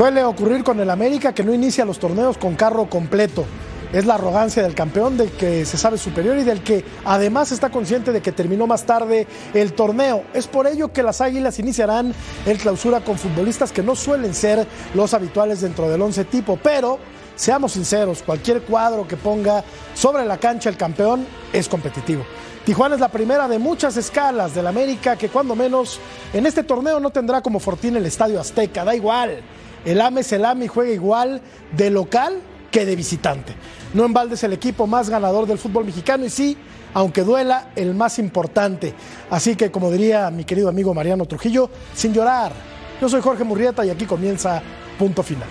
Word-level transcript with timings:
Suele 0.00 0.24
ocurrir 0.24 0.64
con 0.64 0.80
el 0.80 0.88
América 0.88 1.34
que 1.34 1.44
no 1.44 1.52
inicia 1.52 1.84
los 1.84 1.98
torneos 1.98 2.38
con 2.38 2.56
carro 2.56 2.88
completo. 2.88 3.44
Es 3.92 4.06
la 4.06 4.14
arrogancia 4.14 4.62
del 4.62 4.74
campeón, 4.74 5.18
del 5.18 5.30
que 5.30 5.66
se 5.66 5.76
sabe 5.76 5.98
superior 5.98 6.38
y 6.38 6.42
del 6.42 6.62
que 6.62 6.82
además 7.04 7.52
está 7.52 7.68
consciente 7.68 8.10
de 8.10 8.22
que 8.22 8.32
terminó 8.32 8.66
más 8.66 8.84
tarde 8.84 9.26
el 9.52 9.74
torneo. 9.74 10.24
Es 10.32 10.46
por 10.46 10.66
ello 10.66 10.90
que 10.90 11.02
las 11.02 11.20
Águilas 11.20 11.58
iniciarán 11.58 12.14
el 12.46 12.56
clausura 12.56 13.00
con 13.00 13.18
futbolistas 13.18 13.72
que 13.72 13.82
no 13.82 13.94
suelen 13.94 14.32
ser 14.32 14.66
los 14.94 15.12
habituales 15.12 15.60
dentro 15.60 15.86
del 15.90 16.00
once 16.00 16.24
tipo, 16.24 16.58
pero 16.62 16.98
seamos 17.36 17.72
sinceros, 17.72 18.22
cualquier 18.22 18.62
cuadro 18.62 19.06
que 19.06 19.18
ponga 19.18 19.62
sobre 19.92 20.24
la 20.24 20.38
cancha 20.38 20.70
el 20.70 20.78
campeón 20.78 21.26
es 21.52 21.68
competitivo. 21.68 22.24
Tijuana 22.64 22.94
es 22.94 23.02
la 23.02 23.08
primera 23.08 23.46
de 23.48 23.58
muchas 23.58 23.98
escalas 23.98 24.54
del 24.54 24.66
América 24.66 25.16
que 25.16 25.28
cuando 25.28 25.54
menos 25.54 26.00
en 26.32 26.46
este 26.46 26.62
torneo 26.62 27.00
no 27.00 27.10
tendrá 27.10 27.42
como 27.42 27.60
fortín 27.60 27.96
el 27.96 28.06
Estadio 28.06 28.40
Azteca, 28.40 28.82
da 28.82 28.94
igual. 28.94 29.42
El 29.84 30.00
AME 30.00 30.20
es 30.20 30.32
el 30.32 30.44
AME 30.44 30.66
y 30.66 30.68
juega 30.68 30.92
igual 30.92 31.40
de 31.76 31.90
local 31.90 32.40
que 32.70 32.86
de 32.86 32.96
visitante. 32.96 33.54
No 33.94 34.04
en 34.04 34.12
balde 34.12 34.34
es 34.34 34.44
el 34.44 34.52
equipo 34.52 34.86
más 34.86 35.10
ganador 35.10 35.46
del 35.46 35.58
fútbol 35.58 35.84
mexicano 35.84 36.24
y 36.24 36.30
sí, 36.30 36.56
aunque 36.94 37.22
duela, 37.22 37.70
el 37.76 37.94
más 37.94 38.18
importante. 38.18 38.94
Así 39.30 39.56
que, 39.56 39.70
como 39.70 39.90
diría 39.90 40.30
mi 40.30 40.44
querido 40.44 40.68
amigo 40.68 40.94
Mariano 40.94 41.26
Trujillo, 41.26 41.70
sin 41.94 42.12
llorar. 42.12 42.52
Yo 43.00 43.08
soy 43.08 43.20
Jorge 43.20 43.44
Murrieta 43.44 43.84
y 43.84 43.90
aquí 43.90 44.04
comienza 44.04 44.62
Punto 44.98 45.22
Final. 45.22 45.48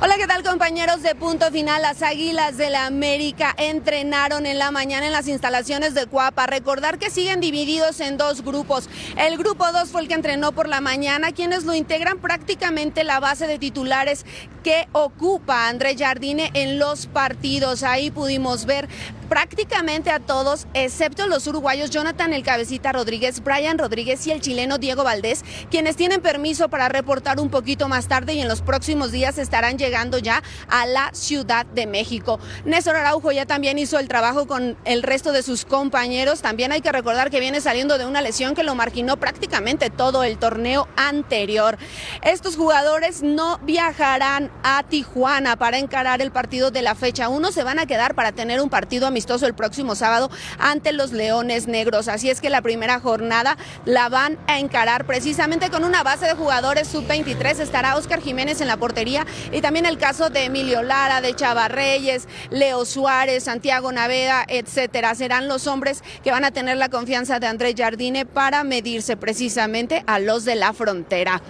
Hola, 0.00 0.14
¿qué 0.16 0.28
tal 0.28 0.44
compañeros 0.44 1.02
de 1.02 1.16
punto 1.16 1.50
final? 1.50 1.82
Las 1.82 2.02
Águilas 2.02 2.56
de 2.56 2.70
la 2.70 2.86
América 2.86 3.52
entrenaron 3.58 4.46
en 4.46 4.56
la 4.56 4.70
mañana 4.70 5.06
en 5.06 5.12
las 5.12 5.26
instalaciones 5.26 5.92
de 5.92 6.06
Cuapa. 6.06 6.46
Recordar 6.46 7.00
que 7.00 7.10
siguen 7.10 7.40
divididos 7.40 7.98
en 7.98 8.16
dos 8.16 8.44
grupos. 8.44 8.88
El 9.16 9.36
grupo 9.36 9.66
2 9.72 9.88
fue 9.88 10.02
el 10.02 10.06
que 10.06 10.14
entrenó 10.14 10.52
por 10.52 10.68
la 10.68 10.80
mañana, 10.80 11.32
quienes 11.32 11.64
lo 11.64 11.74
integran 11.74 12.20
prácticamente 12.20 13.02
la 13.02 13.18
base 13.18 13.48
de 13.48 13.58
titulares 13.58 14.24
que 14.62 14.86
ocupa 14.92 15.66
André 15.66 15.96
Jardine 15.98 16.52
en 16.54 16.78
los 16.78 17.08
partidos. 17.08 17.82
Ahí 17.82 18.12
pudimos 18.12 18.66
ver 18.66 18.88
prácticamente 19.28 20.10
a 20.10 20.20
todos, 20.20 20.66
excepto 20.74 21.26
los 21.26 21.46
uruguayos 21.46 21.90
Jonathan 21.90 22.32
El 22.32 22.42
Cabecita 22.42 22.92
Rodríguez, 22.92 23.42
Brian 23.42 23.78
Rodríguez 23.78 24.26
y 24.26 24.32
el 24.32 24.40
chileno 24.40 24.78
Diego 24.78 25.04
Valdés, 25.04 25.44
quienes 25.70 25.96
tienen 25.96 26.20
permiso 26.20 26.68
para 26.68 26.88
reportar 26.88 27.38
un 27.38 27.50
poquito 27.50 27.88
más 27.88 28.08
tarde 28.08 28.34
y 28.34 28.40
en 28.40 28.48
los 28.48 28.62
próximos 28.62 29.12
días 29.12 29.38
estarán 29.38 29.78
llegando 29.78 30.18
ya 30.18 30.42
a 30.68 30.86
la 30.86 31.10
Ciudad 31.12 31.66
de 31.66 31.86
México. 31.86 32.40
Néstor 32.64 32.96
Araujo 32.96 33.30
ya 33.32 33.44
también 33.46 33.78
hizo 33.78 33.98
el 33.98 34.08
trabajo 34.08 34.46
con 34.46 34.76
el 34.84 35.02
resto 35.02 35.32
de 35.32 35.42
sus 35.42 35.64
compañeros. 35.64 36.40
También 36.40 36.72
hay 36.72 36.80
que 36.80 36.92
recordar 36.92 37.30
que 37.30 37.40
viene 37.40 37.60
saliendo 37.60 37.98
de 37.98 38.06
una 38.06 38.22
lesión 38.22 38.54
que 38.54 38.62
lo 38.62 38.74
marginó 38.74 39.18
prácticamente 39.18 39.90
todo 39.90 40.24
el 40.24 40.38
torneo 40.38 40.88
anterior. 40.96 41.78
Estos 42.22 42.56
jugadores 42.56 43.22
no 43.22 43.58
viajarán 43.58 44.50
a 44.62 44.82
Tijuana 44.84 45.56
para 45.56 45.78
encarar 45.78 46.22
el 46.22 46.30
partido 46.30 46.70
de 46.70 46.82
la 46.82 46.94
fecha. 46.94 47.28
Uno 47.28 47.52
se 47.52 47.62
van 47.62 47.78
a 47.78 47.86
quedar 47.86 48.14
para 48.14 48.32
tener 48.32 48.60
un 48.60 48.70
partido 48.70 49.06
amistoso 49.06 49.17
el 49.42 49.54
próximo 49.54 49.94
sábado 49.94 50.30
ante 50.58 50.92
los 50.92 51.12
Leones 51.12 51.66
Negros. 51.66 52.08
Así 52.08 52.30
es 52.30 52.40
que 52.40 52.50
la 52.50 52.62
primera 52.62 53.00
jornada 53.00 53.56
la 53.84 54.08
van 54.08 54.38
a 54.46 54.58
encarar 54.58 55.06
precisamente 55.06 55.70
con 55.70 55.84
una 55.84 56.02
base 56.02 56.26
de 56.26 56.34
jugadores 56.34 56.88
sub-23. 56.88 57.58
Estará 57.60 57.96
Oscar 57.96 58.20
Jiménez 58.20 58.60
en 58.60 58.68
la 58.68 58.76
portería 58.76 59.26
y 59.52 59.60
también 59.60 59.86
el 59.86 59.98
caso 59.98 60.30
de 60.30 60.44
Emilio 60.44 60.82
Lara, 60.82 61.20
de 61.20 61.34
Chava 61.34 61.68
Reyes, 61.68 62.28
Leo 62.50 62.84
Suárez, 62.84 63.44
Santiago 63.44 63.92
Naveda, 63.92 64.44
etcétera. 64.48 65.14
Serán 65.14 65.48
los 65.48 65.66
hombres 65.66 66.02
que 66.22 66.30
van 66.30 66.44
a 66.44 66.52
tener 66.52 66.76
la 66.76 66.88
confianza 66.88 67.40
de 67.40 67.48
Andrés 67.48 67.74
Jardine 67.76 68.24
para 68.24 68.64
medirse 68.64 69.16
precisamente 69.16 70.04
a 70.06 70.20
los 70.20 70.44
de 70.44 70.54
la 70.54 70.72
frontera. 70.72 71.42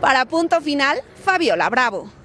Para 0.00 0.26
punto 0.26 0.60
final, 0.60 1.00
Fabiola 1.24 1.70
Bravo. 1.70 2.21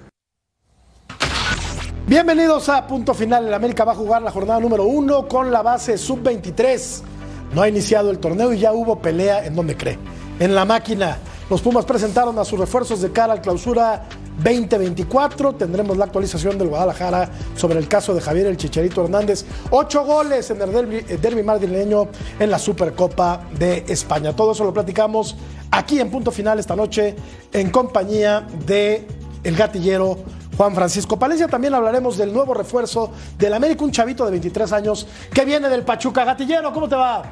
Bienvenidos 2.08 2.70
a 2.70 2.86
Punto 2.86 3.12
Final. 3.12 3.48
El 3.48 3.52
América 3.52 3.84
va 3.84 3.92
a 3.92 3.94
jugar 3.94 4.22
la 4.22 4.30
jornada 4.30 4.58
número 4.60 4.84
uno 4.84 5.28
con 5.28 5.52
la 5.52 5.60
base 5.60 5.98
sub-23. 5.98 7.02
No 7.52 7.60
ha 7.60 7.68
iniciado 7.68 8.10
el 8.10 8.18
torneo 8.18 8.50
y 8.54 8.60
ya 8.60 8.72
hubo 8.72 8.98
pelea 8.98 9.44
en 9.44 9.54
donde 9.54 9.76
cree. 9.76 9.98
En 10.38 10.54
la 10.54 10.64
máquina. 10.64 11.18
Los 11.50 11.60
Pumas 11.60 11.84
presentaron 11.84 12.38
a 12.38 12.46
sus 12.46 12.58
refuerzos 12.58 13.02
de 13.02 13.12
cara 13.12 13.34
al 13.34 13.42
clausura 13.42 14.06
2024. 14.42 15.56
Tendremos 15.56 15.98
la 15.98 16.06
actualización 16.06 16.56
del 16.56 16.68
Guadalajara 16.68 17.30
sobre 17.54 17.78
el 17.78 17.88
caso 17.88 18.14
de 18.14 18.22
Javier 18.22 18.46
El 18.46 18.56
Chicharito 18.56 19.04
Hernández. 19.04 19.44
Ocho 19.70 20.06
goles 20.06 20.50
en 20.50 20.62
el 20.62 20.72
derby, 20.72 21.00
derby 21.20 21.42
madrileño 21.42 22.08
en 22.38 22.50
la 22.50 22.58
Supercopa 22.58 23.42
de 23.58 23.84
España. 23.86 24.34
Todo 24.34 24.52
eso 24.52 24.64
lo 24.64 24.72
platicamos 24.72 25.36
aquí 25.70 26.00
en 26.00 26.10
Punto 26.10 26.30
Final 26.30 26.58
esta 26.58 26.74
noche 26.74 27.14
en 27.52 27.68
compañía 27.68 28.46
de 28.64 29.06
el 29.44 29.56
gatillero 29.56 30.16
Juan 30.58 30.74
Francisco 30.74 31.16
Palencia. 31.16 31.46
También 31.46 31.72
hablaremos 31.72 32.18
del 32.18 32.32
nuevo 32.32 32.52
refuerzo 32.52 33.12
del 33.38 33.54
América, 33.54 33.84
un 33.84 33.92
chavito 33.92 34.24
de 34.24 34.32
23 34.32 34.72
años 34.72 35.06
que 35.32 35.44
viene 35.44 35.68
del 35.68 35.84
Pachuca. 35.84 36.24
Gatillero, 36.24 36.72
¿cómo 36.72 36.88
te 36.88 36.96
va? 36.96 37.22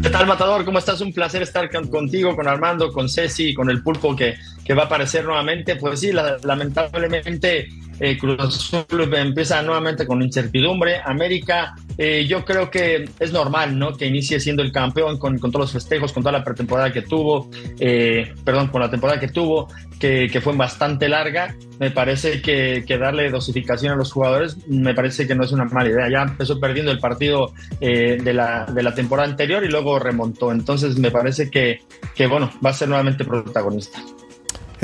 ¿Qué 0.00 0.10
tal, 0.10 0.28
Matador? 0.28 0.64
¿Cómo 0.64 0.78
estás? 0.78 1.00
Un 1.00 1.12
placer 1.12 1.42
estar 1.42 1.68
contigo, 1.90 2.36
con 2.36 2.46
Armando, 2.46 2.92
con 2.92 3.08
Ceci, 3.08 3.52
con 3.52 3.68
el 3.68 3.82
pulpo 3.82 4.14
que, 4.14 4.36
que 4.64 4.74
va 4.74 4.82
a 4.82 4.86
aparecer 4.86 5.24
nuevamente. 5.24 5.74
Pues 5.74 5.98
sí, 5.98 6.12
la, 6.12 6.36
lamentablemente 6.44 7.66
eh, 8.00 8.18
Cruz 8.18 8.38
Azul 8.40 8.84
empieza 9.14 9.62
nuevamente 9.62 10.06
con 10.06 10.22
incertidumbre. 10.22 11.00
América, 11.04 11.74
eh, 11.98 12.26
yo 12.28 12.44
creo 12.44 12.70
que 12.70 13.08
es 13.18 13.32
normal, 13.32 13.78
¿no? 13.78 13.96
Que 13.96 14.06
inicie 14.06 14.40
siendo 14.40 14.62
el 14.62 14.72
campeón 14.72 15.18
con, 15.18 15.38
todos 15.38 15.54
los 15.54 15.72
festejos, 15.72 16.12
con 16.12 16.22
toda 16.22 16.32
la 16.32 16.44
pretemporada 16.44 16.92
que 16.92 17.02
tuvo, 17.02 17.50
eh, 17.78 18.32
perdón, 18.44 18.68
con 18.68 18.80
la 18.80 18.90
temporada 18.90 19.20
que 19.20 19.28
tuvo, 19.28 19.68
que, 19.98 20.40
fue 20.42 20.54
bastante 20.54 21.08
larga. 21.08 21.54
Me 21.78 21.90
parece 21.90 22.42
que, 22.42 22.84
que, 22.86 22.98
darle 22.98 23.30
dosificación 23.30 23.92
a 23.92 23.96
los 23.96 24.12
jugadores, 24.12 24.56
me 24.68 24.94
parece 24.94 25.26
que 25.26 25.34
no 25.34 25.44
es 25.44 25.52
una 25.52 25.64
mala 25.64 25.90
idea. 25.90 26.08
Ya 26.10 26.22
empezó 26.22 26.60
perdiendo 26.60 26.92
el 26.92 26.98
partido 26.98 27.52
eh, 27.80 28.18
de, 28.22 28.34
la, 28.34 28.66
de 28.66 28.82
la 28.82 28.94
temporada 28.94 29.28
anterior 29.28 29.64
y 29.64 29.68
luego 29.68 29.98
remontó. 29.98 30.52
Entonces 30.52 30.98
me 30.98 31.10
parece 31.10 31.50
que, 31.50 31.80
que 32.14 32.26
bueno, 32.26 32.50
va 32.64 32.70
a 32.70 32.74
ser 32.74 32.88
nuevamente 32.88 33.24
protagonista. 33.24 34.00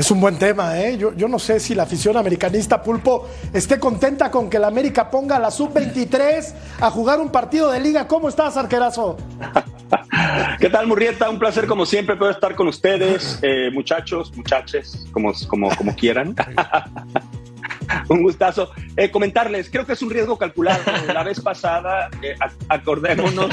Es 0.01 0.09
un 0.09 0.19
buen 0.19 0.39
tema, 0.39 0.81
¿eh? 0.81 0.97
Yo, 0.97 1.13
yo, 1.13 1.27
no 1.27 1.37
sé 1.37 1.59
si 1.59 1.75
la 1.75 1.83
afición 1.83 2.17
americanista 2.17 2.81
Pulpo 2.81 3.29
esté 3.53 3.79
contenta 3.79 4.31
con 4.31 4.49
que 4.49 4.57
la 4.57 4.65
América 4.65 5.11
ponga 5.11 5.35
a 5.35 5.39
la 5.39 5.51
sub-23 5.51 6.55
a 6.79 6.89
jugar 6.89 7.19
un 7.19 7.31
partido 7.31 7.69
de 7.69 7.79
liga. 7.79 8.07
¿Cómo 8.07 8.27
estás, 8.27 8.57
arquerazo? 8.57 9.15
¿Qué 10.59 10.71
tal, 10.71 10.87
Murrieta? 10.87 11.29
Un 11.29 11.37
placer, 11.37 11.67
como 11.67 11.85
siempre, 11.85 12.15
poder 12.15 12.33
estar 12.33 12.55
con 12.55 12.67
ustedes, 12.67 13.37
eh, 13.43 13.69
muchachos, 13.71 14.35
muchaches, 14.35 15.05
como, 15.11 15.33
como, 15.47 15.69
como 15.75 15.95
quieran. 15.95 16.35
un 18.09 18.23
gustazo. 18.23 18.71
Eh, 18.97 19.11
comentarles, 19.11 19.69
creo 19.69 19.85
que 19.85 19.93
es 19.93 20.01
un 20.01 20.09
riesgo 20.09 20.35
calculado. 20.35 20.81
La 21.13 21.21
vez 21.21 21.39
pasada, 21.41 22.09
eh, 22.23 22.33
acordémonos 22.69 23.51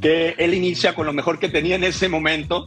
que 0.00 0.34
él 0.38 0.54
inicia 0.54 0.94
con 0.94 1.04
lo 1.04 1.12
mejor 1.12 1.38
que 1.38 1.50
tenía 1.50 1.74
en 1.74 1.84
ese 1.84 2.08
momento 2.08 2.64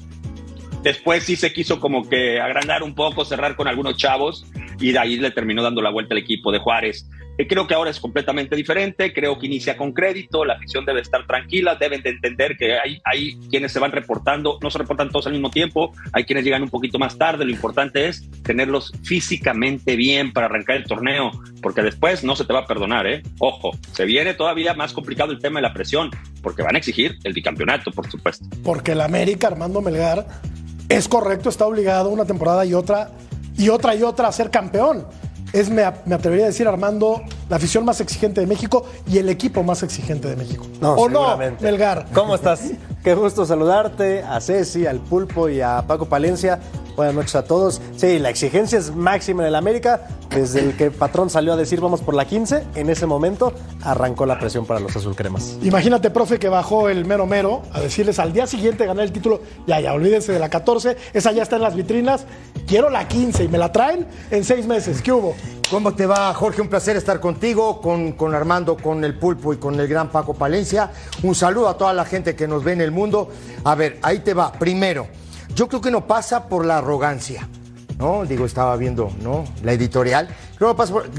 Después 0.83 1.23
sí 1.23 1.37
se 1.37 1.53
quiso 1.53 1.79
como 1.79 2.07
que 2.09 2.41
agrandar 2.41 2.83
un 2.83 2.93
poco, 2.93 3.23
cerrar 3.23 3.55
con 3.55 3.69
algunos 3.69 3.95
chavos 3.95 4.45
y 4.79 4.91
de 4.91 4.99
ahí 4.99 5.17
le 5.17 5.31
terminó 5.31 5.63
dando 5.63 5.81
la 5.81 5.89
vuelta 5.89 6.13
al 6.13 6.19
equipo 6.19 6.51
de 6.51 6.59
Juárez. 6.59 7.07
Eh, 7.37 7.47
creo 7.47 7.65
que 7.65 7.73
ahora 7.73 7.89
es 7.89 7.99
completamente 7.99 8.55
diferente, 8.55 9.11
creo 9.11 9.39
que 9.39 9.47
inicia 9.47 9.75
con 9.75 9.91
crédito, 9.91 10.45
la 10.45 10.53
afición 10.53 10.85
debe 10.85 11.01
estar 11.01 11.25
tranquila, 11.25 11.75
deben 11.75 12.03
de 12.03 12.11
entender 12.11 12.55
que 12.57 12.77
hay, 12.77 12.99
hay 13.05 13.39
quienes 13.49 13.71
se 13.71 13.79
van 13.79 13.91
reportando, 13.91 14.59
no 14.61 14.69
se 14.69 14.77
reportan 14.77 15.09
todos 15.09 15.25
al 15.25 15.33
mismo 15.33 15.49
tiempo, 15.49 15.93
hay 16.11 16.25
quienes 16.25 16.45
llegan 16.45 16.61
un 16.61 16.69
poquito 16.69 16.99
más 16.99 17.17
tarde, 17.17 17.45
lo 17.45 17.51
importante 17.51 18.07
es 18.07 18.29
tenerlos 18.43 18.91
físicamente 19.03 19.95
bien 19.95 20.31
para 20.31 20.45
arrancar 20.45 20.75
el 20.75 20.83
torneo, 20.83 21.31
porque 21.61 21.81
después 21.81 22.23
no 22.23 22.35
se 22.35 22.45
te 22.45 22.53
va 22.53 22.59
a 22.59 22.67
perdonar, 22.67 23.07
¿eh? 23.07 23.23
Ojo, 23.39 23.71
se 23.93 24.05
viene 24.05 24.35
todavía 24.35 24.75
más 24.75 24.93
complicado 24.93 25.31
el 25.31 25.39
tema 25.39 25.57
de 25.57 25.63
la 25.63 25.73
presión, 25.73 26.11
porque 26.43 26.61
van 26.61 26.75
a 26.75 26.77
exigir 26.77 27.17
el 27.23 27.33
bicampeonato, 27.33 27.89
por 27.89 28.11
supuesto. 28.11 28.45
Porque 28.63 28.91
el 28.91 29.01
América, 29.01 29.47
Armando 29.47 29.81
Melgar, 29.81 30.27
es 30.93 31.07
correcto, 31.07 31.49
está 31.49 31.65
obligado 31.65 32.09
una 32.09 32.25
temporada 32.25 32.65
y 32.65 32.73
otra 32.73 33.11
y 33.57 33.69
otra 33.69 33.95
y 33.95 34.03
otra 34.03 34.27
a 34.27 34.31
ser 34.31 34.49
campeón. 34.49 35.05
Es, 35.51 35.69
me, 35.69 35.83
me, 36.05 36.15
atrevería 36.15 36.45
a 36.45 36.47
decir, 36.47 36.67
Armando, 36.67 37.21
la 37.47 37.57
afición 37.57 37.85
más 37.85 38.01
exigente 38.01 38.41
de 38.41 38.47
México 38.47 38.85
y 39.05 39.19
el 39.19 39.29
equipo 39.29 39.61
más 39.61 39.83
exigente 39.83 40.27
de 40.27 40.35
México. 40.35 40.65
No, 40.81 40.93
¿O 40.93 41.09
no, 41.09 41.37
Melgar? 41.59 42.07
¿Cómo 42.11 42.33
estás? 42.33 42.71
Qué 43.03 43.15
gusto 43.15 43.45
saludarte, 43.45 44.23
a 44.23 44.39
Ceci, 44.39 44.85
al 44.85 45.01
Pulpo 45.01 45.49
y 45.49 45.59
a 45.59 45.83
Paco 45.85 46.05
Palencia. 46.05 46.61
Buenas 46.95 47.13
noches 47.13 47.35
a 47.35 47.43
todos. 47.43 47.81
Sí, 47.97 48.17
la 48.17 48.29
exigencia 48.29 48.79
es 48.79 48.95
máxima 48.95 49.41
en 49.41 49.49
el 49.49 49.55
América. 49.55 50.07
Desde 50.29 50.61
el 50.61 50.77
que 50.77 50.85
el 50.85 50.91
patrón 50.91 51.29
salió 51.29 51.51
a 51.51 51.57
decir 51.57 51.81
vamos 51.81 52.01
por 52.01 52.15
la 52.15 52.25
15, 52.25 52.63
en 52.75 52.89
ese 52.89 53.05
momento 53.05 53.53
arrancó 53.83 54.25
la 54.25 54.39
presión 54.39 54.65
para 54.65 54.79
los 54.79 54.95
azulcremas. 54.95 55.57
Imagínate, 55.61 56.09
profe, 56.11 56.39
que 56.39 56.49
bajó 56.49 56.89
el 56.89 57.05
mero 57.05 57.27
mero 57.27 57.61
a 57.71 57.81
decirles 57.81 58.19
al 58.19 58.31
día 58.31 58.47
siguiente 58.47 58.85
ganar 58.85 59.03
el 59.03 59.11
título. 59.11 59.41
Ya, 59.67 59.81
ya, 59.81 59.93
olvídense 59.93 60.31
de 60.31 60.39
la 60.39 60.49
14. 60.49 60.95
Esa 61.13 61.33
ya 61.33 61.43
está 61.43 61.57
en 61.57 61.63
las 61.63 61.75
vitrinas. 61.75 62.25
Quiero 62.65 62.89
la 62.89 63.07
15 63.07 63.43
y 63.43 63.47
me 63.49 63.57
la 63.57 63.71
traen 63.71 64.07
en 64.31 64.43
seis 64.43 64.65
meses. 64.65 65.01
¿Qué 65.01 65.11
hubo? 65.11 65.35
¿Cómo 65.69 65.93
te 65.93 66.05
va, 66.05 66.33
Jorge? 66.33 66.61
Un 66.61 66.67
placer 66.67 66.95
estar 66.97 67.19
contigo, 67.19 67.81
con, 67.81 68.11
con 68.11 68.35
Armando, 68.35 68.77
con 68.77 69.03
el 69.03 69.17
Pulpo 69.17 69.53
y 69.53 69.57
con 69.57 69.79
el 69.79 69.87
gran 69.87 70.09
Paco 70.09 70.33
Palencia. 70.35 70.91
Un 71.23 71.33
saludo 71.33 71.67
a 71.67 71.77
toda 71.77 71.93
la 71.93 72.05
gente 72.05 72.35
que 72.35 72.47
nos 72.47 72.63
ve 72.63 72.73
en 72.73 72.81
el 72.81 72.91
mundo. 72.93 73.29
A 73.63 73.75
ver, 73.75 73.99
ahí 74.01 74.19
te 74.19 74.33
va. 74.33 74.51
Primero, 74.53 75.07
yo 75.55 75.67
creo 75.67 75.81
que 75.81 75.91
no 75.91 76.07
pasa 76.07 76.47
por 76.47 76.65
la 76.65 76.77
arrogancia, 76.77 77.47
¿no? 77.97 78.25
Digo, 78.25 78.45
estaba 78.45 78.75
viendo, 78.77 79.11
¿no? 79.21 79.43
La 79.63 79.73
editorial. 79.73 80.27
Creo 80.57 80.71
que 80.71 80.77
pasa 80.77 80.93
por, 80.93 81.09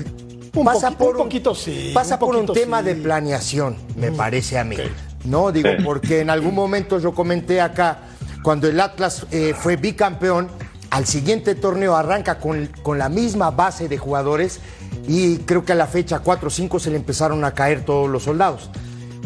Un 0.57 0.65
pasa 0.65 0.91
poqui- 0.91 0.97
por 0.97 1.17
un 1.17 1.23
poquito 1.25 1.55
sí, 1.55 1.91
Pasa 1.95 2.15
un 2.15 2.21
por 2.21 2.29
un 2.37 2.47
poquito 2.47 2.53
tema 2.53 2.79
sí. 2.81 2.87
de 2.87 2.95
planeación, 2.97 3.77
me 3.97 4.11
parece 4.13 4.59
a 4.59 4.65
mí. 4.65 4.77
No, 5.25 5.51
digo, 5.53 5.71
porque 5.85 6.21
en 6.21 6.31
algún 6.31 6.55
momento 6.55 6.99
yo 6.99 7.13
comenté 7.15 7.61
acá, 7.61 7.99
cuando 8.43 8.69
el 8.69 8.79
Atlas 8.81 9.27
eh, 9.31 9.55
fue 9.59 9.77
bicampeón, 9.77 10.49
al 10.91 11.07
siguiente 11.07 11.55
torneo 11.55 11.97
arranca 11.97 12.39
con, 12.39 12.67
con 12.83 12.99
la 12.99 13.09
misma 13.09 13.51
base 13.51 13.89
de 13.89 13.97
jugadores 13.99 14.61
y 15.09 15.39
creo 15.39 15.65
que 15.65 15.73
a 15.73 15.75
la 15.75 15.87
fecha 15.87 16.21
4 16.21 16.47
o 16.47 16.51
5 16.51 16.79
se 16.79 16.91
le 16.91 16.97
empezaron 16.97 17.43
a 17.45 17.53
caer 17.53 17.85
todos 17.85 18.09
los 18.09 18.23
soldados. 18.23 18.71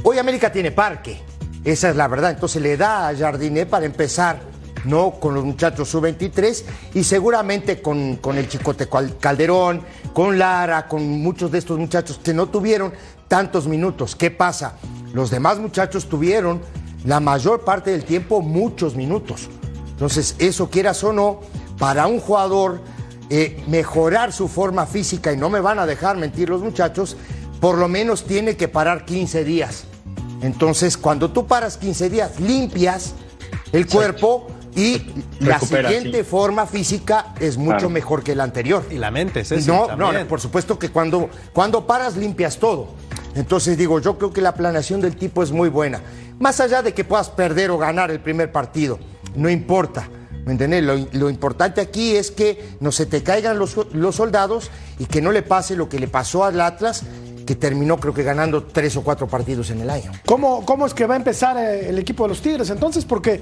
Hoy 0.04 0.18
América 0.18 0.50
tiene 0.52 0.70
parque, 0.70 1.20
esa 1.64 1.90
es 1.90 1.96
la 1.96 2.08
verdad, 2.08 2.30
entonces 2.30 2.62
le 2.62 2.76
da 2.76 3.08
a 3.08 3.16
Jardiné 3.16 3.66
para 3.66 3.86
empezar 3.86 4.40
¿no? 4.84 5.10
Con 5.18 5.34
los 5.34 5.44
muchachos 5.44 5.88
sub-23 5.88 6.62
y 6.94 7.02
seguramente 7.02 7.82
con, 7.82 8.16
con 8.16 8.38
el 8.38 8.48
Chicote 8.48 8.88
Cal- 8.88 9.16
Calderón, 9.18 9.82
con 10.12 10.38
Lara, 10.38 10.86
con 10.86 11.02
muchos 11.20 11.50
de 11.50 11.58
estos 11.58 11.78
muchachos 11.78 12.20
que 12.22 12.32
no 12.32 12.46
tuvieron 12.46 12.92
tantos 13.26 13.66
minutos. 13.66 14.14
¿Qué 14.14 14.30
pasa? 14.30 14.74
Los 15.12 15.30
demás 15.30 15.58
muchachos 15.58 16.08
tuvieron 16.08 16.60
la 17.04 17.18
mayor 17.18 17.64
parte 17.64 17.90
del 17.90 18.04
tiempo 18.04 18.40
muchos 18.40 18.94
minutos. 18.94 19.50
Entonces, 19.90 20.36
eso 20.38 20.70
quieras 20.70 21.02
o 21.02 21.12
no, 21.12 21.40
para 21.76 22.06
un 22.06 22.20
jugador 22.20 22.80
eh, 23.30 23.62
mejorar 23.66 24.32
su 24.32 24.46
forma 24.46 24.86
física, 24.86 25.32
y 25.32 25.36
no 25.36 25.50
me 25.50 25.60
van 25.60 25.80
a 25.80 25.86
dejar 25.86 26.16
mentir 26.16 26.48
los 26.48 26.62
muchachos, 26.62 27.16
por 27.60 27.76
lo 27.78 27.88
menos 27.88 28.24
tiene 28.24 28.56
que 28.56 28.68
parar 28.68 29.04
15 29.04 29.42
días. 29.42 29.84
Entonces, 30.42 30.96
cuando 30.96 31.30
tú 31.30 31.46
paras 31.46 31.76
15 31.76 32.10
días, 32.10 32.40
limpias 32.40 33.14
el 33.72 33.86
cuerpo 33.86 34.48
y 34.76 34.98
la 35.40 35.54
Recupera, 35.58 35.88
siguiente 35.88 36.18
sí. 36.18 36.24
forma 36.24 36.66
física 36.66 37.34
es 37.40 37.56
mucho 37.56 37.70
Claro. 37.78 37.90
mejor 37.90 38.22
que 38.22 38.34
la 38.36 38.44
anterior. 38.44 38.84
Y 38.90 38.94
la 38.98 39.10
mente, 39.10 39.44
Ceci, 39.44 39.66
no, 39.66 39.80
no, 39.80 39.86
también. 39.88 40.22
no, 40.22 40.28
por 40.28 40.40
supuesto 40.40 40.78
que 40.78 40.90
cuando, 40.90 41.28
cuando 41.52 41.86
paras 41.86 42.16
limpias 42.16 42.58
todo. 42.58 42.88
Entonces 43.34 43.76
digo, 43.76 44.00
yo 44.00 44.16
creo 44.18 44.32
que 44.32 44.40
la 44.40 44.54
planeación 44.54 45.00
del 45.00 45.16
tipo 45.16 45.42
es 45.42 45.50
muy 45.52 45.68
buena. 45.68 46.00
Más 46.38 46.60
allá 46.60 46.82
de 46.82 46.94
que 46.94 47.04
puedas 47.04 47.30
perder 47.30 47.70
o 47.70 47.78
ganar 47.78 48.10
el 48.10 48.20
primer 48.20 48.52
partido, 48.52 48.98
no 49.34 49.50
importa. 49.50 50.08
¿Me 50.44 50.52
entendés? 50.52 50.82
Lo, 50.82 50.96
lo 51.12 51.28
importante 51.28 51.80
aquí 51.82 52.16
es 52.16 52.30
que 52.30 52.76
no 52.80 52.90
se 52.90 53.04
te 53.04 53.22
caigan 53.22 53.58
los, 53.58 53.76
los 53.92 54.16
soldados 54.16 54.70
y 54.98 55.04
que 55.04 55.20
no 55.20 55.30
le 55.30 55.42
pase 55.42 55.76
lo 55.76 55.88
que 55.90 55.98
le 55.98 56.08
pasó 56.08 56.44
al 56.44 56.60
Atlas, 56.62 57.02
que 57.48 57.54
terminó 57.54 57.98
creo 57.98 58.12
que 58.12 58.22
ganando 58.22 58.64
tres 58.64 58.94
o 58.98 59.02
cuatro 59.02 59.26
partidos 59.26 59.70
en 59.70 59.80
el 59.80 59.88
año. 59.88 60.12
¿Cómo, 60.26 60.66
¿Cómo 60.66 60.84
es 60.84 60.92
que 60.92 61.06
va 61.06 61.14
a 61.14 61.16
empezar 61.16 61.56
eh, 61.56 61.88
el 61.88 61.98
equipo 61.98 62.24
de 62.24 62.28
los 62.28 62.42
Tigres 62.42 62.68
entonces? 62.68 63.06
Porque 63.06 63.40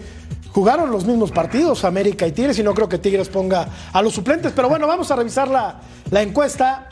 jugaron 0.53 0.93
los 0.93 1.05
mismos 1.05 1.32
partidos, 1.32 1.85
América 1.85 2.25
y 2.25 2.31
Tigres, 2.31 2.56
y 2.61 2.62
no 2.62 2.73
creo 2.73 2.88
que 2.88 2.99
Tigres 2.99 3.29
ponga 3.29 3.69
a 3.93 4.03
los 4.03 4.14
suplentes. 4.14 4.53
Pero 4.55 4.69
bueno, 4.69 4.87
vamos 4.87 5.11
a 5.11 5.17
revisar 5.17 5.49
la, 5.49 5.81
la 6.12 6.23
encuesta. 6.23 6.88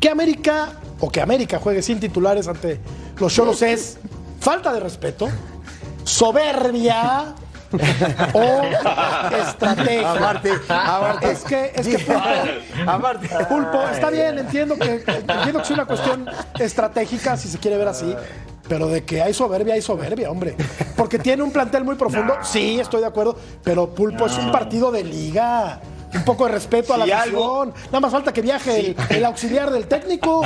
¿Qué 0.00 0.08
América 0.08 0.72
o 0.98 1.08
que 1.12 1.20
América 1.20 1.60
juegue 1.60 1.80
sin 1.80 2.00
titulares 2.00 2.48
ante 2.48 2.80
los 3.20 3.32
Cholos 3.32 3.62
es 3.62 3.98
falta 4.40 4.72
de 4.72 4.80
respeto, 4.80 5.28
soberbia 6.02 7.36
o 8.32 8.62
estrategia? 9.36 10.12
Aparte, 10.12 10.52
aparte. 10.68 11.30
Es 11.30 11.44
que, 11.44 11.72
es 11.74 11.88
que 11.88 11.98
Pulpo, 11.98 12.22
Aparte. 12.86 13.28
Pulpo, 13.48 13.82
está 13.92 14.10
bien, 14.10 14.38
entiendo 14.38 14.76
que, 14.76 15.04
entiendo 15.06 15.58
que 15.58 15.62
es 15.62 15.70
una 15.70 15.86
cuestión 15.86 16.28
estratégica, 16.58 17.36
si 17.36 17.48
se 17.48 17.58
quiere 17.58 17.76
ver 17.76 17.88
así, 17.88 18.14
pero 18.68 18.88
de 18.88 19.04
que 19.04 19.22
hay 19.22 19.34
soberbia, 19.34 19.74
hay 19.74 19.82
soberbia, 19.82 20.30
hombre. 20.30 20.56
Porque 20.96 21.18
tiene 21.18 21.42
un 21.42 21.52
plantel 21.52 21.84
muy 21.84 21.96
profundo, 21.96 22.36
sí, 22.42 22.80
estoy 22.80 23.00
de 23.00 23.06
acuerdo, 23.06 23.38
pero 23.62 23.94
Pulpo 23.94 24.26
es 24.26 24.36
un 24.38 24.50
partido 24.52 24.90
de 24.90 25.04
liga. 25.04 25.80
Un 26.14 26.24
poco 26.24 26.46
de 26.46 26.52
respeto 26.52 26.94
a 26.94 26.98
la 26.98 27.04
Si 27.04 27.12
afición. 27.12 27.74
Nada 27.86 28.00
más 28.00 28.12
falta 28.12 28.32
que 28.32 28.40
viaje 28.40 28.78
el, 28.78 28.96
el 29.10 29.24
auxiliar 29.24 29.70
del 29.70 29.86
técnico, 29.86 30.42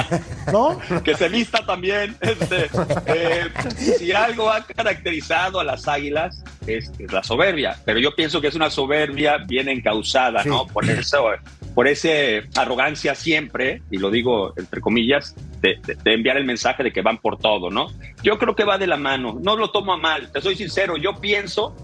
¿no? 0.50 0.76
que 1.04 1.14
se 1.14 1.28
vista 1.28 1.64
también. 1.64 2.16
Este, 2.20 2.68
eh, 3.06 3.50
si 3.76 4.10
algo 4.10 4.50
ha 4.50 4.64
caracterizado 4.64 5.60
a 5.60 5.64
las 5.64 5.86
águilas 5.86 6.42
es, 6.76 6.92
es 6.98 7.12
la 7.12 7.22
soberbia, 7.22 7.76
pero 7.84 7.98
yo 7.98 8.14
pienso 8.14 8.40
que 8.40 8.48
es 8.48 8.54
una 8.54 8.70
soberbia 8.70 9.38
bien 9.38 9.68
encausada, 9.68 10.44
¿no? 10.44 10.66
Por 10.66 10.88
eso, 10.88 11.26
por 11.74 11.86
ese 11.88 12.44
arrogancia 12.56 13.14
siempre, 13.14 13.82
y 13.90 13.98
lo 13.98 14.10
digo 14.10 14.52
entre 14.56 14.80
comillas, 14.80 15.34
de, 15.60 15.78
de- 15.86 15.94
de 15.94 16.14
enviar 16.14 16.36
el 16.36 16.44
mensaje 16.44 16.82
de 16.82 16.92
que 16.92 17.02
van 17.02 17.18
por 17.18 17.38
todo, 17.38 17.70
¿no? 17.70 17.88
Yo 18.22 18.38
creo 18.38 18.54
que 18.54 18.64
va 18.64 18.78
de 18.78 18.86
la 18.86 18.96
mano, 18.96 19.38
no 19.42 19.56
lo 19.56 19.70
tomo 19.70 19.92
a 19.92 19.96
mal, 19.96 20.30
te 20.32 20.40
soy 20.40 20.56
sincero, 20.56 20.96
yo 20.96 21.14
pienso 21.20 21.74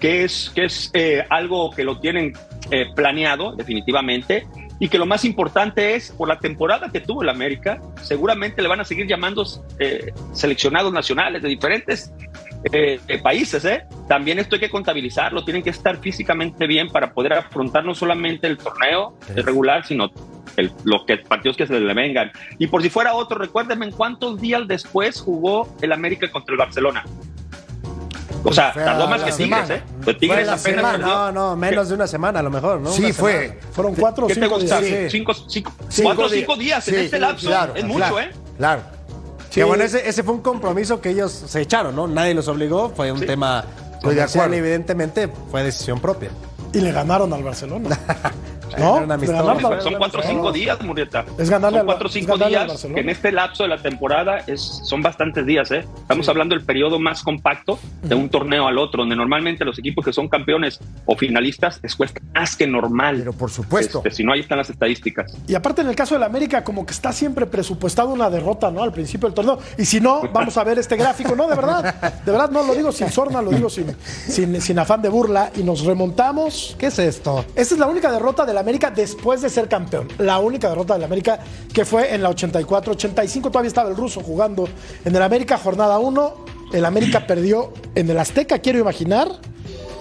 que 0.00 0.24
es, 0.24 0.50
que 0.54 0.64
es 0.64 0.90
eh, 0.94 1.24
algo 1.30 1.70
que 1.70 1.82
lo 1.84 1.98
tienen 2.00 2.34
eh, 2.70 2.86
planeado 2.94 3.52
definitivamente 3.56 4.46
y 4.78 4.88
que 4.90 4.98
lo 4.98 5.06
más 5.06 5.24
importante 5.24 5.94
es 5.94 6.10
por 6.12 6.28
la 6.28 6.38
temporada 6.38 6.90
que 6.92 7.00
tuvo 7.00 7.22
el 7.22 7.30
América, 7.30 7.80
seguramente 8.02 8.60
le 8.60 8.68
van 8.68 8.80
a 8.80 8.84
seguir 8.84 9.06
llamando 9.06 9.42
eh, 9.78 10.12
seleccionados 10.34 10.92
nacionales 10.92 11.40
de 11.42 11.48
diferentes 11.48 12.12
eh, 12.72 13.00
eh, 13.08 13.18
países. 13.18 13.64
¿eh? 13.64 13.84
También 14.08 14.38
esto 14.38 14.56
hay 14.56 14.60
que 14.60 14.70
contabilizarlo, 14.70 15.44
tienen 15.44 15.62
que 15.62 15.70
estar 15.70 15.96
físicamente 15.98 16.66
bien 16.66 16.88
para 16.88 17.12
poder 17.12 17.32
afrontar 17.34 17.84
no 17.84 17.94
solamente 17.94 18.46
el 18.46 18.56
torneo 18.58 19.16
regular, 19.34 19.86
sino 19.86 20.10
el- 20.56 20.72
los 20.84 21.04
que, 21.04 21.18
partidos 21.18 21.56
que 21.56 21.66
se 21.66 21.78
le 21.78 21.94
vengan. 21.94 22.32
Y 22.58 22.66
por 22.68 22.82
si 22.82 22.88
fuera 22.90 23.14
otro, 23.14 23.38
recuérdenme 23.38 23.86
en 23.86 23.92
cuántos 23.92 24.40
días 24.40 24.62
después 24.66 25.20
jugó 25.20 25.68
el 25.82 25.92
América 25.92 26.30
contra 26.30 26.52
el 26.52 26.58
Barcelona. 26.58 27.04
O 28.44 28.52
sea, 28.52 28.72
tardó 28.72 29.08
más 29.08 29.22
que 29.22 29.32
Tigres. 29.32 29.70
¿eh? 29.70 29.82
Pues 30.04 30.18
Tigres 30.18 30.48
apenas. 30.48 31.00
No, 31.00 31.32
no, 31.32 31.56
menos 31.56 31.88
de 31.88 31.94
una 31.96 32.06
semana 32.06 32.38
a 32.38 32.42
lo 32.42 32.50
mejor, 32.50 32.80
¿no? 32.80 32.90
Sí, 32.90 33.04
Una 33.06 33.14
fue. 33.14 33.32
semana. 33.32 33.60
Fueron 33.72 33.94
cuatro 33.96 34.24
o 34.24 34.28
¿Qué 34.28 34.34
te 34.34 34.40
cinco 34.40 34.58
días. 34.60 34.70
Cuatro 36.02 36.24
o 36.26 36.28
días. 36.28 36.40
cinco 36.40 36.56
días 36.56 36.88
en 36.88 36.94
Sí, 36.94 37.00
este 37.06 37.18
lapso. 37.18 37.46
claro, 37.48 37.74
es 37.74 37.84
mucho, 37.84 37.98
claro, 37.98 38.20
¿eh? 38.20 38.30
Claro. 38.56 38.82
Que 39.56 39.64
bueno, 39.64 39.84
ese, 39.84 40.06
ese 40.06 40.22
fue 40.22 40.34
un 40.34 40.42
compromiso 40.42 41.00
que 41.00 41.08
ellos 41.08 41.32
se 41.32 41.62
echaron, 41.62 41.96
¿no? 41.96 42.06
Nadie 42.06 42.34
los 42.34 42.46
obligó, 42.46 42.90
fue 42.90 43.10
un 43.10 43.20
tema 43.24 43.64
Estoy 43.64 44.10
de 44.14 44.16
comercial, 44.16 44.44
acuerdo. 44.44 44.54
evidentemente 44.54 45.28
fue 45.50 45.64
decisión 45.64 45.98
propia. 45.98 46.28
Y 46.74 46.80
le 46.80 46.92
ganaron 46.92 47.32
al 47.32 47.42
Barcelona. 47.42 47.98
¿No? 48.78 48.96
una 48.96 49.18
Son 49.80 49.94
cuatro 49.94 50.20
o 50.20 50.22
cinco 50.22 50.52
días, 50.52 50.80
Murieta. 50.82 51.24
Es 51.38 51.50
ganarle 51.50 51.78
son 51.78 51.86
cuatro 51.86 52.08
o 52.08 52.10
cinco 52.10 52.36
días 52.36 52.86
que 52.86 53.00
en 53.00 53.08
este 53.08 53.32
lapso 53.32 53.62
de 53.62 53.68
la 53.68 53.78
temporada 53.78 54.38
es, 54.46 54.60
son 54.60 55.02
bastantes 55.02 55.46
días, 55.46 55.70
¿eh? 55.70 55.84
Estamos 55.96 56.28
hablando 56.28 56.54
del 56.54 56.64
periodo 56.64 56.98
más 56.98 57.22
compacto 57.22 57.78
de 58.02 58.14
un 58.14 58.28
torneo 58.28 58.66
al 58.66 58.78
otro, 58.78 59.02
donde 59.02 59.16
normalmente 59.16 59.64
los 59.64 59.78
equipos 59.78 60.04
que 60.04 60.12
son 60.12 60.28
campeones 60.28 60.80
o 61.04 61.16
finalistas 61.16 61.80
les 61.82 61.94
cuesta 61.94 62.20
más 62.34 62.56
que 62.56 62.66
normal. 62.66 63.16
Pero 63.18 63.32
por 63.32 63.50
supuesto. 63.50 63.98
Este, 63.98 64.10
si 64.10 64.24
no, 64.24 64.32
ahí 64.32 64.40
están 64.40 64.58
las 64.58 64.70
estadísticas. 64.70 65.36
Y 65.46 65.54
aparte 65.54 65.82
en 65.82 65.88
el 65.88 65.96
caso 65.96 66.14
del 66.14 66.22
América, 66.24 66.64
como 66.64 66.84
que 66.84 66.92
está 66.92 67.12
siempre 67.12 67.46
presupuestado 67.46 68.10
una 68.10 68.30
derrota, 68.30 68.70
¿no? 68.70 68.82
Al 68.82 68.92
principio 68.92 69.28
del 69.28 69.34
torneo. 69.34 69.58
Y 69.78 69.84
si 69.84 70.00
no, 70.00 70.22
vamos 70.32 70.56
a 70.56 70.64
ver 70.64 70.78
este 70.78 70.96
gráfico. 70.96 71.34
No, 71.36 71.48
de 71.48 71.56
verdad. 71.56 71.94
De 72.24 72.32
verdad, 72.32 72.50
no 72.50 72.62
lo 72.62 72.74
digo 72.74 72.92
sin 72.92 73.10
sorna, 73.10 73.42
lo 73.42 73.50
digo 73.50 73.70
sin, 73.70 73.94
sin, 74.28 74.60
sin 74.60 74.78
afán 74.78 75.02
de 75.02 75.08
burla. 75.08 75.50
Y 75.56 75.62
nos 75.62 75.84
remontamos. 75.84 76.76
¿Qué 76.78 76.86
es 76.86 76.98
esto? 76.98 77.44
Esta 77.54 77.74
es 77.74 77.80
la 77.80 77.86
única 77.86 78.10
derrota 78.10 78.44
del 78.56 78.62
América 78.62 78.90
después 78.90 79.42
de 79.42 79.50
ser 79.50 79.68
campeón. 79.68 80.08
La 80.18 80.38
única 80.38 80.68
derrota 80.70 80.94
del 80.94 81.04
América 81.04 81.38
que 81.72 81.84
fue 81.84 82.14
en 82.14 82.22
la 82.22 82.30
84-85. 82.30 83.42
Todavía 83.42 83.68
estaba 83.68 83.90
el 83.90 83.96
ruso 83.96 84.22
jugando 84.22 84.66
en 85.04 85.14
el 85.14 85.22
América, 85.22 85.58
jornada 85.58 85.98
1. 85.98 86.34
El 86.72 86.84
América 86.86 87.26
perdió 87.26 87.72
en 87.94 88.08
el 88.08 88.18
Azteca, 88.18 88.58
quiero 88.58 88.78
imaginar, 88.78 89.28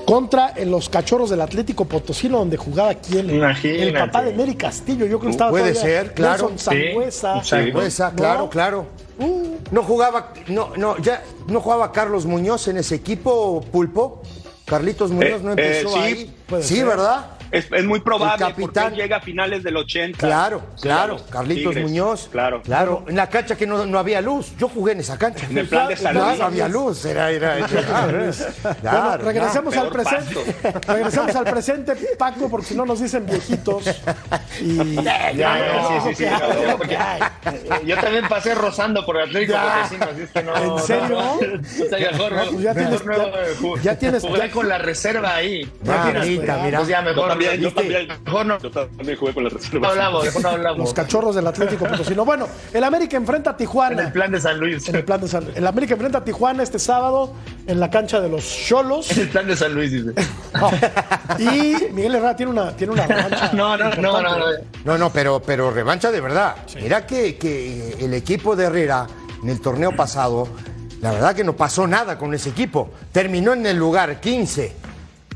contra 0.06 0.54
en 0.56 0.72
los 0.72 0.88
cachorros 0.88 1.30
del 1.30 1.42
Atlético 1.42 1.86
Potosino, 1.86 2.38
donde 2.40 2.56
jugaba 2.58 2.94
quién? 2.96 3.30
Imagínate. 3.30 3.84
El 3.88 3.94
papá 3.94 4.24
de 4.24 4.34
Neri 4.34 4.56
Castillo. 4.56 5.06
Yo 5.06 5.20
creo 5.20 5.30
que 5.30 5.30
estaba 5.32 5.52
Puede 5.52 5.74
todavía 5.74 5.82
ser, 6.04 6.14
claro. 6.14 6.50
Nelson 6.50 6.60
Sangüesa. 6.60 7.44
Sí, 7.44 7.50
Sangüesa, 7.50 8.10
¿No? 8.12 8.16
claro, 8.16 8.50
claro. 8.50 8.86
Uh, 9.20 9.56
No 9.72 9.84
jugaba, 9.84 10.34
no, 10.48 10.72
no, 10.78 10.98
ya, 11.00 11.24
no 11.48 11.60
jugaba 11.60 11.92
Carlos 11.92 12.26
Muñoz 12.26 12.68
en 12.70 12.78
ese 12.78 12.96
equipo, 12.96 13.62
Pulpo. 13.72 14.22
Carlitos 14.66 15.12
Muñoz 15.12 15.42
Eh, 15.42 15.44
no 15.44 15.50
eh, 15.52 15.56
empezó 15.58 15.90
sí, 15.90 16.00
ahí. 16.00 16.36
Sí, 16.62 16.76
ser. 16.78 16.86
¿verdad? 16.86 17.26
Es, 17.58 17.68
es 17.72 17.86
muy 17.86 18.00
probable 18.02 18.38
capitán. 18.46 18.58
porque 18.72 18.80
él 18.88 18.96
llega 18.96 19.18
a 19.18 19.22
finales 19.22 19.64
del 19.64 19.78
80. 19.78 20.18
Claro, 20.20 20.64
claro. 20.82 21.22
Carlitos 21.30 21.72
Tigres, 21.74 21.84
Muñoz. 21.90 22.30
Claro. 22.32 22.62
Claro. 22.62 23.06
En 23.08 23.16
la 23.16 23.30
cancha 23.30 23.56
que 23.56 23.66
no, 23.66 23.86
no 23.86 24.00
había 24.00 24.22
luz. 24.22 24.54
Yo 24.58 24.68
jugué 24.70 24.94
en 24.94 25.00
esa 25.00 25.18
cancha. 25.18 25.46
En 25.50 25.58
el 25.58 25.68
plan 25.68 25.88
de 25.88 25.96
salud. 25.96 26.20
No, 26.20 26.36
no 26.36 26.46
había 26.46 26.68
luz. 26.68 27.06
Era, 27.06 27.32
era, 27.32 27.58
era- 27.58 27.68
claro, 27.78 28.12
bueno, 28.12 28.32
claro, 28.82 29.24
regresemos 29.24 29.78
al 29.78 29.90
presente. 29.90 30.56
Regresemos 30.88 31.36
al 31.36 31.46
presente, 31.46 31.96
Paco, 32.18 32.50
porque 32.50 32.68
si 32.68 32.76
no 32.76 32.86
nos 32.86 33.00
dicen 33.02 33.26
viejitos. 33.26 33.84
Y 34.62 34.96
Ya, 35.04 35.32
ya, 35.32 36.02
sí, 36.04 36.16
sí, 36.16 36.26
sí. 36.26 37.86
Yo 37.86 37.96
también 37.98 38.28
pasé 38.30 38.56
rozando 38.56 39.06
por 39.06 39.18
el 39.18 39.24
Atlético 39.24 39.58
así 39.58 39.96
es 40.22 40.30
que 40.32 40.44
no. 40.44 40.56
¿En 40.56 40.84
serio? 40.84 41.20
Ya 43.82 43.98
tienes- 43.98 44.22
Jugué 44.22 44.50
con 44.52 44.68
la 44.70 44.78
reserva 44.78 45.36
ahí. 45.36 45.70
Ya, 45.84 46.04
tienes 46.04 46.28
mira. 46.28 46.78
Pues 46.78 46.88
ya 46.88 47.02
mejor 47.02 47.38
también 47.46 47.62
yo 47.62 47.74
también. 47.74 48.08
Mejor 48.26 48.46
no. 48.46 48.60
Yo 48.60 48.72
también 48.72 49.18
jugué 49.18 49.34
con 49.34 49.44
la 49.44 49.50
No 49.50 49.58
reserva. 49.58 49.90
hablamos, 49.90 50.26
mejor 50.26 50.42
no 50.42 50.50
hablamos. 50.50 50.80
Los 50.80 50.94
cachorros 50.94 51.36
del 51.36 51.48
Atlético 51.48 51.86
Potosino. 51.86 52.26
Bueno, 52.26 52.48
el 52.74 52.84
América 52.84 53.18
enfrenta 53.18 53.52
a 53.52 53.54
En 53.54 53.58
Tijuana. 53.58 54.02
el 54.04 54.12
plan 54.12 54.32
de 54.32 54.40
San 54.42 54.60
Luis. 54.60 54.88
En 54.90 54.96
el 54.96 55.04
plan 55.06 55.22
de 55.22 55.28
San 55.28 55.48
El 55.56 55.68
América 55.68 55.94
enfrenta 55.94 56.20
a 56.20 56.24
Tijuana 56.24 56.64
este 56.64 56.80
sábado 56.80 57.34
en 57.68 57.80
la 57.80 57.90
cancha 57.90 58.20
de 58.22 58.30
los 58.30 58.44
Cholos. 58.46 59.12
En 59.12 59.20
el 59.22 59.30
plan 59.30 59.48
de 59.48 59.56
San 59.56 59.74
Luis, 59.74 59.92
dice. 59.92 60.14
Y 61.40 61.92
Miguel 61.94 62.16
Herrera 62.16 62.36
tiene 62.36 62.52
una, 62.52 62.76
tiene 62.76 62.94
una 62.94 63.08
revancha. 63.08 63.52
No, 63.54 63.78
no, 63.78 63.90
no, 63.96 64.22
no, 64.22 64.38
no. 64.38 64.46
No, 64.84 64.98
no, 64.98 65.10
pero, 65.12 65.42
pero 65.42 65.72
revancha 65.72 66.12
de 66.12 66.22
verdad. 66.22 66.56
Mira 66.82 67.06
que, 67.06 67.38
que 67.38 67.96
el 68.00 68.14
equipo 68.14 68.56
de 68.56 68.66
Herrera 68.66 69.08
en 69.44 69.50
el 69.50 69.60
torneo 69.62 69.96
pasado, 69.96 70.48
la 71.02 71.12
verdad 71.12 71.36
que 71.36 71.44
no 71.44 71.56
pasó 71.56 71.88
nada 71.88 72.18
con 72.18 72.34
ese 72.34 72.50
equipo. 72.50 72.92
Terminó 73.12 73.54
en 73.54 73.66
el 73.66 73.78
lugar 73.78 74.20
15. 74.20 74.74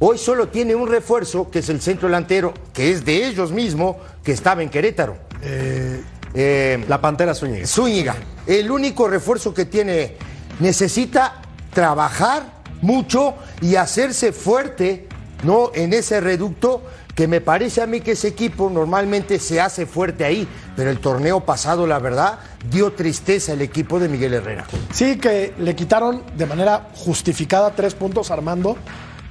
Hoy 0.02 0.18
solo 0.18 0.48
tiene 0.48 0.76
un 0.76 0.88
refuerzo, 0.88 1.52
que 1.52 1.60
es 1.60 1.68
el 1.68 1.82
centro 1.82 2.08
delantero, 2.08 2.54
que 2.74 2.90
es 2.90 3.04
de 3.04 3.28
ellos 3.28 3.52
mismos, 3.52 3.98
que 4.24 4.32
estaba 4.32 4.64
en 4.64 4.70
Querétaro. 4.70 5.18
Eh, 5.42 6.86
La 6.88 7.02
Pantera 7.02 7.36
Zúñiga. 7.36 7.68
Zúñiga, 7.68 8.16
el 8.48 8.72
único 8.72 9.10
refuerzo 9.10 9.54
que 9.54 9.66
tiene, 9.66 10.16
necesita 10.62 11.42
trabajar 11.74 12.44
mucho 12.82 13.36
y 13.62 13.76
hacerse 13.76 14.32
fuerte, 14.32 15.08
¿no? 15.44 15.72
En 15.74 15.92
ese 15.92 16.22
reducto 16.22 16.82
que 17.14 17.28
me 17.28 17.42
parece 17.42 17.82
a 17.82 17.86
mí 17.86 18.00
que 18.00 18.12
ese 18.12 18.30
equipo 18.30 18.70
normalmente 18.70 19.38
se 19.38 19.60
hace 19.60 19.86
fuerte 19.86 20.24
ahí, 20.24 20.48
pero 20.78 20.90
el 20.90 21.00
torneo 21.00 21.42
pasado, 21.42 21.86
la 21.86 22.00
verdad, 22.00 22.40
dio 22.72 22.94
tristeza 22.94 23.52
el 23.52 23.62
equipo 23.62 24.00
de 24.00 24.08
Miguel 24.08 24.36
Herrera. 24.36 24.66
Sí, 24.94 25.18
que 25.18 25.54
le 25.60 25.76
quitaron 25.76 26.24
de 26.38 26.46
manera 26.46 26.88
justificada 26.96 27.76
tres 27.76 27.96
puntos 27.96 28.32
a 28.32 28.36
Armando, 28.36 28.78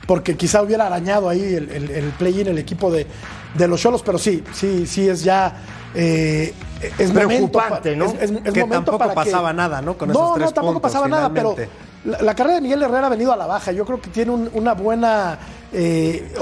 porque 0.09 0.37
quizá 0.38 0.62
hubiera 0.62 0.87
arañado 0.87 1.29
ahí 1.29 1.43
el, 1.43 1.71
el- 1.71 1.91
el 1.91 2.05
play-in 2.12 2.47
el 2.49 2.57
equipo 2.59 2.91
de, 2.91 3.07
de 3.55 3.69
los 3.69 3.79
Cholos, 3.79 4.03
pero 4.03 4.17
sí, 4.17 4.43
sí, 4.55 4.87
sí 4.87 5.07
es 5.07 5.23
ya. 5.23 5.55
eh, 5.95 6.55
es 6.99 7.11
Preocupante, 7.11 7.95
momento 7.95 8.17
¿no? 8.17 8.23
Es, 8.23 8.31
es 8.31 8.53
Que 8.53 8.61
momento 8.61 8.69
tampoco 8.93 8.99
para 8.99 9.11
que- 9.11 9.15
pasaba 9.17 9.53
nada, 9.53 9.83
¿no? 9.83 9.99
Con 9.99 10.09
no, 10.09 10.15
esos 10.15 10.35
tres 10.37 10.47
no, 10.47 10.53
tampoco 10.53 10.73
puntos, 10.75 10.91
pasaba 10.93 11.09
nada, 11.09 11.31
pero 11.33 11.55
la, 12.05 12.23
la 12.23 12.35
carrera 12.35 12.55
de 12.57 12.61
Miguel 12.62 12.83
Herrera 12.83 13.07
ha 13.09 13.11
venido 13.11 13.33
a 13.33 13.37
la 13.37 13.47
baja. 13.47 13.71
Yo 13.73 13.85
creo 13.85 14.00
que 14.00 14.09
tiene 14.09 14.31
un- 14.31 14.50
una 14.55 14.73
buena 14.75 15.38
eh, 15.72 16.32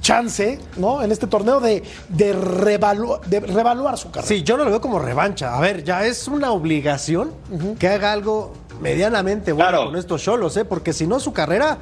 chance, 0.00 0.58
¿no? 0.76 1.02
En 1.02 1.10
este 1.12 1.26
torneo 1.26 1.60
de, 1.60 1.82
de, 2.08 2.34
revalu- 2.34 3.20
de 3.24 3.40
revaluar 3.40 3.98
su 3.98 4.10
carrera. 4.10 4.28
Sí, 4.28 4.42
yo 4.42 4.56
no 4.56 4.64
lo 4.64 4.70
veo 4.70 4.80
como 4.80 4.98
revancha. 4.98 5.56
A 5.56 5.60
ver, 5.60 5.84
ya 5.84 6.04
es 6.06 6.28
una 6.28 6.52
obligación 6.52 7.32
que 7.78 7.88
haga 7.88 8.12
algo 8.12 8.52
medianamente 8.80 9.52
bueno 9.52 9.68
Claro. 9.70 9.86
con 9.86 9.96
estos 9.96 10.22
cholos, 10.22 10.56
¿eh? 10.56 10.64
Porque 10.64 10.92
si 10.92 11.06
no, 11.06 11.18
su 11.20 11.32
carrera, 11.32 11.78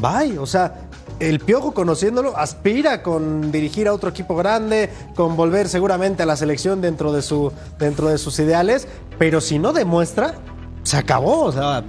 bye. 0.00 0.38
O 0.38 0.46
sea, 0.46 0.88
el 1.20 1.40
Piojo, 1.40 1.74
conociéndolo, 1.74 2.36
aspira 2.36 3.02
con 3.02 3.50
dirigir 3.52 3.88
a 3.88 3.92
otro 3.92 4.08
equipo 4.10 4.34
grande, 4.36 4.88
con 5.14 5.36
volver 5.36 5.68
seguramente 5.68 6.22
a 6.22 6.26
la 6.26 6.36
selección 6.36 6.80
dentro 6.80 7.12
de, 7.12 7.22
su, 7.22 7.52
dentro 7.78 8.08
de 8.08 8.16
sus 8.18 8.38
ideales. 8.38 8.88
Pero 9.18 9.40
si 9.40 9.58
no 9.58 9.72
demuestra, 9.72 10.34
se 10.84 10.96
acabó. 10.96 11.42
O 11.42 11.52
sea, 11.52 11.84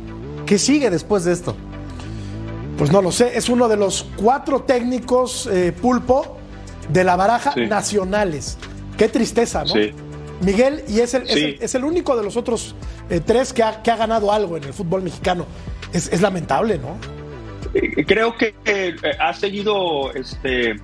¿qué 0.46 0.58
sigue 0.58 0.90
después 0.90 1.24
de 1.24 1.32
esto? 1.34 1.56
Pues 2.80 2.92
no 2.92 3.02
lo 3.02 3.12
sé, 3.12 3.38
es 3.38 3.50
uno 3.50 3.68
de 3.68 3.76
los 3.78 4.08
cuatro 4.16 4.62
técnicos 4.62 5.48
eh, 5.52 5.72
pulpo 5.74 6.38
de 6.88 7.04
la 7.04 7.16
baraja 7.18 7.52
Sí. 7.54 7.66
nacionales. 7.68 8.58
Qué 8.98 9.10
tristeza, 9.10 9.62
¿no? 9.66 9.74
Sí. 9.74 9.92
Miguel, 10.42 10.84
y 10.88 11.02
es 11.02 11.14
el, 11.14 11.24
es 11.24 11.36
el- 11.36 11.58
es 11.60 11.76
el 11.76 11.84
único 11.84 12.16
de 12.16 12.24
los 12.24 12.38
otros 12.38 12.76
eh, 13.10 13.20
tres 13.24 13.52
que 13.52 13.64
ha, 13.64 13.84
que 13.84 13.92
ha 13.92 13.98
ganado 13.98 14.32
algo 14.32 14.56
en 14.56 14.64
el 14.64 14.74
fútbol 14.74 15.02
mexicano. 15.02 15.46
Es, 15.92 16.08
es 16.12 16.22
lamentable, 16.22 16.78
¿no? 16.80 16.96
Eh, 17.74 18.06
Creo 18.06 18.38
que 18.38 18.56
eh, 18.66 18.96
ha 19.20 19.34
seguido 19.34 20.14
este, 20.14 20.76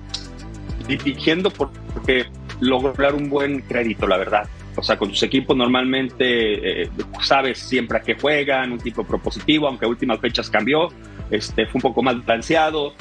dirigiendo 0.86 1.50
por- 1.50 1.70
porque 1.94 2.26
lograr 2.60 3.14
un 3.14 3.30
buen 3.30 3.62
crédito, 3.62 4.06
la 4.06 4.18
verdad. 4.18 4.46
O 4.76 4.82
sea, 4.82 4.98
con 4.98 5.08
sus 5.08 5.22
equipos 5.22 5.56
normalmente 5.56 6.82
eh, 6.82 6.90
sabes 7.22 7.58
siempre 7.58 7.96
a 7.98 8.02
qué 8.02 8.14
juegan, 8.16 8.72
un 8.72 8.78
tipo 8.78 9.02
propositivo, 9.04 9.66
aunque 9.66 9.86
a 9.86 9.88
últimas 9.88 10.20
fechas 10.20 10.50
cambió, 10.50 10.90
este, 11.30 11.66
fue 11.66 11.78
un 11.78 11.82
poco 11.82 12.02
más 12.02 12.24
balanceado. 12.24 12.94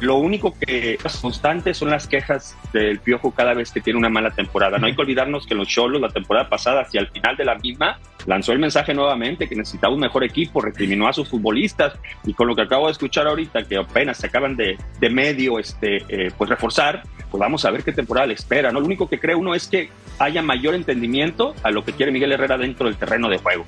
Lo 0.00 0.16
único 0.16 0.54
que 0.58 0.98
es 1.02 1.16
constante 1.16 1.72
son 1.72 1.90
las 1.90 2.06
quejas 2.06 2.56
del 2.72 2.98
Piojo 2.98 3.30
cada 3.30 3.54
vez 3.54 3.72
que 3.72 3.80
tiene 3.80 3.98
una 3.98 4.10
mala 4.10 4.30
temporada. 4.30 4.76
No 4.78 4.86
hay 4.86 4.94
que 4.94 5.00
olvidarnos 5.00 5.46
que 5.46 5.54
los 5.54 5.68
Cholos 5.68 6.00
la 6.00 6.10
temporada 6.10 6.48
pasada, 6.50 6.82
hacia 6.82 7.00
el 7.00 7.08
final 7.08 7.36
de 7.36 7.44
la 7.46 7.54
misma, 7.54 7.98
lanzó 8.26 8.52
el 8.52 8.58
mensaje 8.58 8.92
nuevamente 8.92 9.48
que 9.48 9.56
necesitaba 9.56 9.94
un 9.94 10.00
mejor 10.00 10.24
equipo, 10.24 10.60
recriminó 10.60 11.08
a 11.08 11.14
sus 11.14 11.28
futbolistas 11.28 11.94
y 12.24 12.34
con 12.34 12.46
lo 12.46 12.54
que 12.54 12.62
acabo 12.62 12.86
de 12.86 12.92
escuchar 12.92 13.26
ahorita, 13.26 13.64
que 13.64 13.78
apenas 13.78 14.18
se 14.18 14.26
acaban 14.26 14.56
de, 14.56 14.76
de 15.00 15.10
medio 15.10 15.58
este, 15.58 16.04
eh, 16.08 16.30
pues 16.36 16.50
reforzar, 16.50 17.02
pues 17.30 17.40
vamos 17.40 17.64
a 17.64 17.70
ver 17.70 17.82
qué 17.82 17.92
temporada 17.92 18.26
le 18.26 18.34
espera. 18.34 18.70
¿no? 18.72 18.80
Lo 18.80 18.86
único 18.86 19.08
que 19.08 19.18
cree 19.18 19.34
uno 19.34 19.54
es 19.54 19.66
que 19.66 19.88
haya 20.18 20.42
mayor 20.42 20.74
entendimiento 20.74 21.54
a 21.62 21.70
lo 21.70 21.84
que 21.84 21.92
quiere 21.92 22.12
Miguel 22.12 22.32
Herrera 22.32 22.58
dentro 22.58 22.86
del 22.86 22.96
terreno 22.96 23.30
de 23.30 23.38
juego. 23.38 23.64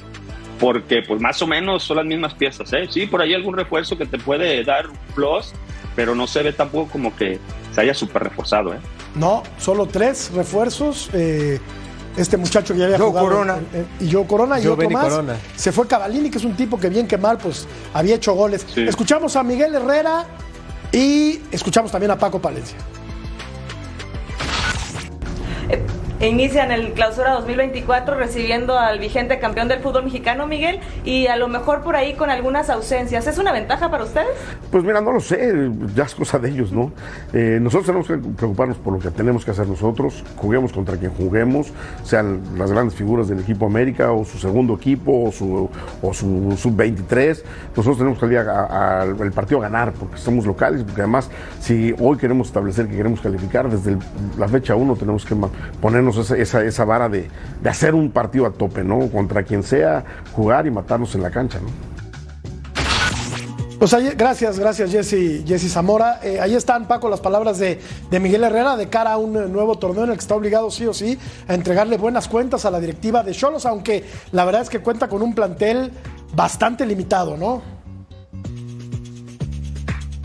Porque 0.59 1.03
pues 1.07 1.21
más 1.21 1.41
o 1.43 1.47
menos 1.47 1.83
son 1.85 1.99
las 1.99 2.07
mismas 2.07 2.35
piezas, 2.35 2.73
¿eh? 2.73 2.87
Sí, 2.91 3.07
por 3.07 3.23
ahí 3.23 3.33
algún 3.35 3.57
refuerzo 3.57 3.97
que 3.97 4.07
te 4.07 4.19
puede 4.19 4.65
dar 4.65 4.89
un 4.89 4.97
plus, 5.15 5.53
pero 5.95 6.15
no 6.15 6.27
se 6.27 6.43
ve 6.43 6.53
tampoco 6.53 6.91
como 6.91 7.15
que 7.15 7.39
se 7.75 7.81
haya 7.81 7.95
súper 7.95 8.25
reforzado, 8.25 8.75
¿eh? 8.75 8.79
No, 9.15 9.43
solo 9.59 9.87
tres 9.87 10.31
refuerzos. 10.35 11.11
eh, 11.13 11.61
este 12.17 12.37
muchacho 12.37 12.75
que 12.75 12.81
ya 12.81 12.87
había 12.87 12.99
Joe 12.99 13.09
jugado. 13.11 13.29
Corona. 13.29 13.59
en- 13.73 13.81
en- 13.81 13.87
y 14.01 14.09
yo 14.09 14.25
Corona 14.25 14.59
y 14.59 14.65
Joe 14.65 14.73
otro 14.73 14.91
más. 14.91 15.05
Corona. 15.09 15.37
Se 15.55 15.71
fue 15.71 15.87
Cavalini, 15.87 16.31
que 16.31 16.39
es 16.39 16.45
un 16.45 16.57
tipo 16.57 16.81
que 16.81 16.89
bien 16.89 17.07
que 17.07 17.17
mal, 17.17 17.39
pues 17.39 17.69
había 17.95 18.17
hecho 18.17 18.35
goles. 18.35 18.67
Sí. 18.75 18.83
Escuchamos 18.83 19.37
a 19.37 19.45
Miguel 19.45 19.73
Herrera 19.77 20.27
y 20.91 21.41
escuchamos 21.53 21.93
también 21.93 22.11
a 22.11 22.19
Paco 22.19 22.41
Palencia. 22.41 22.77
Inician 26.21 26.73
el 26.73 26.93
clausura 26.95 27.33
2024 27.35 28.17
recibiendo 28.17 28.77
al 28.77 28.99
vigente 28.99 29.39
campeón 29.39 29.69
del 29.69 29.79
fútbol 29.79 30.03
mexicano, 30.05 30.49
Miguel, 30.49 30.81
y 31.05 31.29
a 31.29 31.37
lo 31.37 31.47
mejor 31.47 31.83
por 31.83 31.95
ahí 31.95 32.15
con 32.15 32.29
algunas 32.29 32.71
ausencias. 32.71 33.27
¿Es 33.29 33.39
una 33.39 33.53
ventaja 33.53 33.89
para 33.89 34.03
ustedes? 34.03 34.27
Pues 34.73 34.83
mira, 34.83 35.01
no 35.01 35.13
lo 35.13 35.21
sé, 35.21 35.71
ya 35.95 36.03
es 36.05 36.15
cosa 36.17 36.41
de 36.41 36.49
ellos, 36.51 36.73
¿no? 36.73 36.91
Eh, 37.33 37.59
nosotros 37.63 37.87
tenemos 37.87 38.09
que 38.09 38.17
preocuparnos 38.17 38.79
por 38.79 38.95
lo 38.95 38.99
que 38.99 39.11
tenemos 39.13 39.45
que 39.45 39.53
hacer 39.53 39.69
nosotros, 39.69 40.25
juguemos 40.37 40.73
contra 40.73 40.97
quien 40.97 41.13
juguemos, 41.13 41.73
sean 42.03 42.41
las 42.59 42.73
grandes 42.73 42.95
figuras 42.97 43.29
del 43.29 43.39
equipo 43.39 43.67
América 43.67 44.11
o 44.11 44.25
su 44.25 44.39
segundo 44.39 44.75
equipo 44.75 45.25
o 45.29 45.31
su, 45.31 45.71
o 46.03 46.15
su 46.15 46.53
sub-23. 46.57 47.43
Nosotros 47.77 47.97
tenemos 47.99 48.19
que 48.19 48.27
ir 48.27 48.39
a- 48.39 48.65
a- 48.65 49.03
al 49.03 49.31
partido 49.33 49.59
a 49.61 49.63
ganar 49.63 49.93
porque 49.93 50.17
somos 50.19 50.45
locales, 50.47 50.83
porque 50.83 51.03
además 51.03 51.31
si 51.61 51.95
hoy 52.01 52.17
queremos 52.19 52.49
establecer 52.49 52.89
que 52.89 52.97
queremos 52.97 53.21
calificar, 53.21 53.71
desde 53.71 53.97
la 54.37 54.49
fecha 54.49 54.75
1 54.75 54.97
tenemos 54.97 55.25
que 55.25 55.37
ma- 55.37 55.51
esa, 56.17 56.65
esa 56.65 56.85
vara 56.85 57.09
de, 57.09 57.29
de 57.63 57.69
hacer 57.69 57.95
un 57.95 58.11
partido 58.11 58.47
a 58.47 58.51
tope, 58.53 58.83
¿no? 58.85 59.09
Contra 59.11 59.43
quien 59.43 59.63
sea, 59.63 60.05
jugar 60.33 60.67
y 60.67 60.71
matarnos 60.71 61.15
en 61.15 61.23
la 61.23 61.31
cancha, 61.31 61.59
¿no? 61.61 61.69
Pues 63.79 63.95
ahí- 63.95 64.11
gracias, 64.17 64.59
gracias 64.59 64.91
Jesse, 64.91 65.45
Jesse 65.47 65.71
Zamora. 65.73 66.19
Eh, 66.25 66.41
ahí 66.41 66.57
están, 66.57 66.89
Paco, 66.89 67.09
las 67.09 67.21
palabras 67.21 67.59
de, 67.61 67.81
de 68.11 68.19
Miguel 68.21 68.43
Herrera 68.43 68.77
de 68.77 68.89
cara 68.89 69.13
a 69.13 69.19
un 69.19 69.37
eh, 69.37 69.47
nuevo 69.49 69.79
torneo 69.79 70.03
en 70.03 70.11
el 70.11 70.17
que 70.17 70.21
está 70.21 70.35
obligado 70.35 70.69
sí 70.73 70.85
o 70.87 70.93
sí 70.93 71.17
a 71.47 71.55
entregarle 71.55 71.97
buenas 71.97 72.27
cuentas 72.27 72.65
a 72.65 72.73
la 72.73 72.81
directiva 72.81 73.23
de 73.23 73.31
Cholos, 73.33 73.67
aunque 73.67 74.05
la 74.33 74.45
verdad 74.45 74.63
es 74.63 74.69
que 74.69 74.81
cuenta 74.81 75.07
con 75.09 75.23
un 75.23 75.33
plantel 75.33 75.93
bastante 76.35 76.85
limitado, 76.87 77.37
¿no? 77.37 77.63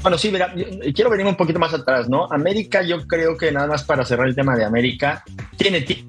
Bueno, 0.04 0.18
sí, 0.18 0.30
mira, 0.32 0.54
quiero 0.94 1.10
venir 1.10 1.26
un 1.26 1.36
poquito 1.36 1.60
más 1.60 1.74
atrás, 1.74 2.10
¿no? 2.10 2.28
América, 2.30 2.82
yo 2.84 3.08
creo 3.08 3.38
que 3.38 3.52
nada 3.52 3.68
más 3.68 3.84
para 3.84 4.04
cerrar 4.06 4.28
el 4.28 4.36
tema 4.36 4.56
de 4.56 4.66
América, 4.66 5.24
tiene 5.58 5.82
ti- 5.82 6.06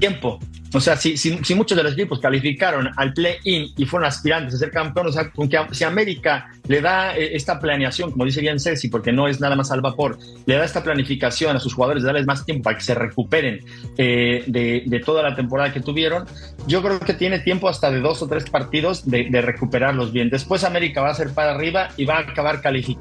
tiempo. 0.00 0.38
O 0.74 0.80
sea, 0.80 0.96
si, 0.96 1.16
si, 1.16 1.38
si 1.42 1.54
muchos 1.54 1.76
de 1.76 1.82
los 1.82 1.94
equipos 1.94 2.20
calificaron 2.20 2.90
al 2.96 3.14
play-in 3.14 3.72
y 3.76 3.86
fueron 3.86 4.06
aspirantes 4.06 4.54
a 4.54 4.58
ser 4.58 4.70
campeones, 4.70 5.16
o 5.16 5.18
sea, 5.18 5.30
con 5.30 5.48
que, 5.48 5.58
si 5.72 5.84
América 5.84 6.50
le 6.66 6.80
da 6.82 7.16
eh, 7.16 7.34
esta 7.34 7.58
planeación, 7.58 8.10
como 8.10 8.24
dice 8.26 8.40
bien 8.40 8.60
Ceci, 8.60 8.88
porque 8.88 9.10
no 9.12 9.28
es 9.28 9.40
nada 9.40 9.56
más 9.56 9.70
al 9.70 9.80
vapor, 9.80 10.18
le 10.46 10.56
da 10.56 10.64
esta 10.64 10.82
planificación 10.82 11.56
a 11.56 11.60
sus 11.60 11.72
jugadores, 11.72 12.02
de 12.02 12.08
darles 12.08 12.26
más 12.26 12.44
tiempo 12.44 12.64
para 12.64 12.76
que 12.76 12.84
se 12.84 12.94
recuperen 12.94 13.60
eh, 13.96 14.44
de, 14.46 15.02
toda 15.04 15.22
la 15.22 15.34
temporada 15.34 15.72
que 15.72 15.80
tuvieron, 15.80 16.26
yo 16.66 16.82
creo 16.82 17.00
que 17.00 17.14
tiene 17.14 17.38
tiempo 17.38 17.68
hasta 17.68 17.90
de 17.90 18.00
dos 18.00 18.20
o 18.22 18.28
tres 18.28 18.50
partidos 18.50 19.08
de, 19.08 19.28
de 19.30 19.40
recuperarlos 19.40 20.12
bien. 20.12 20.28
Después 20.28 20.64
América 20.64 21.00
va 21.00 21.10
a 21.10 21.14
ser 21.14 21.30
para 21.32 21.52
arriba 21.54 21.88
y 21.96 22.04
va 22.04 22.16
a 22.18 22.20
acabar 22.20 22.60
calificando 22.60 22.98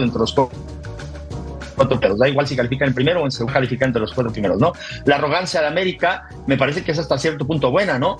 dentro 0.00 0.12
de 0.12 0.18
los 0.18 0.34
cuatro 1.80 1.98
primeros. 1.98 2.18
Da 2.18 2.28
igual 2.28 2.46
si 2.46 2.56
califican 2.56 2.88
en 2.88 2.94
primero 2.94 3.22
o 3.22 3.30
segundo, 3.30 3.54
califican 3.54 3.88
entre 3.88 4.00
los 4.00 4.12
cuatro 4.12 4.32
primeros, 4.32 4.58
¿no? 4.58 4.72
La 5.06 5.16
arrogancia 5.16 5.60
de 5.60 5.66
América 5.66 6.28
me 6.46 6.56
parece 6.56 6.82
que 6.82 6.92
es 6.92 6.98
hasta 6.98 7.16
cierto 7.18 7.46
punto 7.46 7.70
buena, 7.70 7.98
¿no? 7.98 8.18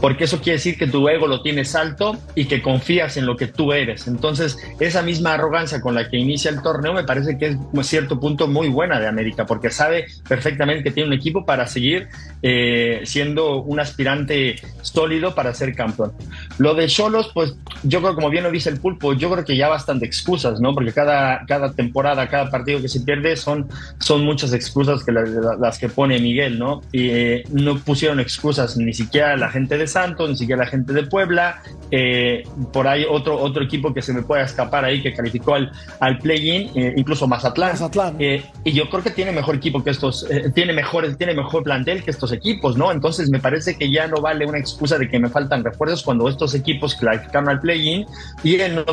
Porque 0.00 0.24
eso 0.24 0.40
quiere 0.40 0.58
decir 0.58 0.76
que 0.76 0.86
tu 0.86 1.08
ego 1.08 1.26
lo 1.26 1.40
tienes 1.40 1.74
alto 1.74 2.18
y 2.34 2.44
que 2.44 2.60
confías 2.60 3.16
en 3.16 3.26
lo 3.26 3.36
que 3.36 3.46
tú 3.46 3.72
eres. 3.72 4.06
Entonces, 4.06 4.58
esa 4.78 5.02
misma 5.02 5.34
arrogancia 5.34 5.80
con 5.80 5.94
la 5.94 6.10
que 6.10 6.18
inicia 6.18 6.50
el 6.50 6.60
torneo 6.62 6.92
me 6.92 7.04
parece 7.04 7.38
que 7.38 7.46
es 7.46 7.56
a 7.56 7.82
cierto 7.82 8.20
punto 8.20 8.46
muy 8.46 8.68
buena 8.68 9.00
de 9.00 9.06
América, 9.06 9.46
porque 9.46 9.70
sabe 9.70 10.06
perfectamente 10.28 10.82
que 10.82 10.90
tiene 10.90 11.08
un 11.08 11.14
equipo 11.14 11.46
para 11.46 11.66
seguir 11.66 12.08
eh, 12.42 13.00
siendo 13.04 13.62
un 13.62 13.80
aspirante 13.80 14.56
sólido 14.82 15.34
para 15.34 15.54
ser 15.54 15.74
campeón. 15.74 16.12
Lo 16.58 16.74
de 16.74 16.86
Cholos, 16.86 17.30
pues 17.34 17.54
yo 17.82 18.00
creo, 18.00 18.14
como 18.14 18.30
bien 18.30 18.44
lo 18.44 18.50
dice 18.50 18.70
el 18.70 18.78
pulpo, 18.78 19.12
yo 19.12 19.30
creo 19.30 19.44
que 19.44 19.56
ya 19.56 19.68
bastante 19.68 20.06
excusas, 20.06 20.60
¿no? 20.60 20.72
Porque 20.74 20.92
cada, 20.92 21.44
cada 21.46 21.72
temporada, 21.72 22.28
cada 22.28 22.50
partido 22.50 22.80
que 22.80 22.88
se 22.88 23.00
pierde 23.00 23.36
son, 23.36 23.68
son 23.98 24.24
muchas 24.24 24.52
excusas 24.52 25.04
que 25.04 25.12
las, 25.12 25.78
que 25.78 25.88
pone 25.88 26.18
Miguel, 26.20 26.58
¿no? 26.58 26.82
Y 26.92 27.08
eh, 27.10 27.44
no 27.50 27.78
pusieron 27.78 28.20
excusas 28.20 28.76
ni 28.76 28.92
siquiera 28.94 29.36
la 29.36 29.50
gente 29.50 29.76
de 29.76 29.86
Santos, 29.86 30.30
ni 30.30 30.36
siquiera 30.36 30.64
la 30.64 30.70
gente 30.70 30.92
de 30.92 31.04
Puebla. 31.04 31.60
Eh, 31.90 32.44
por 32.72 32.86
ahí 32.86 33.04
otro, 33.08 33.40
otro 33.40 33.64
equipo 33.64 33.92
que 33.92 34.02
se 34.02 34.12
me 34.12 34.22
puede 34.22 34.44
escapar 34.44 34.84
ahí 34.84 35.02
que 35.02 35.12
calificó 35.12 35.54
al, 35.54 35.72
al 36.00 36.18
play-in, 36.18 36.70
eh, 36.74 36.94
incluso 36.96 37.26
Mazatlán. 37.26 37.72
Mazatlán. 37.72 38.16
y 38.18 38.72
yo 38.72 38.88
creo 38.88 39.02
que 39.02 39.10
tiene 39.10 39.32
mejor 39.32 39.56
equipo 39.56 39.82
que 39.82 39.90
estos, 39.90 40.26
tiene, 40.54 40.72
mejor, 40.72 41.14
tiene 41.16 41.34
mejor 41.34 41.64
plantel 41.64 42.04
que 42.04 42.10
estos 42.10 42.32
equipos, 42.32 42.76
¿no? 42.76 42.92
Entonces 42.92 43.28
me 43.30 43.40
parece 43.40 43.76
que 43.76 43.90
ya 43.90 44.06
no 44.06 44.20
vale 44.20 44.46
una 44.46 44.58
excusa 44.58 44.98
de 44.98 45.08
que 45.08 45.18
me 45.18 45.28
faltan 45.28 45.64
refuerzos 45.64 46.02
cuando 46.02 46.28
estos 46.28 46.43
equipos 46.52 46.96
clasificaron 46.96 47.48
al 47.48 47.60
play-in 47.60 48.04
y 48.42 48.56
él 48.56 48.74
no 48.74 48.84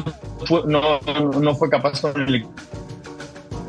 fue, 0.45 0.61
no, 0.67 0.99
no 1.39 1.55
fue 1.55 1.69
capaz 1.69 1.99
con 1.99 2.21
el 2.21 2.45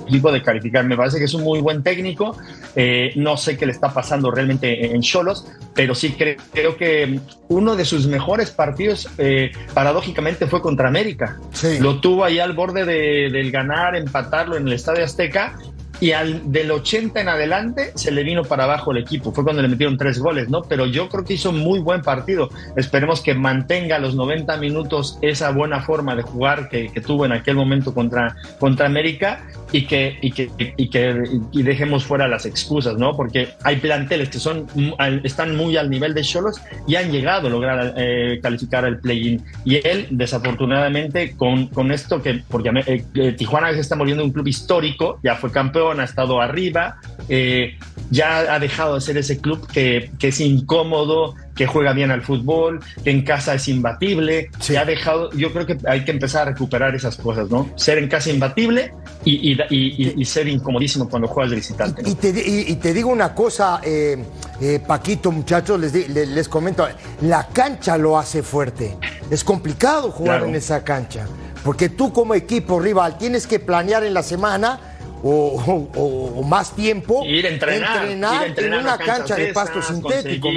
equipo 0.07 0.31
de 0.31 0.43
calificar. 0.43 0.85
Me 0.85 0.97
parece 0.97 1.19
que 1.19 1.25
es 1.25 1.35
un 1.35 1.43
muy 1.43 1.61
buen 1.61 1.83
técnico. 1.83 2.37
Eh, 2.77 3.13
no 3.17 3.37
sé 3.37 3.57
qué 3.57 3.67
le 3.67 3.73
está 3.73 3.93
pasando 3.93 4.31
realmente 4.31 4.95
en 4.95 5.03
Cholos, 5.03 5.47
pero 5.75 5.95
sí 5.95 6.13
creo, 6.13 6.77
que 6.77 7.21
uno 7.49 7.77
de 7.77 7.85
sus 7.85 8.07
mejores 8.07 8.51
partidos, 8.51 9.09
eh, 9.19 9.53
paradójicamente, 9.75 10.47
fue 10.47 10.61
contra 10.61 10.89
América. 10.89 11.39
Lo 11.81 12.01
tuvo 12.01 12.25
ahí 12.25 12.39
al 12.39 12.53
borde 12.53 12.85
de, 12.85 13.31
del 13.31 13.51
ganar, 13.51 13.97
empatarlo 13.97 14.57
en 14.57 14.67
el 14.67 14.75
Estadio 14.75 15.05
Azteca 15.05 15.59
y 16.03 16.11
al 16.11 16.51
del 16.51 16.73
80 16.73 17.21
en 17.21 17.29
adelante 17.29 17.93
se 17.95 18.11
le 18.11 18.25
vino 18.25 18.43
para 18.43 18.65
abajo 18.65 18.91
el 18.91 18.99
equipo. 18.99 19.31
Fue 19.31 19.45
cuando 19.45 19.63
le 19.63 19.69
metieron 19.69 19.97
tres 19.97 20.19
goles, 20.19 20.49
¿no? 20.49 20.63
Pero 20.63 20.85
yo 20.85 21.09
creo 21.09 21.25
que 21.25 21.35
hizo 21.35 21.53
muy 21.53 21.79
buen 21.79 22.03
partido. 22.03 22.51
Esperemos 22.75 23.21
que 23.21 23.35
mantenga 23.35 24.01
los 24.01 24.17
90 24.17 24.57
minutos 24.57 25.17
esa 25.23 25.53
buena 25.53 25.81
forma 25.81 26.17
de 26.17 26.23
jugar 26.23 26.69
que, 26.69 26.91
tuvo 27.07 27.25
en 27.25 27.31
aquel 27.31 27.55
momento 27.55 27.95
contra, 27.95 28.35
contra 28.59 28.87
América 28.87 29.47
y 29.71 29.87
que, 29.87 30.19
y 30.21 30.33
que, 30.33 30.51
y 30.77 30.91
que 30.91 31.23
y 31.53 31.63
dejemos 31.63 32.05
fuera 32.05 32.27
las 32.27 32.47
excusas, 32.47 32.97
¿no? 32.97 33.17
Porque 33.17 33.51
hay 33.63 33.77
planteles 33.77 34.29
que 34.29 34.41
son, 34.41 34.67
están 35.23 35.55
muy 35.55 35.77
al 35.77 35.89
nivel 35.89 36.15
de 36.15 36.23
Cholos 36.23 36.61
y 36.89 36.97
han 36.97 37.13
llegado 37.13 37.47
a 37.47 37.51
lograr 37.51 37.95
eh, 37.97 38.41
calificar 38.43 38.85
el 38.87 38.99
play-in. 38.99 39.41
Y 39.65 39.77
él, 39.87 40.09
desafortunadamente, 40.11 41.37
con, 41.37 41.69
con 41.69 41.93
esto 41.93 42.21
que, 42.21 42.43
porque 42.49 42.73
eh, 43.15 43.33
Tijuana 43.35 43.73
se 43.73 43.81
está 43.81 43.95
volviendo 43.95 44.25
un 44.25 44.33
club 44.33 44.49
histórico, 44.49 45.21
ya 45.23 45.37
fue 45.37 45.53
campeón, 45.53 45.92
ha 46.01 46.05
estado 46.05 46.41
arriba, 46.41 46.97
eh, 47.29 47.79
ya 48.11 48.55
ha 48.55 48.59
dejado 48.59 48.97
de 48.97 49.01
ser 49.01 49.17
ese 49.17 49.39
club 49.39 49.67
que, 49.67 50.11
es 50.21 50.41
incómodo, 50.41 51.35
que 51.55 51.67
juega 51.67 51.95
bien 51.95 52.11
al 52.11 52.23
fútbol, 52.23 52.81
que 53.03 53.11
en 53.11 53.23
casa 53.23 53.55
es 53.55 53.69
imbatible. 53.69 54.51
Se 54.61 54.77
ha 54.77 54.85
dejado, 54.85 55.31
yo 55.33 55.51
creo 55.53 55.67
que 55.67 55.79
hay 55.87 56.05
que 56.05 56.11
empezar 56.11 56.43
a 56.43 56.51
recuperar 56.51 56.95
esas 56.95 57.17
cosas, 57.17 57.49
¿no? 57.51 57.71
Ser 57.77 57.99
en 57.99 58.09
casa 58.09 58.31
imbatible 58.31 58.93
y, 59.25 60.25
ser 60.27 60.49
incomodísimo 60.49 61.09
cuando 61.09 61.27
juegas 61.27 61.51
de 61.51 61.57
visitante. 61.57 62.03
Y, 62.05 62.15
te, 62.15 62.93
digo 62.93 63.11
una 63.11 63.35
cosa, 63.35 63.81
eh, 63.83 64.23
eh, 64.61 64.81
Paquito, 64.87 65.33
muchachos, 65.33 65.81
les, 65.81 66.09
les, 66.09 66.49
comento, 66.49 66.87
la 67.23 67.49
cancha 67.49 67.97
lo 67.97 68.19
hace 68.19 68.43
fuerte. 68.43 68.97
Es 69.31 69.43
complicado 69.43 70.11
jugar 70.11 70.43
en 70.43 70.55
esa 70.55 70.85
cancha, 70.85 71.27
porque 71.65 71.89
tú 71.89 72.13
como 72.13 72.35
equipo 72.35 72.79
rival 72.79 73.17
tienes 73.17 73.47
que 73.47 73.59
planear 73.59 74.05
en 74.05 74.13
la 74.13 74.23
semana 74.23 74.92
o, 75.23 76.43
más 76.45 76.73
tiempo 76.73 77.25
ir 77.25 77.47
a 77.47 77.51
entrenar, 77.51 78.07
en 78.07 78.75
una 78.75 78.99
cancha, 78.99 79.37
de 79.37 79.53
pasto 79.53 79.81
sintético. 79.83 80.49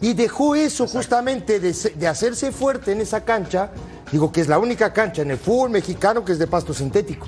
Y 0.00 0.14
dejó 0.14 0.54
eso 0.54 0.86
justamente 0.86 1.60
de, 1.60 2.08
hacerse 2.08 2.52
fuerte 2.52 2.92
en 2.92 3.00
esa 3.00 3.24
cancha, 3.24 3.70
digo 4.12 4.30
que 4.32 4.40
es 4.40 4.48
la 4.48 4.58
única 4.58 4.92
cancha 4.92 5.22
en 5.22 5.32
el 5.32 5.38
fútbol 5.38 5.70
mexicano 5.70 6.24
que 6.24 6.32
es 6.32 6.38
de 6.38 6.46
pasto 6.46 6.72
sintético. 6.72 7.26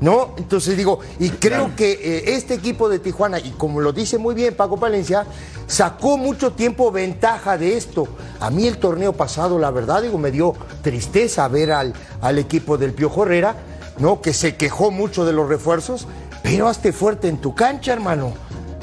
¿No? 0.00 0.34
Entonces 0.36 0.76
digo, 0.76 0.98
y 1.18 1.30
creo 1.30 1.74
que 1.76 1.92
eh, 1.92 2.34
este 2.34 2.54
equipo 2.54 2.90
de 2.90 2.98
Tijuana, 2.98 3.38
y 3.38 3.52
como 3.52 3.80
lo 3.80 3.92
dice 3.92 4.18
muy 4.18 4.34
bien 4.34 4.54
Paco 4.54 4.76
Palencia, 4.76 5.24
sacó 5.66 6.18
mucho 6.18 6.52
tiempo 6.52 6.90
ventaja 6.90 7.56
de 7.56 7.76
esto. 7.76 8.06
A 8.40 8.50
mí 8.50 8.66
el 8.66 8.76
torneo 8.76 9.14
pasado, 9.14 9.58
la 9.58 9.70
verdad, 9.70 10.02
digo, 10.02 10.18
me 10.18 10.30
dio 10.30 10.54
tristeza 10.82 11.48
ver 11.48 11.72
al, 11.72 11.94
al 12.20 12.38
equipo 12.38 12.76
del 12.76 12.92
Piojo 12.92 13.22
Herrera 13.22 13.56
¿no? 13.98 14.20
Que 14.20 14.32
se 14.32 14.56
quejó 14.56 14.90
mucho 14.90 15.24
de 15.24 15.32
los 15.32 15.48
refuerzos, 15.48 16.06
pero 16.42 16.68
hazte 16.68 16.92
fuerte 16.92 17.28
en 17.28 17.38
tu 17.38 17.54
cancha, 17.54 17.92
hermano. 17.92 18.32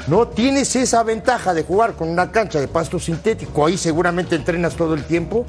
No 0.08 0.26
tienes 0.26 0.74
esa 0.74 1.02
ventaja 1.04 1.54
de 1.54 1.62
jugar 1.62 1.94
con 1.94 2.08
una 2.08 2.32
cancha 2.32 2.60
de 2.60 2.66
pasto 2.66 2.98
sintético, 2.98 3.66
ahí 3.66 3.78
seguramente 3.78 4.34
entrenas 4.34 4.74
todo 4.74 4.94
el 4.94 5.04
tiempo, 5.04 5.46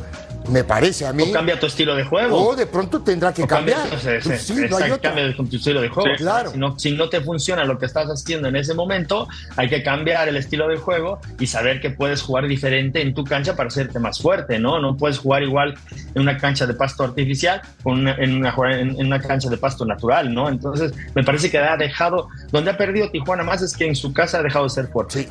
me 0.50 0.64
parece 0.64 1.06
a 1.06 1.14
mí. 1.14 1.24
O 1.24 1.32
cambia 1.32 1.60
tu 1.60 1.66
estilo 1.66 1.96
de 1.96 2.04
juego. 2.04 2.50
O 2.50 2.56
de 2.56 2.66
pronto 2.66 3.02
tendrá 3.02 3.34
que 3.34 3.48
cambiar. 3.48 3.90
Cambia, 3.90 4.20
pues 4.24 4.42
sí, 4.42 4.54
no 4.70 4.78
hay 4.78 4.92
cambia 5.00 5.36
tu 5.36 5.44
estilo 5.56 5.82
de 5.82 5.90
juego. 5.90 6.16
claro. 6.18 6.52
Si 6.52 6.58
no, 6.58 6.80
si 6.80 6.92
no 6.92 7.10
te 7.10 7.22
funciona 7.22 7.64
lo 7.64 7.78
que 7.78 7.86
estás 7.86 8.08
haciendo 8.08 8.48
en 8.48 8.56
ese 8.56 8.74
momento, 8.74 9.28
hay 9.56 9.70
que 9.70 9.84
cambiar 9.84 10.28
el 10.28 10.36
estilo 10.36 10.68
de 10.68 10.78
juego 10.78 11.20
y 11.40 11.48
saber 11.48 11.80
que 11.80 11.90
puedes 11.90 12.22
jugar 12.22 12.48
diferente 12.48 13.02
en 13.02 13.14
tu 13.14 13.24
cancha 13.24 13.56
para 13.56 13.68
hacerte 13.68 14.00
más 14.00 14.20
fuerte, 14.20 14.60
¿no? 14.60 14.80
No 14.80 14.98
puedes 14.98 15.18
jugar 15.18 15.44
igual 15.44 15.76
en 16.14 16.22
una 16.22 16.38
cancha 16.38 16.66
de 16.66 16.74
pasto 16.74 17.04
artificial 17.04 17.62
con 17.82 18.08
en, 18.08 18.36
una, 18.36 18.56
en, 18.72 18.96
una 19.06 19.20
cancha 19.20 19.50
de 19.50 19.58
pasto 19.58 19.86
natural, 19.86 20.34
¿no? 20.34 20.50
Entonces, 20.50 20.94
me 21.16 21.24
parece 21.24 21.50
que 21.50 21.58
ha 21.58 21.78
dejado, 21.78 22.28
donde 22.52 22.72
ha 22.72 22.78
perdido 22.78 23.10
Tijuana 23.10 23.44
más 23.44 23.62
es 23.62 23.76
que 23.76 23.88
en 23.88 23.96
su 23.96 24.14
casa 24.14 24.40
ha 24.40 24.44
dejado 24.44 24.66
de 24.66 24.70
ser 24.70 24.88
fuerte. 24.88 25.24
Sí. 25.24 25.28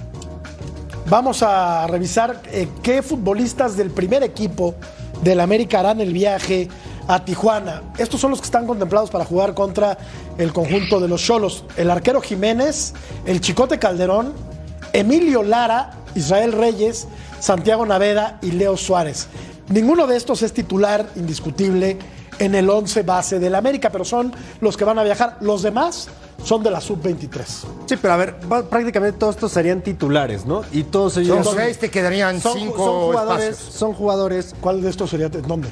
Vamos 1.09 1.43
a 1.43 1.87
revisar 1.89 2.41
eh, 2.53 2.69
qué 2.83 3.03
futbolistas 3.03 3.77
del 3.77 3.91
primer 3.91 4.23
equipo 4.23 4.75
del 5.23 5.41
América 5.41 5.81
harán 5.81 6.01
el 6.01 6.13
viaje 6.13 6.69
a 7.09 7.25
Tijuana. 7.25 7.83
Estos 7.99 8.21
son 8.21 8.31
los 8.31 8.41
que 8.41 8.47
están 8.47 8.67
contemplados 8.67 9.11
para 9.11 9.25
jugar 9.25 9.55
contra 9.55 9.99
el 10.39 10.53
conjunto 10.53 11.01
de 11.01 11.09
los 11.09 11.23
Cholos. 11.23 11.65
El 11.77 11.91
arquero 11.91 12.21
Jiménez, 12.21 12.95
el 13.25 13.41
Chicote 13.41 13.79
Calderón, 13.79 14.35
Emilio 14.93 15.43
Lara, 15.43 15.93
Israel 16.15 16.53
Reyes, 16.53 17.09
Santiago 17.41 17.87
Naveda 17.87 18.39
y 18.43 18.53
Leo 18.53 18.77
Suárez. 18.77 19.29
Ninguno 19.69 20.07
de 20.07 20.17
estos 20.17 20.43
es 20.43 20.53
titular 20.53 21.09
indiscutible 21.17 21.99
en 22.39 22.55
el 22.55 22.69
11 22.69 23.03
base 23.03 23.39
del 23.39 23.55
América, 23.55 23.91
pero 23.91 24.05
son 24.05 24.33
los 24.61 24.77
que 24.77 24.85
van 24.85 24.99
a 24.99 25.05
viajar. 25.05 25.37
Los 25.41 25.63
demás 25.63 26.09
son 26.45 26.63
de 26.63 26.71
la 26.71 26.81
sub-23. 26.81 27.45
Sí, 27.87 27.97
pero 28.01 28.15
a 28.15 28.17
ver, 28.17 28.37
prácticamente 28.69 29.19
todos 29.19 29.37
estos 29.37 29.53
serían 29.53 29.81
titulares, 29.81 30.45
¿no? 30.45 30.63
Y 30.73 30.85
todos 30.85 31.17
ellos. 31.17 31.45
Son 31.45 31.57
seis, 31.57 31.79
te 31.79 31.91
quedarían 31.91 32.41
cinco 32.41 32.85
son 32.85 33.01
jugadores, 33.07 33.57
Son 33.57 33.93
jugadores. 33.93 34.55
¿Cuál 34.61 34.83
de 34.83 34.91
estos 34.91 35.11
sería? 35.11 35.29
¿Dónde? 35.29 35.69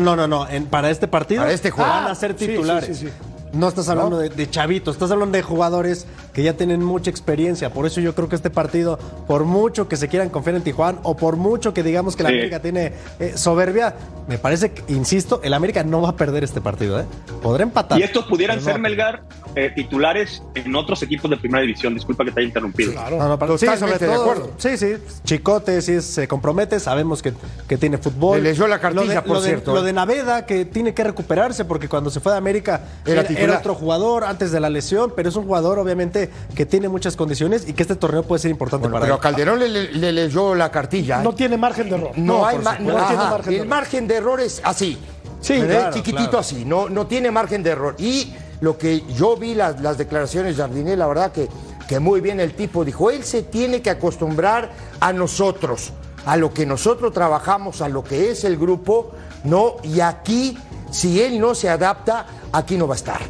no, 0.00 0.16
no, 0.16 0.26
no. 0.26 0.46
para 0.68 0.90
este 0.90 1.06
partido 1.06 1.42
para 1.42 1.52
este 1.52 1.70
van 1.70 2.08
a 2.08 2.14
ser 2.14 2.34
titulares. 2.34 2.98
sí, 2.98 3.06
sí, 3.06 3.08
sí. 3.08 3.30
No 3.52 3.68
estás 3.68 3.88
hablando 3.88 4.18
De, 4.18 4.50
chavitos, 4.50 4.94
estás 4.94 5.10
hablando 5.10 5.36
de 5.36 5.42
jugadores 5.42 6.06
que 6.32 6.42
ya 6.42 6.54
tienen 6.54 6.82
mucha 6.84 7.10
experiencia. 7.10 7.70
Por 7.70 7.86
eso 7.86 8.00
yo 8.00 8.14
creo 8.14 8.28
que 8.28 8.36
este 8.36 8.50
partido, 8.50 8.98
por 9.26 9.44
mucho 9.44 9.88
que 9.88 9.96
se 9.96 10.08
quieran 10.08 10.28
confiar 10.28 10.56
en 10.56 10.62
Tijuana 10.62 10.98
o 11.02 11.16
por 11.16 11.36
mucho 11.36 11.74
que 11.74 11.82
digamos 11.82 12.16
que 12.16 12.22
la 12.22 12.28
América 12.28 12.60
tiene 12.60 12.92
eh, 13.18 13.32
soberbia, 13.36 13.94
me 14.28 14.38
parece 14.38 14.70
que, 14.70 14.92
insisto, 14.92 15.40
el 15.42 15.54
América 15.54 15.82
no 15.82 16.02
va 16.02 16.10
a 16.10 16.16
perder 16.16 16.44
este 16.44 16.60
partido. 16.60 17.00
¿eh? 17.00 17.04
Podrá 17.42 17.64
empatar. 17.64 17.98
Y 17.98 18.02
estos 18.02 18.26
pudieran 18.26 18.60
ser, 18.60 18.78
Melgar, 18.78 19.22
eh, 19.56 19.72
titulares 19.74 20.42
en 20.54 20.74
otros 20.76 21.02
equipos 21.02 21.30
de 21.30 21.36
primera 21.36 21.62
división. 21.62 21.94
Disculpa 21.94 22.24
que 22.24 22.30
te 22.30 22.40
haya 22.40 22.48
interrumpido. 22.48 22.92
Claro, 22.92 23.58
sí, 23.58 23.66
sobre 23.78 23.98
todo, 23.98 24.08
de 24.08 24.14
acuerdo. 24.14 24.50
Sí, 24.56 24.76
sí. 24.76 24.94
Chicote, 25.24 25.82
si 25.82 26.00
se 26.00 26.28
compromete, 26.28 26.78
sabemos 26.78 27.22
que, 27.22 27.32
que 27.68 27.76
tiene 27.76 27.98
fútbol. 27.98 28.42
Le 28.42 28.50
leyó 28.50 28.66
la 28.66 28.78
cartilla, 28.78 29.24
por 29.24 29.40
cierto. 29.42 29.74
lo 29.74 29.82
de 29.82 29.92
Naveda, 29.92 30.46
que 30.46 30.64
tiene 30.64 30.94
que 30.94 31.02
recuperarse 31.04 31.64
porque 31.64 31.88
cuando 31.88 32.10
se 32.10 32.20
fue 32.20 32.32
de 32.32 32.38
América 32.38 32.82
era, 33.04 33.22
era 33.22 33.58
otro 33.58 33.74
jugador 33.74 34.24
antes 34.24 34.52
de 34.52 34.60
la 34.60 34.70
lesión, 34.70 35.12
pero 35.16 35.28
es 35.28 35.36
un 35.36 35.44
jugador 35.44 35.78
obviamente 35.78 36.19
que 36.54 36.66
tiene 36.66 36.88
muchas 36.88 37.16
condiciones 37.16 37.68
y 37.68 37.72
que 37.72 37.82
este 37.82 37.96
torneo 37.96 38.22
puede 38.22 38.40
ser 38.40 38.50
importante 38.50 38.88
para 38.88 39.00
pero 39.00 39.14
él. 39.14 39.20
Pero 39.20 39.22
Calderón 39.22 39.60
le, 39.60 40.12
leyó 40.12 40.54
la 40.54 40.70
cartilla. 40.70 41.22
No 41.22 41.34
tiene 41.34 41.56
margen 41.56 41.88
de 41.88 41.96
error. 41.96 42.12
No, 42.16 42.44
hay 42.44 42.58
no 42.58 43.06
tiene 43.06 43.16
margen 43.16 43.54
El 43.54 43.68
margen 43.68 44.08
de 44.08 44.14
error 44.16 44.40
es 44.40 44.60
así. 44.64 44.98
Sí, 45.40 45.58
chiquitito 45.92 46.38
así, 46.38 46.64
no, 46.64 46.88
no 46.88 47.06
tiene 47.06 47.30
margen 47.30 47.62
de 47.62 47.70
error. 47.70 47.96
Y 47.98 48.34
lo 48.60 48.76
que 48.76 49.02
yo 49.14 49.36
vi 49.36 49.54
las, 49.54 49.80
las 49.80 49.96
declaraciones 49.96 50.56
de 50.56 50.62
Jardiné, 50.62 50.96
la 50.96 51.06
verdad 51.06 51.32
que, 51.32 51.48
que 51.88 51.98
muy 51.98 52.20
bien 52.20 52.40
el 52.40 52.54
tipo 52.54 52.84
dijo, 52.84 53.10
él 53.10 53.24
se 53.24 53.42
tiene 53.42 53.80
que 53.80 53.90
acostumbrar 53.90 54.70
a 55.00 55.12
nosotros, 55.12 55.92
a 56.26 56.36
lo 56.36 56.52
que 56.52 56.66
nosotros 56.66 57.12
trabajamos, 57.12 57.80
a 57.80 57.88
lo 57.88 58.04
que 58.04 58.30
es 58.30 58.44
el 58.44 58.58
grupo, 58.58 59.12
¿no? 59.44 59.76
Y 59.82 60.00
aquí, 60.00 60.58
si 60.90 61.22
él 61.22 61.40
no 61.40 61.54
se 61.54 61.70
adapta, 61.70 62.26
aquí 62.52 62.76
no 62.76 62.86
va 62.86 62.94
a 62.94 62.96
estar. 62.96 63.20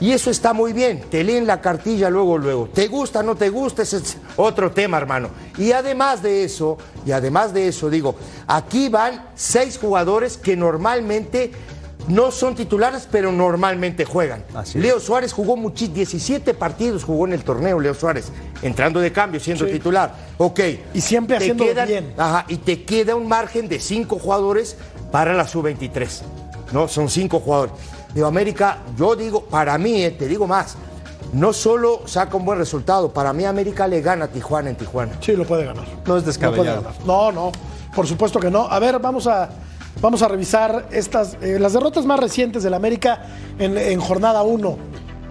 Y 0.00 0.12
eso 0.12 0.30
está 0.30 0.52
muy 0.52 0.72
bien, 0.72 1.02
te 1.10 1.22
leen 1.22 1.46
la 1.46 1.60
cartilla 1.60 2.10
luego, 2.10 2.36
luego. 2.36 2.68
¿Te 2.72 2.88
gusta, 2.88 3.22
no 3.22 3.36
te 3.36 3.48
gusta? 3.48 3.82
Ese 3.82 3.98
es 3.98 4.16
otro 4.36 4.72
tema, 4.72 4.96
hermano. 4.98 5.28
Y 5.56 5.72
además 5.72 6.22
de 6.22 6.44
eso, 6.44 6.78
y 7.06 7.12
además 7.12 7.54
de 7.54 7.68
eso, 7.68 7.88
digo, 7.88 8.16
aquí 8.46 8.88
van 8.88 9.24
seis 9.34 9.78
jugadores 9.78 10.36
que 10.36 10.56
normalmente 10.56 11.52
no 12.08 12.30
son 12.30 12.54
titulares, 12.54 13.08
pero 13.10 13.32
normalmente 13.32 14.04
juegan. 14.04 14.44
Leo 14.74 15.00
Suárez 15.00 15.32
jugó 15.32 15.56
17 15.56 16.54
partidos, 16.54 17.04
jugó 17.04 17.26
en 17.26 17.32
el 17.32 17.44
torneo, 17.44 17.80
Leo 17.80 17.94
Suárez, 17.94 18.30
entrando 18.62 19.00
de 19.00 19.12
cambio, 19.12 19.40
siendo 19.40 19.66
titular. 19.66 20.14
Ok. 20.38 20.60
Y 20.92 21.00
siempre 21.00 21.36
haciendo 21.36 21.64
bien. 21.86 22.12
Ajá, 22.16 22.44
y 22.48 22.56
te 22.56 22.84
queda 22.84 23.14
un 23.14 23.28
margen 23.28 23.68
de 23.68 23.80
cinco 23.80 24.18
jugadores 24.18 24.76
para 25.10 25.34
la 25.34 25.46
sub-23. 25.46 26.22
¿no? 26.72 26.88
Son 26.88 27.08
cinco 27.08 27.40
jugadores. 27.40 27.74
Digo, 28.14 28.26
América, 28.26 28.78
yo 28.96 29.16
digo, 29.16 29.44
para 29.44 29.76
mí, 29.78 30.02
eh, 30.04 30.12
te 30.12 30.26
digo 30.28 30.46
más, 30.46 30.76
no 31.32 31.52
solo 31.52 32.02
saca 32.06 32.36
un 32.36 32.44
buen 32.44 32.58
resultado, 32.58 33.12
para 33.12 33.32
mí 33.32 33.44
América 33.44 33.88
le 33.88 34.00
gana 34.00 34.26
a 34.26 34.28
Tijuana 34.28 34.70
en 34.70 34.76
Tijuana. 34.76 35.12
Sí, 35.20 35.32
lo 35.32 35.44
puede 35.44 35.64
ganar. 35.64 35.84
No 35.84 35.92
es 35.92 36.04
No, 36.04 36.06
puede 36.06 36.22
descabellado. 36.26 36.82
ganar. 36.82 36.94
no, 37.04 37.32
no, 37.32 37.52
por 37.94 38.06
supuesto 38.06 38.38
que 38.38 38.50
no. 38.50 38.68
A 38.68 38.78
ver, 38.78 39.00
vamos 39.00 39.26
a, 39.26 39.48
vamos 40.00 40.22
a 40.22 40.28
revisar 40.28 40.88
estas, 40.92 41.36
eh, 41.40 41.58
las 41.58 41.72
derrotas 41.72 42.04
más 42.06 42.20
recientes 42.20 42.62
del 42.62 42.74
América 42.74 43.22
en, 43.58 43.76
en 43.76 44.00
jornada 44.00 44.42
1. 44.42 44.78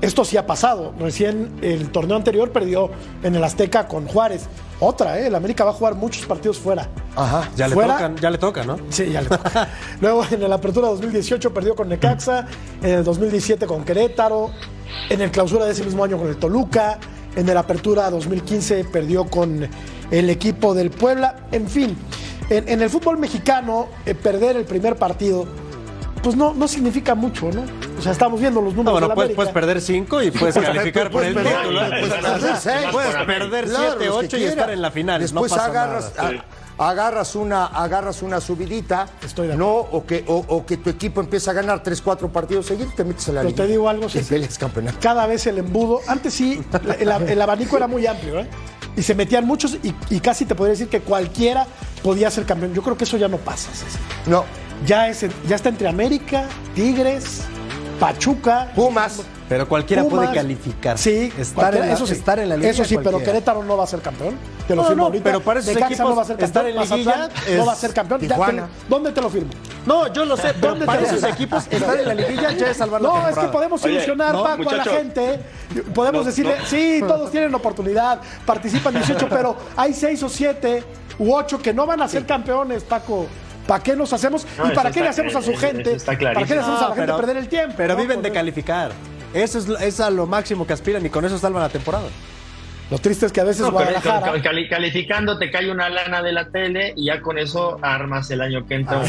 Esto 0.01 0.25
sí 0.25 0.35
ha 0.35 0.45
pasado. 0.45 0.93
Recién 0.99 1.53
el 1.61 1.89
torneo 1.89 2.17
anterior 2.17 2.51
perdió 2.51 2.89
en 3.23 3.35
el 3.35 3.43
Azteca 3.45 3.87
con 3.87 4.05
Juárez. 4.05 4.47
Otra, 4.83 5.19
¿eh? 5.19 5.27
El 5.27 5.35
América 5.35 5.63
va 5.63 5.71
a 5.71 5.73
jugar 5.73 5.95
muchos 5.95 6.25
partidos 6.25 6.57
fuera. 6.59 6.89
Ajá. 7.15 7.49
Ya 7.55 7.67
le, 7.67 7.73
Fuera- 7.73 7.93
tocan, 7.95 8.15
ya 8.17 8.29
le 8.29 8.37
toca, 8.37 8.63
¿no? 8.63 8.77
Sí, 8.89 9.09
ya 9.11 9.21
le 9.21 9.29
toca. 9.29 9.69
Luego 10.01 10.25
en 10.29 10.49
la 10.49 10.55
apertura 10.55 10.87
2018 10.89 11.53
perdió 11.53 11.75
con 11.75 11.87
Necaxa, 11.89 12.45
en 12.81 12.89
el 12.89 13.03
2017 13.03 13.65
con 13.65 13.83
Querétaro, 13.85 14.51
en 15.09 15.21
el 15.21 15.31
clausura 15.31 15.65
de 15.65 15.71
ese 15.71 15.83
mismo 15.83 16.03
año 16.03 16.17
con 16.17 16.27
el 16.27 16.37
Toluca, 16.37 16.99
en 17.35 17.47
el 17.47 17.57
apertura 17.57 18.09
2015 18.11 18.83
perdió 18.85 19.25
con 19.25 19.67
el 20.11 20.29
equipo 20.29 20.73
del 20.73 20.89
Puebla. 20.91 21.47
En 21.51 21.67
fin, 21.67 21.95
en, 22.49 22.67
en 22.67 22.81
el 22.81 22.89
fútbol 22.89 23.17
mexicano, 23.17 23.87
eh, 24.05 24.13
perder 24.15 24.57
el 24.57 24.65
primer 24.65 24.97
partido, 24.97 25.45
pues 26.23 26.35
no, 26.35 26.53
no 26.53 26.67
significa 26.67 27.13
mucho, 27.15 27.51
¿no? 27.51 27.63
O 27.99 28.01
sea, 28.01 28.11
estamos 28.13 28.39
viendo 28.39 28.61
los 28.61 28.73
No, 28.73 28.77
números 28.83 28.93
bueno, 28.93 29.07
de 29.07 29.09
la 29.09 29.15
puedes, 29.15 29.35
puedes 29.35 29.51
perder 29.53 29.81
cinco 29.81 30.21
y 30.21 30.31
puedes 30.31 30.55
calificar 30.59 31.11
por 31.11 31.23
el 31.23 31.35
título. 31.35 31.51
puedes 31.51 32.09
perder 32.09 32.21
perder 32.21 32.55
seis. 32.57 32.87
Puedes 32.91 33.09
Claro, 33.11 33.25
perder 33.27 33.65
Claro, 33.65 33.85
7, 33.97 34.05
los 34.05 34.19
que 34.19 34.25
8 34.27 34.37
y 34.37 34.43
estar 34.45 34.69
en 34.71 34.81
la 34.81 34.91
final. 34.91 35.21
Después 35.21 35.51
no 35.51 35.57
pasa 35.57 35.69
agarras, 35.69 36.13
nada. 36.17 36.29
a- 36.77 36.89
agarras, 36.89 37.35
una, 37.35 37.65
agarras 37.67 38.21
una 38.23 38.41
subidita, 38.41 39.07
Estoy 39.23 39.47
de 39.47 39.55
no, 39.55 39.69
o 39.69 40.05
que, 40.05 40.23
o, 40.27 40.43
o 40.47 40.65
que 40.65 40.77
tu 40.77 40.89
equipo 40.89 41.21
empieza 41.21 41.51
a 41.51 41.53
ganar 41.53 41.83
3, 41.83 42.01
4 42.01 42.31
partidos 42.31 42.65
seguidos, 42.65 42.95
te 42.95 43.03
metes 43.03 43.29
a 43.29 43.33
la 43.33 43.41
Pero 43.41 43.49
liga. 43.51 43.63
te 43.65 43.69
digo 43.69 43.89
algo, 43.89 44.07
peleas 44.29 44.57
campeonato. 44.57 44.97
cada 44.99 45.27
vez 45.27 45.45
el 45.45 45.59
embudo. 45.59 45.99
Antes 46.07 46.33
sí, 46.33 46.61
el, 46.99 47.11
el 47.29 47.41
abanico 47.41 47.77
era 47.77 47.87
muy 47.87 48.07
amplio, 48.07 48.39
¿eh? 48.39 48.47
Y 48.95 49.01
se 49.01 49.13
metían 49.15 49.45
muchos 49.45 49.77
y, 49.83 49.93
y 50.09 50.19
casi 50.19 50.45
te 50.45 50.55
podría 50.55 50.71
decir 50.71 50.87
que 50.87 51.01
cualquiera 51.01 51.65
podía 52.03 52.29
ser 52.31 52.45
campeón. 52.45 52.73
Yo 52.73 52.81
creo 52.83 52.95
que 52.97 53.03
eso 53.05 53.17
ya 53.17 53.27
no 53.27 53.37
pasa. 53.37 53.69
Ceci. 53.71 53.97
No, 54.27 54.43
Ya, 54.85 55.07
es, 55.07 55.25
ya 55.47 55.55
está 55.55 55.69
entre 55.69 55.87
América, 55.87 56.45
Tigres, 56.75 57.41
Pachuca. 57.99 58.69
Pumas. 58.75 59.21
Pero 59.49 59.67
cualquiera 59.67 60.03
Pumas. 60.03 60.25
puede 60.25 60.35
calificar. 60.35 60.97
Sí, 60.97 61.31
estar, 61.37 61.75
en 61.75 61.81
la, 61.81 61.93
eso 61.93 62.07
sí. 62.07 62.13
estar 62.13 62.39
en 62.39 62.49
la 62.49 62.57
liga. 62.57 62.69
Eso 62.69 62.83
sí, 62.85 62.97
pero. 63.03 63.19
Querétaro 63.19 63.63
no 63.63 63.77
va 63.77 63.83
a 63.83 63.87
ser 63.87 63.99
campeón. 64.01 64.35
Te 64.67 64.75
lo 64.75 64.81
No, 64.81 64.87
firmo 64.87 65.01
no, 65.01 65.05
ahorita. 65.07 65.23
pero 65.25 65.41
para 65.41 65.59
esos 65.59 65.75
equipos 65.75 65.99
no 65.99 66.15
va 66.15 66.21
a 66.21 66.25
ser 66.25 66.37
campeón. 66.37 66.47
estar 66.47 66.65
en 66.67 66.75
liguilla 66.79 67.17
no 67.27 67.61
es 67.61 67.67
va 67.67 67.71
a 67.73 67.75
ser 67.75 67.93
campeón. 67.93 68.21
Te-. 68.21 68.27
¿Dónde 68.89 69.11
te 69.11 69.21
lo 69.21 69.29
firmo? 69.29 69.51
No, 69.85 70.11
yo 70.11 70.25
lo 70.25 70.37
sé, 70.37 70.53
¿Dónde 70.53 70.85
para 70.85 71.01
te 71.01 71.11
lo 71.11 71.17
esos 71.17 71.29
equipos 71.29 71.67
estar 71.69 71.99
en 71.99 72.07
la 72.07 72.13
liguilla 72.13 72.51
ya 72.53 72.67
es 72.71 72.77
salvar 72.77 73.01
la 73.01 73.09
No, 73.09 73.27
es 73.29 73.37
que 73.37 73.47
podemos 73.47 73.83
Oye, 73.83 73.95
ilusionar, 73.95 74.33
no, 74.33 74.43
Paco, 74.43 74.69
a 74.69 74.75
la 74.75 74.83
gente. 74.85 75.39
Podemos 75.93 76.21
No, 76.21 76.25
decirle, 76.25 76.55
no. 76.59 76.65
sí, 76.65 77.03
todos 77.05 77.29
tienen 77.31 77.53
oportunidad, 77.53 78.19
participan 78.45 78.93
18, 78.93 79.27
pero 79.29 79.55
hay 79.75 79.93
6 79.93 80.23
o 80.23 80.29
7 80.29 80.83
u 81.19 81.33
8 81.33 81.61
que 81.61 81.73
no 81.73 81.85
van 81.85 82.01
a 82.01 82.07
ser 82.07 82.25
campeones, 82.25 82.83
Paco. 82.83 83.27
¿Para 83.67 83.81
qué 83.83 83.95
nos 83.95 84.11
hacemos? 84.13 84.45
No, 84.57 84.71
¿Y 84.71 84.75
para 84.75 84.91
qué 84.91 85.01
le 85.01 85.09
hacemos 85.09 85.35
a 85.35 85.41
su 85.41 85.51
eso 85.51 85.59
gente? 85.59 85.93
está 85.93 86.11
¿Para 86.17 86.45
qué 86.45 86.53
le 86.55 86.59
hacemos 86.61 86.79
a 86.81 86.89
la 86.89 86.89
No, 86.89 86.95
gente 86.95 87.13
perder 87.13 87.37
el 87.37 87.47
tiempo? 87.47 87.75
Pero 87.77 87.93
no? 87.93 87.99
viven 88.01 88.21
de 88.21 88.29
Por- 88.29 88.35
calificar. 88.35 88.91
Eso 89.33 89.57
es, 89.59 89.67
es 89.81 89.99
a 89.99 90.09
lo 90.09 90.27
máximo 90.27 90.67
que 90.67 90.73
aspiran 90.73 91.05
y 91.05 91.09
con 91.09 91.25
eso 91.25 91.37
salvan 91.39 91.63
la 91.63 91.69
temporada. 91.69 92.07
Lo 92.93 92.99
triste 92.99 93.25
es 93.25 93.31
que 93.31 93.41
a 93.41 93.43
veces 93.43 93.63
No, 93.63 93.71
Guadalajara. 93.71 94.39
cali- 94.43 94.69
calificando 94.69 95.39
te 95.39 95.49
cae 95.49 95.71
una 95.71 95.89
lana 95.89 96.21
de 96.21 96.31
la 96.31 96.49
tele 96.49 96.93
y 96.95 97.05
ya 97.05 97.21
con 97.21 97.39
eso 97.39 97.79
armas 97.81 98.29
el 98.29 98.39
año 98.39 98.67
que 98.67 98.75
entra 98.75 99.01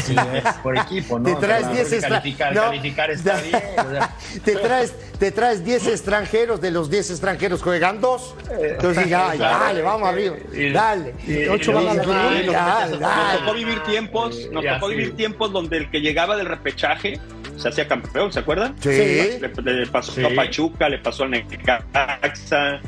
por 0.63 0.75
equipo, 0.75 1.19
¿no? 1.19 1.25
Te 1.25 1.35
traes 1.35 1.65
Pero 1.65 1.75
10 1.75 1.93
extra- 1.93 2.09
calificar, 2.19 2.55
no. 2.55 2.61
calificar 2.63 3.11
está 3.11 3.39
bien. 3.41 3.61
o 3.77 3.91
sea. 3.91 4.15
te 4.43 4.55
traes, 4.55 4.95
te 5.19 5.31
traes 5.31 5.63
10 5.63 5.85
extranjeros, 5.85 6.61
de 6.61 6.71
los 6.71 6.89
10 6.89 7.11
extranjeros 7.11 7.61
juegan 7.61 8.01
dos. 8.01 8.33
Entonces 8.59 9.03
diga, 9.03 9.29
ay, 9.29 9.37
Claro. 9.37 9.59
dale, 9.65 9.81
vamos 9.83 10.09
arriba. 10.09 10.35
Dale. 10.73 11.13
y- 11.27 11.47
ocho 11.47 11.69
y- 11.69 11.73
van 11.75 11.87
a 11.87 11.93
y- 11.93 12.39
y- 12.39 12.45
Dale, 12.47 12.97
Nos 12.97 13.39
tocó 13.39 13.53
vivir 13.53 13.79
tiempos, 13.83 14.49
nos 14.51 14.63
Ya, 14.63 14.73
tocó 14.79 14.89
sí. 14.89 14.95
vivir 14.95 15.15
tiempos 15.15 15.53
donde 15.53 15.77
el 15.77 15.91
que 15.91 16.01
llegaba 16.01 16.35
del 16.37 16.47
repechaje 16.47 17.19
se 17.55 17.69
hacía 17.69 17.87
campeón, 17.87 18.33
¿se 18.33 18.39
acuerdan? 18.39 18.75
Sí. 18.81 18.89
Le, 18.89 19.51
le 19.63 19.85
pasó 19.85 20.11
Sí. 20.11 20.25
a 20.25 20.33
Pachuca, 20.35 20.89
le 20.89 20.97
pasó 20.97 21.25
a 21.25 21.27
Necaxa, 21.27 22.79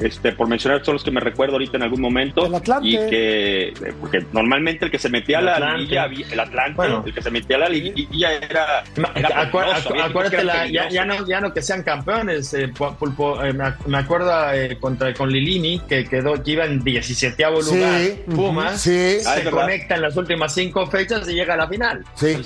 este, 0.00 0.32
por 0.32 0.46
mencionar 0.48 0.80
todos 0.82 0.94
los 0.94 1.04
que 1.04 1.10
me 1.10 1.20
recuerdo 1.20 1.54
ahorita 1.54 1.76
en 1.78 1.82
algún 1.84 2.00
momento. 2.00 2.46
El 2.46 2.54
Atlante. 2.54 2.88
Y 2.88 2.96
que, 2.96 3.68
eh, 3.68 3.94
porque 4.00 4.24
normalmente 4.32 4.84
el 4.86 4.90
que 4.90 4.98
se 4.98 5.08
metía 5.08 5.38
a 5.38 5.42
la 5.42 5.76
liguilla, 5.76 6.06
el 6.30 6.40
Atlante, 6.40 6.74
Bueno. 6.76 7.02
el 7.06 7.14
que 7.14 7.22
se 7.22 7.30
metía 7.30 7.56
a 7.56 7.60
la 7.60 7.68
liguilla 7.68 8.32
era. 8.34 8.84
Era 9.14 9.28
acu- 9.50 9.52
peligroso, 9.52 9.88
acu- 9.94 10.02
acuérdate, 10.02 10.44
la- 10.44 10.66
ya, 10.66 10.88
ya 10.90 11.04
no, 11.04 11.26
ya 11.26 11.40
no 11.40 11.52
que 11.54 11.62
sean 11.62 11.82
campeones, 11.82 12.52
eh, 12.54 12.68
Pulpo, 12.68 13.42
eh, 13.42 13.52
me, 13.52 13.64
ac- 13.64 13.86
me 13.86 13.98
acuerdo 13.98 14.32
eh, 14.52 14.76
contra, 14.80 15.12
con 15.14 15.30
Lilini, 15.30 15.80
que 15.80 16.04
quedó, 16.04 16.42
que 16.42 16.50
iba 16.52 16.64
en 16.64 16.82
17 16.84 17.44
Sí, 17.62 17.74
lugar, 17.74 18.00
ujú, 18.26 18.36
Pumas, 18.36 18.80
sí. 18.80 19.16
Ah, 19.26 19.34
se 19.36 19.50
conecta 19.50 19.94
en 19.94 20.02
las 20.02 20.16
últimas 20.16 20.52
cinco 20.54 20.86
fechas 20.86 21.28
y 21.28 21.34
llega 21.34 21.54
a 21.54 21.56
la 21.56 21.68
final. 21.68 22.04
Sí. 22.14 22.36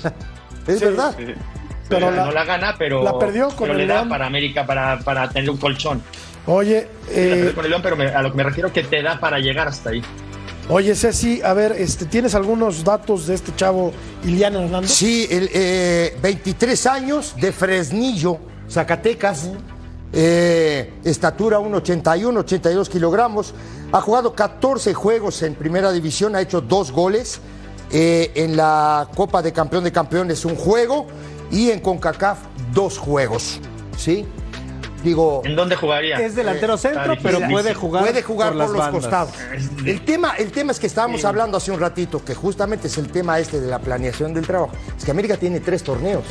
Es 0.67 0.79
Sí. 0.79 0.85
verdad. 0.85 1.15
Sí. 1.17 1.25
Pero 1.89 2.09
la- 2.11 2.25
no 2.25 2.31
la 2.31 2.45
gana, 2.45 2.75
pero, 2.77 3.03
la 3.03 3.19
perdió 3.19 3.47
con 3.49 3.67
pero 3.67 3.73
el 3.73 3.79
le 3.79 3.87
da 3.87 3.95
León. 3.95 4.09
para 4.09 4.25
América 4.27 4.65
para, 4.65 4.99
para 4.99 5.29
tener 5.29 5.49
un 5.49 5.57
colchón. 5.57 6.01
Oye, 6.47 6.87
perdió 7.07 7.49
eh, 7.49 7.53
con 7.53 7.63
el 7.65 7.71
León, 7.71 7.81
pero 7.83 7.95
me- 7.95 8.07
a 8.07 8.21
lo 8.21 8.31
que 8.31 8.37
me 8.37 8.43
refiero 8.43 8.71
que 8.73 8.83
te 8.83 9.01
da 9.01 9.19
para 9.19 9.39
llegar 9.39 9.67
hasta 9.67 9.91
ahí. 9.91 10.01
oye, 10.69 10.95
Ceci, 10.95 11.41
a 11.43 11.53
ver, 11.53 11.73
este, 11.73 12.05
¿tienes 12.05 12.33
algunos 12.35 12.83
datos 12.83 13.27
de 13.27 13.35
este 13.35 13.55
chavo 13.55 13.91
Iliana 14.23 14.63
Hernández? 14.63 14.91
Sí, 14.91 15.27
el, 15.29 15.49
eh, 15.53 16.17
23 16.21 16.85
años 16.87 17.35
de 17.39 17.51
Fresnillo, 17.51 18.37
Zacatecas. 18.69 19.49
Eh, 20.13 20.93
estatura 21.05 21.59
1,81, 21.59 22.37
82 22.39 22.89
kilogramos. 22.89 23.53
Ha 23.93 24.01
jugado 24.01 24.33
14 24.33 24.93
juegos 24.93 25.41
en 25.43 25.55
primera 25.55 25.91
división, 25.91 26.35
ha 26.35 26.41
hecho 26.41 26.59
dos 26.61 26.91
goles. 26.91 27.39
Eh, 27.93 28.31
en 28.35 28.55
la 28.57 29.07
Copa 29.15 29.41
de 29.41 29.51
Campeón 29.53 29.83
de 29.83 29.91
Campeones, 29.91 30.43
un 30.45 30.55
juego. 30.55 31.07
Y 31.51 31.69
en 31.71 31.79
CONCACAF, 31.81 32.39
dos 32.73 32.97
juegos. 32.97 33.59
¿Sí? 33.97 34.25
Digo. 35.03 35.41
¿En 35.45 35.55
dónde 35.55 35.75
jugaría? 35.75 36.17
Es 36.17 36.35
delantero 36.35 36.77
centro, 36.77 37.15
pero 37.21 37.39
puede 37.49 37.73
jugar, 37.73 38.03
Puede 38.03 38.21
jugar 38.23 38.49
por, 38.49 38.57
los 38.57 38.71
bandas. 38.73 38.89
costados. 38.91 39.31
El 39.85 40.03
tema, 40.05 40.33
el 40.37 40.51
tema 40.51 40.71
es 40.71 40.79
que 40.79 40.87
estábamos 40.87 41.25
hablando 41.25 41.57
hace 41.57 41.71
un 41.71 41.79
ratito, 41.79 42.23
que 42.23 42.35
justamente 42.35 42.87
es 42.87 42.97
el 42.97 43.09
tema 43.11 43.39
este 43.39 43.59
de 43.59 43.67
la 43.67 43.79
planeación 43.79 44.33
del 44.33 44.45
trabajo. 44.45 44.71
Es 44.97 45.03
que 45.05 45.11
América 45.11 45.37
tiene 45.37 45.59
tres 45.59 45.83
torneos. 45.83 46.23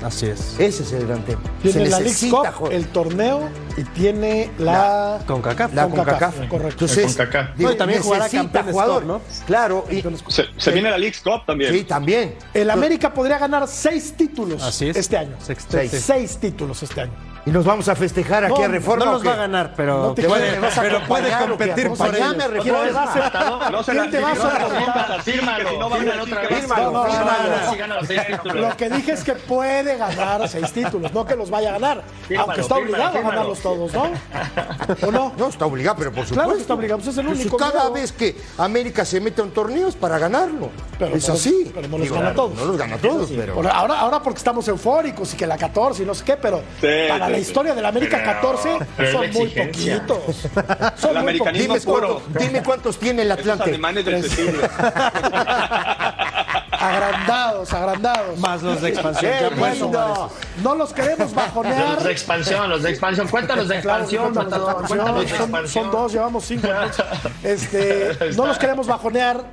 Así 0.00 0.26
es. 0.26 0.54
Ese 0.60 0.84
es 0.84 0.92
el 0.92 1.08
gran 1.08 1.24
tema. 1.24 1.40
Tiene 1.60 1.72
Se 1.72 1.78
la 1.90 1.98
League 1.98 2.04
necesita 2.04 2.52
Cup, 2.52 2.68
el 2.70 2.86
torneo 2.86 3.48
y 3.76 3.82
tiene 3.82 4.48
la. 4.56 5.18
Con 5.26 5.42
CACAF. 5.42 5.74
la 5.74 5.88
CONCACAF, 5.88 6.36
CONCACAF. 6.36 6.48
correcto. 6.48 6.84
Entonces, 6.84 7.16
CONCACAF. 7.16 7.56
digo, 7.56 7.70
No, 7.70 7.74
y 7.74 7.78
también 7.78 8.02
jugará 8.02 8.28
Campeones 8.28 8.70
jugador, 8.72 9.02
Cup, 9.02 9.08
¿no? 9.08 9.20
Claro, 9.48 9.84
y 9.90 10.04
Se, 10.30 10.44
se 10.56 10.70
viene 10.70 10.88
la 10.90 10.98
League's 10.98 11.20
Cup 11.20 11.44
también. 11.44 11.74
sí, 11.74 11.82
también. 11.82 12.36
El 12.54 12.70
América 12.70 13.12
podría 13.12 13.38
ganar 13.38 13.66
seis 13.66 14.14
títulos 14.16 14.62
Así 14.62 14.88
es. 14.88 14.96
este 14.96 15.16
año. 15.16 15.34
Sextete. 15.40 15.88
Seis. 15.88 16.04
Seis 16.06 16.36
títulos 16.38 16.80
este 16.80 17.00
año. 17.00 17.12
Y 17.48 17.50
nos 17.50 17.64
vamos 17.64 17.88
a 17.88 17.96
festejar 17.96 18.44
aquí 18.44 18.58
No, 18.58 18.64
a 18.64 18.68
Reforma. 18.68 19.04
No 19.06 19.10
¿o 19.10 19.14
los 19.14 19.22
qué? 19.22 19.28
va 19.28 19.34
a 19.34 19.38
ganar, 19.38 19.72
pero, 19.74 20.02
No 20.08 20.12
te 20.14 20.22
puede, 20.28 20.52
¿me 20.52 20.58
vas 20.58 20.76
a 20.76 20.82
pero 20.82 21.00
puede 21.06 21.30
competir 21.30 21.88
por 21.88 21.96
Acompáñame, 22.08 22.44
ellos. 22.44 22.50
refiero- 22.52 22.78
¿Quién 22.78 22.88
te 22.88 22.92
va 22.92 23.66
a 23.66 23.70
No 23.70 23.82
se 23.82 23.92
¿Quién 23.92 24.10
te 24.10 24.20
va 24.20 24.30
a 24.30 24.34
no 24.34 24.40
soltar? 24.42 25.22
Fírmalo, 25.22 25.78
no 25.78 25.90
va 25.90 25.96
a 25.96 25.98
decir 26.00 26.20
otra 26.20 26.40
vez. 26.42 26.48
fírmalo, 26.60 26.90
No, 26.92 27.06
no, 27.06 27.86
no, 27.86 28.06
títulos. 28.06 28.54
Lo 28.56 28.76
que 28.76 28.90
dije 28.90 29.12
es 29.12 29.24
que 29.24 29.32
puede 29.32 29.96
ganar 29.96 30.46
seis 30.48 30.70
títulos, 30.72 31.12
no 31.14 31.24
que 31.24 31.36
los 31.36 31.48
vaya 31.48 31.70
a 31.70 31.72
ganar. 31.72 32.02
Fírmalo, 32.28 32.42
aunque 32.50 32.60
está 32.60 32.74
fírmalo, 32.74 32.92
obligado 32.92 33.08
a 33.08 33.12
fírmalo. 33.12 33.30
ganarlos 33.36 33.58
todos, 33.60 33.92
¿no? 33.94 35.08
¿O 35.08 35.10
no? 35.12 35.32
No, 35.38 35.48
está 35.48 35.64
obligado, 35.66 35.96
pero 35.98 36.10
por 36.12 36.24
supuesto. 36.26 36.34
Claro 36.34 36.54
que 36.54 36.60
está 36.60 36.74
obligado, 36.74 36.98
pues 36.98 37.08
es 37.08 37.18
el 37.18 37.26
Pues 37.26 37.40
único 37.40 37.56
cada 37.56 37.70
obligado. 37.70 37.92
vez 37.94 38.12
que 38.12 38.36
América 38.58 39.04
se 39.06 39.20
mete 39.20 39.40
a 39.40 39.44
un 39.44 39.52
torneo 39.52 39.88
es 39.88 39.94
para 39.96 40.18
ganarlo. 40.18 40.68
Pero 40.98 41.16
es 41.16 41.26
no- 41.26 41.34
así. 41.34 41.70
pero 41.74 41.88
no 41.88 41.96
los 41.98 42.12
gana 42.12 42.34
todos. 42.34 42.54
No 42.54 42.64
los 42.66 42.76
gana 42.76 42.96
todos, 42.98 43.30
pero. 43.34 43.54
Ahora, 43.72 44.22
porque 44.22 44.38
estamos 44.38 44.68
eufóricos 44.68 45.32
y 45.32 45.36
que 45.36 45.46
la 45.46 45.56
14 45.56 46.02
y 46.02 46.06
no 46.06 46.14
sé 46.14 46.24
qué, 46.24 46.36
pero 46.36 46.60
para 47.08 47.28
la 47.38 47.42
historia 47.42 47.74
de 47.74 47.82
la 47.82 47.88
América 47.88 48.18
Pero- 48.18 48.32
14 48.32 48.78
pero 48.96 49.08
es 49.08 49.14
son 49.14 49.30
muy 49.42 49.48
poquitos. 49.48 50.36
Son 51.00 51.10
El 51.10 51.22
muy 51.22 51.22
americanismo 51.22 51.74
Dime, 51.74 51.80
puro. 51.86 52.20
cuántos- 52.20 52.42
dime 52.42 52.62
cuántos 52.62 52.98
tiene 52.98 53.22
el 53.22 53.32
Atlante. 53.32 53.64
alemanes 53.64 54.04
del 54.04 54.22
festival. 54.22 54.54
poquitos. 54.54 54.78
Agrandados, 56.80 57.72
agrandados. 57.72 58.38
Más 58.38 58.62
los 58.62 58.80
de 58.80 58.88
expansión. 58.90 59.32
Sumar 59.50 59.72
eso. 59.72 60.30
No 60.62 60.74
los 60.76 60.92
queremos 60.92 61.34
bajonear. 61.34 61.94
Los 61.94 62.04
de 62.04 62.12
expansión, 62.12 62.70
los 62.70 62.82
de 62.82 62.90
expansión. 62.90 63.28
Cuéntanos 63.28 63.68
de 63.68 63.80
Claro, 63.80 64.04
expansión, 64.04 64.32
cuéntanos 64.34 64.50
de 64.50 64.56
expansión. 64.58 64.98
cuéntanos 64.98 65.20
de 65.22 65.28
Son, 65.28 65.40
expansión. 65.42 65.84
son 65.84 65.92
dos, 65.92 66.12
llevamos 66.12 66.44
cinco. 66.44 66.68
entonces, 66.68 67.04
este, 67.42 68.30
no 68.36 68.46
los 68.46 68.58
queremos 68.58 68.86
bajonear. 68.86 69.44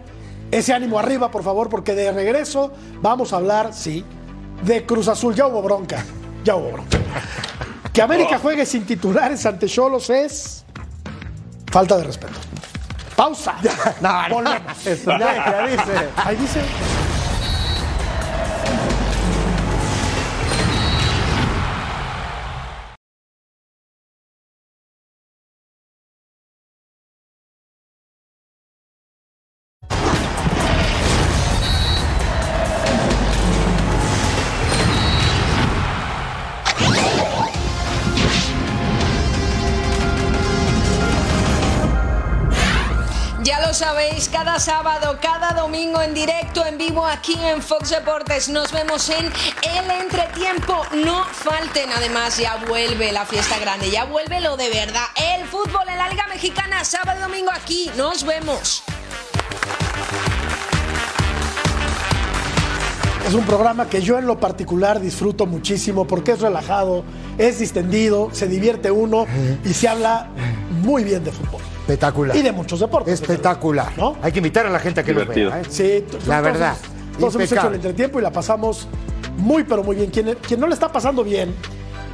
Ese 0.51 0.73
ánimo 0.73 0.99
arriba, 0.99 1.31
por 1.31 1.43
favor, 1.43 1.69
porque 1.69 1.95
de 1.95 2.11
regreso 2.11 2.71
vamos 3.01 3.33
a 3.33 3.37
hablar, 3.37 3.73
sí, 3.73 4.05
de 4.63 4.85
Cruz 4.85 5.07
Azul. 5.07 5.33
Ya 5.33 5.47
hubo 5.47 5.61
bronca. 5.63 6.05
Ya 6.43 6.55
hubo 6.55 6.71
bronca. 6.71 6.97
Que 7.95 8.01
América 8.01 8.37
juegue 8.39 8.65
sin 8.65 8.85
titulares 8.85 9.45
ante 9.45 9.67
Cholos 9.67 10.09
es 10.09 10.65
falta 11.71 11.95
de 11.95 12.03
respeto. 12.03 12.33
Pausa. 13.15 13.55
No, 14.01 14.27
no. 14.27 14.35
Volvemos. 14.35 14.85
Esto 14.85 15.11
ya, 15.17 15.45
ya 15.49 15.67
dice. 15.67 16.09
Ahí 16.17 16.35
dice. 16.35 16.59
Sábado, 44.59 45.17
cada 45.21 45.51
domingo 45.51 46.01
en 46.01 46.13
directo, 46.13 46.65
en 46.65 46.77
vivo 46.77 47.05
aquí 47.05 47.37
en 47.43 47.61
Fox 47.61 47.89
Deportes. 47.89 48.47
Nos 48.47 48.71
vemos 48.71 49.09
en 49.09 49.25
el 49.25 49.91
entretiempo. 49.91 50.81
No 50.93 51.25
falten, 51.25 51.91
además, 51.91 52.37
ya 52.37 52.55
vuelve 52.67 53.11
la 53.11 53.25
fiesta 53.25 53.59
grande, 53.59 53.89
ya 53.89 54.05
vuelve 54.05 54.39
lo 54.39 54.55
de 54.55 54.69
verdad. 54.69 55.05
El 55.15 55.45
fútbol 55.45 55.89
en 55.89 55.97
la 55.97 56.09
Liga 56.09 56.25
Mexicana, 56.27 56.85
sábado 56.85 57.19
y 57.19 57.21
domingo 57.23 57.51
aquí. 57.51 57.91
Nos 57.97 58.23
vemos. 58.23 58.83
Es 63.27 63.33
un 63.33 63.45
programa 63.45 63.89
que 63.89 64.01
yo 64.01 64.17
en 64.19 64.27
lo 64.27 64.39
particular 64.39 65.01
disfruto 65.01 65.45
muchísimo 65.45 66.05
porque 66.07 66.31
es 66.33 66.39
relajado, 66.39 67.03
es 67.37 67.59
distendido, 67.59 68.29
se 68.31 68.47
divierte 68.47 68.91
uno 68.91 69.25
y 69.65 69.73
se 69.73 69.87
habla 69.87 70.27
muy 70.81 71.03
bien 71.03 71.23
de 71.23 71.31
fútbol. 71.31 71.74
Espectacular. 71.85 72.35
Y 72.35 72.41
de 72.41 72.51
muchos 72.51 72.79
deportes. 72.79 73.13
Espectacular. 73.13 73.95
¿no? 73.97 74.17
Hay 74.23 74.31
que 74.31 74.39
invitar 74.39 74.65
a 74.65 74.69
la 74.71 74.79
gente 74.79 75.01
a 75.01 75.03
que 75.03 75.11
Divertido. 75.11 75.49
lo 75.51 75.55
vea. 75.55 75.61
¿eh? 75.61 75.65
Sí, 75.69 76.03
La 76.27 76.39
todos- 76.41 76.43
verdad. 76.43 76.77
Todos 77.19 77.35
hemos 77.35 77.51
hecho 77.51 77.67
el 77.67 77.75
entretiempo 77.75 78.19
y 78.19 78.21
la 78.23 78.31
pasamos 78.31 78.87
muy, 79.37 79.63
pero 79.63 79.83
muy 79.83 79.95
bien. 79.95 80.09
Quien, 80.09 80.35
quien 80.47 80.59
no 80.59 80.67
le 80.67 80.73
está 80.73 80.91
pasando 80.91 81.23
bien 81.23 81.53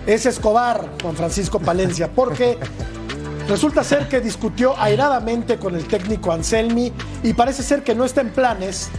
es 0.06 0.26
Escobar, 0.26 0.90
Juan 1.02 1.16
Francisco 1.16 1.60
Palencia, 1.60 2.12
porque 2.12 2.58
resulta 3.48 3.84
ser 3.84 4.08
que 4.10 4.20
discutió 4.20 4.76
airadamente 4.78 5.58
con 5.58 5.76
el 5.76 5.86
técnico 5.88 6.32
Anselmi 6.32 6.92
y 7.24 7.34
parece 7.34 7.64
ser 7.64 7.82
que 7.84 7.96
no 7.96 8.04
está 8.06 8.22
en 8.22 8.30
planes 8.32 8.90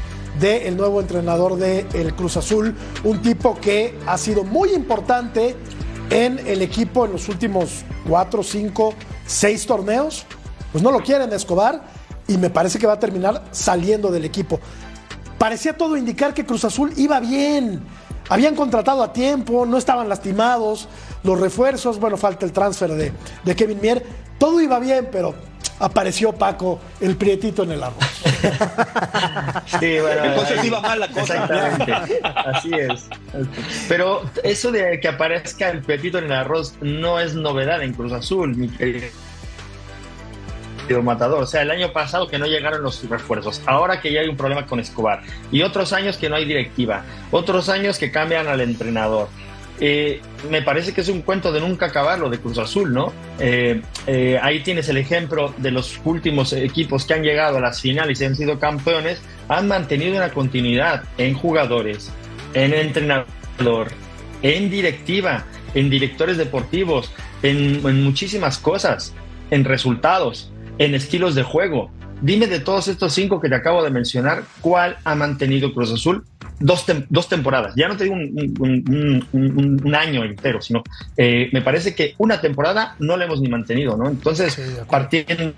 del 0.41 0.77
nuevo 0.77 1.01
entrenador 1.01 1.57
del 1.57 1.87
el 1.93 2.15
Cruz 2.15 2.39
Azul, 2.39 2.75
un 3.05 3.21
tipo 3.21 3.55
que 3.61 3.97
ha 4.07 4.17
sido 4.17 4.43
muy 4.45 4.71
importante 4.73 5.55
en 6.11 6.41
el 6.47 6.63
equipo 6.63 7.05
en 7.05 7.13
los 7.13 7.29
últimos 7.29 7.85
cuatro, 8.09 8.43
cinco, 8.43 8.95
seis 9.27 9.67
torneos. 9.67 10.25
Pues 10.73 10.83
no 10.83 10.91
lo 10.91 11.01
quieren 11.01 11.33
Escobar 11.33 11.83
y 12.27 12.37
me 12.39 12.51
parece 12.51 12.79
que 12.79 12.87
va 12.87 12.95
a 12.95 12.99
terminar 12.99 13.43
saliendo 13.53 14.11
del 14.11 14.25
equipo 14.25 14.59
parecía 15.39 15.77
todo 15.77 15.97
indicar 15.97 16.35
que 16.35 16.47
Cruz 16.47 16.65
Azul 16.65 16.93
iba 16.97 17.19
bien. 17.19 17.83
Habían 18.29 18.55
contratado 18.55 19.03
a 19.03 19.13
tiempo, 19.13 19.67
no 19.67 19.77
estaban 19.77 20.09
lastimados, 20.09 20.89
los 21.25 21.41
refuerzos, 21.41 21.99
bueno, 21.99 22.17
falta 22.17 22.47
el 22.47 22.53
transfer 22.53 22.93
de, 22.93 23.13
de 23.43 23.57
Kevin 23.57 23.81
Mier. 23.83 24.07
Todo 24.39 24.61
iba 24.61 24.79
bien, 24.79 25.09
pero 25.11 25.35
apareció 25.81 26.33
Paco, 26.33 26.79
el 27.01 27.17
prietito 27.17 27.65
en 27.65 27.73
el 27.73 27.83
arroz. 27.83 27.97
Sí, 29.81 29.99
bueno, 30.01 30.25
Entonces 30.27 30.59
ahí- 30.61 30.67
iba 30.69 30.81
mal 30.81 31.01
la 31.01 31.09
cosa. 31.09 31.35
Exactamente, 31.45 32.21
así 32.23 32.71
es. 32.75 33.09
Pero 33.89 34.23
eso 34.45 34.71
de 34.71 35.01
que 35.01 35.09
aparezca 35.09 35.71
el 35.71 35.83
pepito 35.83 36.19
en 36.19 36.25
el 36.27 36.33
arroz 36.33 36.75
no 36.81 37.19
es 37.19 37.35
novedad 37.35 37.83
en 37.83 37.95
Cruz 37.95 38.13
Azul, 38.13 38.55
mi 38.57 38.69
querido 38.69 39.07
Matador. 41.03 41.43
O 41.43 41.47
sea, 41.47 41.63
el 41.63 41.71
año 41.71 41.93
pasado 41.93 42.29
que 42.29 42.39
no 42.39 42.47
llegaron 42.47 42.83
los 42.83 43.09
refuerzos, 43.09 43.63
ahora 43.67 44.01
que 44.01 44.13
ya 44.13 44.21
hay 44.21 44.29
un 44.29 44.37
problema 44.37 44.67
con 44.67 44.81
Escobar, 44.81 45.23
y 45.51 45.63
otros 45.63 45.93
años 45.93 46.17
que 46.17 46.29
no 46.29 46.37
hay 46.37 46.45
directiva, 46.45 47.05
otros 47.31 47.69
años 47.69 47.99
que 47.99 48.11
cambian 48.11 48.47
al 48.47 48.61
entrenador. 48.61 49.29
Eh, 49.81 50.21
me 50.49 50.63
parece 50.63 50.93
que 50.93 51.01
es 51.01 51.09
un 51.09 51.23
cuento 51.23 51.51
de 51.51 51.61
nunca 51.61 51.87
acabar 51.87 52.19
lo 52.19 52.31
de 52.31 52.39
Cruz 52.39 52.59
Azul, 52.59 52.93
¿no? 52.93 53.13
Eh, 53.41 53.81
eh, 54.07 54.39
ahí 54.41 54.61
tienes 54.61 54.89
el 54.89 54.97
ejemplo 54.97 55.55
de 55.57 55.71
los 55.71 55.99
últimos 56.05 56.53
equipos 56.53 57.05
que 57.05 57.15
han 57.15 57.23
llegado 57.23 57.57
a 57.57 57.61
las 57.61 57.81
finales 57.81 58.21
y 58.21 58.25
han 58.25 58.37
sido 58.37 58.59
campeones, 58.59 59.21
han 59.49 59.67
mantenido 59.67 60.17
una 60.17 60.29
continuidad 60.29 61.03
en 61.19 61.35
jugadores, 61.35 62.13
en 62.55 62.75
entrenador, 62.75 63.89
en 64.43 64.71
directiva, 64.71 65.47
en 65.75 65.91
directores 65.91 66.37
deportivos, 66.37 67.11
en, 67.43 67.85
en 67.85 68.05
muchísimas 68.05 68.59
cosas, 68.59 69.15
en 69.51 69.65
resultados, 69.65 70.53
en 70.85 70.95
estilos 70.95 71.35
de 71.35 71.43
juego. 71.43 71.91
Dime 72.21 72.47
de 72.47 72.61
todos 72.61 72.87
estos 72.89 73.13
cinco 73.13 73.41
que 73.41 73.49
te 73.49 73.55
acabo 73.57 73.83
de 73.83 73.91
mencionar, 73.91 74.45
¿cuál 74.61 74.97
ha 75.05 75.15
mantenido 75.15 75.73
Cruz 75.75 75.93
Azul? 75.93 76.25
Dos, 76.61 76.87
tem- 76.87 77.05
dos 77.09 77.29
temporadas, 77.29 77.75
ya 77.77 77.89
no 77.89 77.97
te 77.97 78.05
digo 78.05 78.15
un, 78.15 78.55
un- 78.61 78.85
un- 78.93 79.29
un- 79.33 79.81
un 79.85 79.95
año 79.95 80.23
entero, 80.25 80.61
sino 80.61 80.85
eh, 81.17 81.49
me 81.53 81.63
parece 81.63 81.95
que 81.97 82.15
una 82.19 82.41
temporada 82.41 82.95
no 83.01 83.17
la 83.17 83.25
hemos 83.25 83.41
ni 83.41 83.49
mantenido, 83.49 83.97
¿no? 83.97 84.09
Entonces, 84.09 84.57
partiendo 84.89 85.55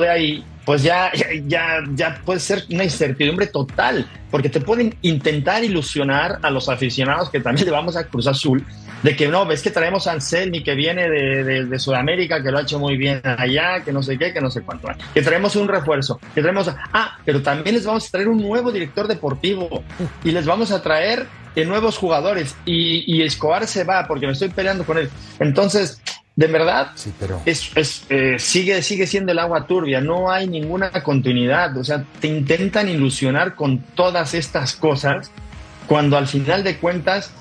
de 0.00 0.08
ahí, 0.08 0.44
pues 0.64 0.82
ya, 0.82 1.10
ya, 1.46 1.80
ya 1.94 2.20
puede 2.24 2.40
ser 2.40 2.64
una 2.70 2.84
incertidumbre 2.84 3.46
total, 3.48 4.06
porque 4.30 4.48
te 4.48 4.60
pueden 4.60 4.94
intentar 5.02 5.62
ilusionar 5.64 6.38
a 6.42 6.50
los 6.50 6.68
aficionados 6.68 7.28
que 7.30 7.40
también 7.40 7.66
le 7.66 7.72
vamos 7.72 7.96
a 7.96 8.04
Cruz 8.04 8.26
Azul, 8.26 8.64
de 9.02 9.16
que 9.16 9.28
no, 9.28 9.46
ves 9.46 9.62
que 9.62 9.70
traemos 9.70 10.06
a 10.06 10.12
Anselmi 10.12 10.62
que 10.62 10.74
viene 10.74 11.08
de, 11.08 11.44
de- 11.44 11.64
de 11.66 11.78
Sudamérica, 11.78 12.42
que 12.42 12.50
lo 12.50 12.58
ha 12.58 12.62
hecho 12.62 12.78
muy 12.78 12.96
bien 12.96 13.20
allá, 13.24 13.82
que 13.84 13.92
no 13.92 14.02
sé 14.02 14.18
qué, 14.18 14.32
que 14.32 14.40
no 14.40 14.50
sé 14.50 14.62
cuánto, 14.62 14.88
que 15.14 15.22
traemos 15.22 15.56
un 15.56 15.68
refuerzo, 15.68 16.20
que 16.34 16.42
traemos, 16.42 16.68
a- 16.68 16.76
ah, 16.92 17.18
pero 17.24 17.40
también 17.42 17.74
les 17.76 17.84
vamos 17.86 18.06
a 18.06 18.10
traer 18.10 18.28
un 18.28 18.42
nuevo 18.42 18.70
director 18.72 19.08
deportivo 19.08 19.82
y 20.24 20.30
les 20.32 20.44
vamos 20.46 20.70
a 20.70 20.82
traer 20.82 21.26
eh, 21.56 21.64
nuevos 21.64 21.96
jugadores 21.98 22.54
y, 22.66 23.04
y 23.12 23.22
Escobar 23.22 23.66
se 23.66 23.84
va 23.84 24.06
porque 24.06 24.26
me 24.26 24.32
estoy 24.32 24.50
peleando 24.50 24.84
con 24.84 24.98
él. 24.98 25.08
Entonces, 25.38 26.00
de 26.36 26.46
verdad, 26.46 26.92
Sí, 26.94 27.12
pero. 27.18 27.42
es, 27.44 27.70
es, 27.76 28.04
eh, 28.08 28.36
sigue, 28.38 28.80
sigue 28.82 29.06
siendo 29.06 29.32
el 29.32 29.38
agua 29.38 29.66
turbia, 29.66 30.00
no 30.00 30.30
hay 30.30 30.46
ninguna 30.46 30.90
continuidad, 31.02 31.76
o 31.76 31.84
sea, 31.84 32.04
te 32.20 32.28
intentan 32.28 32.88
ilusionar 32.88 33.54
con 33.56 33.78
todas 33.94 34.32
estas 34.34 34.74
cosas 34.74 35.30
cuando 35.86 36.16
al 36.16 36.28
final 36.28 36.62
de 36.64 36.76
cuentas 36.76 37.32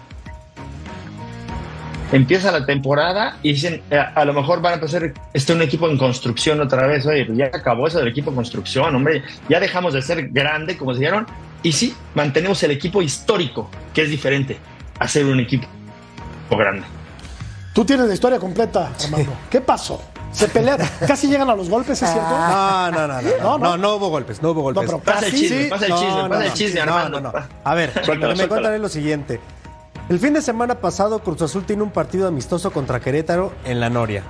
empieza 2.11 2.51
la 2.51 2.65
temporada 2.65 3.37
y 3.43 3.53
dicen, 3.53 3.81
eh, 3.91 3.99
a 4.13 4.25
lo 4.25 4.33
mejor 4.33 4.61
van 4.61 4.73
a 4.73 4.75
empezar 4.75 5.13
este 5.33 5.53
un 5.53 5.61
equipo 5.61 5.89
en 5.89 5.97
construcción 5.97 6.59
otra 6.61 6.87
vez, 6.87 7.05
oye, 7.05 7.25
pues 7.25 7.37
ya 7.37 7.45
acabó 7.45 7.87
eso 7.87 7.99
del 7.99 8.07
equipo 8.07 8.29
en 8.29 8.35
construcción, 8.35 8.95
hombre, 8.95 9.23
ya 9.47 9.59
dejamos 9.59 9.93
de 9.93 10.01
ser 10.01 10.29
grande, 10.29 10.77
como 10.77 10.93
se 10.93 10.99
dijeron, 10.99 11.25
y 11.63 11.71
sí, 11.71 11.95
mantenemos 12.15 12.61
el 12.63 12.71
equipo 12.71 13.01
histórico, 13.01 13.69
que 13.93 14.03
es 14.03 14.09
diferente 14.09 14.57
a 14.97 15.07
ser 15.07 15.25
un 15.25 15.39
equipo 15.39 15.67
grande. 16.51 16.85
Tú 17.73 17.85
tienes 17.85 18.07
la 18.07 18.13
historia 18.13 18.39
completa, 18.39 18.91
Armando. 19.03 19.33
¿Qué 19.49 19.61
pasó? 19.61 20.01
Se 20.31 20.47
pelean, 20.47 20.77
casi 21.07 21.27
llegan 21.27 21.49
a 21.49 21.55
los 21.55 21.69
golpes, 21.69 22.01
¿es 22.01 22.09
cierto? 22.09 22.29
No, 22.29 22.91
no, 22.91 23.07
no, 23.07 23.21
no, 23.21 23.21
No, 23.21 23.29
no, 23.39 23.57
no. 23.57 23.57
no, 23.57 23.77
no 23.77 23.95
hubo 23.95 24.09
golpes, 24.09 24.41
no 24.41 24.51
hubo 24.51 24.61
golpes. 24.61 24.83
pero 24.85 24.99
Pasa 24.99 25.25
el 25.25 25.33
chisme, 25.33 25.65
pasa 25.65 25.85
el 25.87 25.93
chisme, 25.93 26.29
pasa 26.29 26.45
el 26.45 26.53
chisme, 26.53 26.85
no, 26.85 26.93
Armando. 26.95 27.21
no, 27.21 27.31
no. 27.31 27.39
A 27.63 27.73
ver, 27.73 27.91
me 28.19 28.75
es 28.75 28.81
lo 28.81 28.89
siguiente. 28.89 29.39
El 30.09 30.17
fin 30.17 30.33
de 30.33 30.41
semana 30.41 30.81
pasado, 30.81 31.19
Cruz 31.19 31.43
Azul 31.43 31.65
tiene 31.65 31.83
un 31.83 31.91
partido 31.91 32.27
amistoso 32.27 32.71
contra 32.71 32.99
Querétaro 32.99 33.53
en 33.63 33.79
la 33.79 33.91
Noria. 33.91 34.23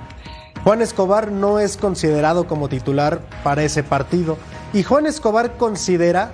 Juan 0.62 0.82
Escobar 0.82 1.32
no 1.32 1.58
es 1.58 1.78
considerado 1.78 2.46
como 2.46 2.68
titular 2.68 3.22
para 3.42 3.62
ese 3.62 3.82
partido. 3.82 4.36
Y 4.74 4.82
Juan 4.82 5.06
Escobar 5.06 5.56
considera 5.56 6.32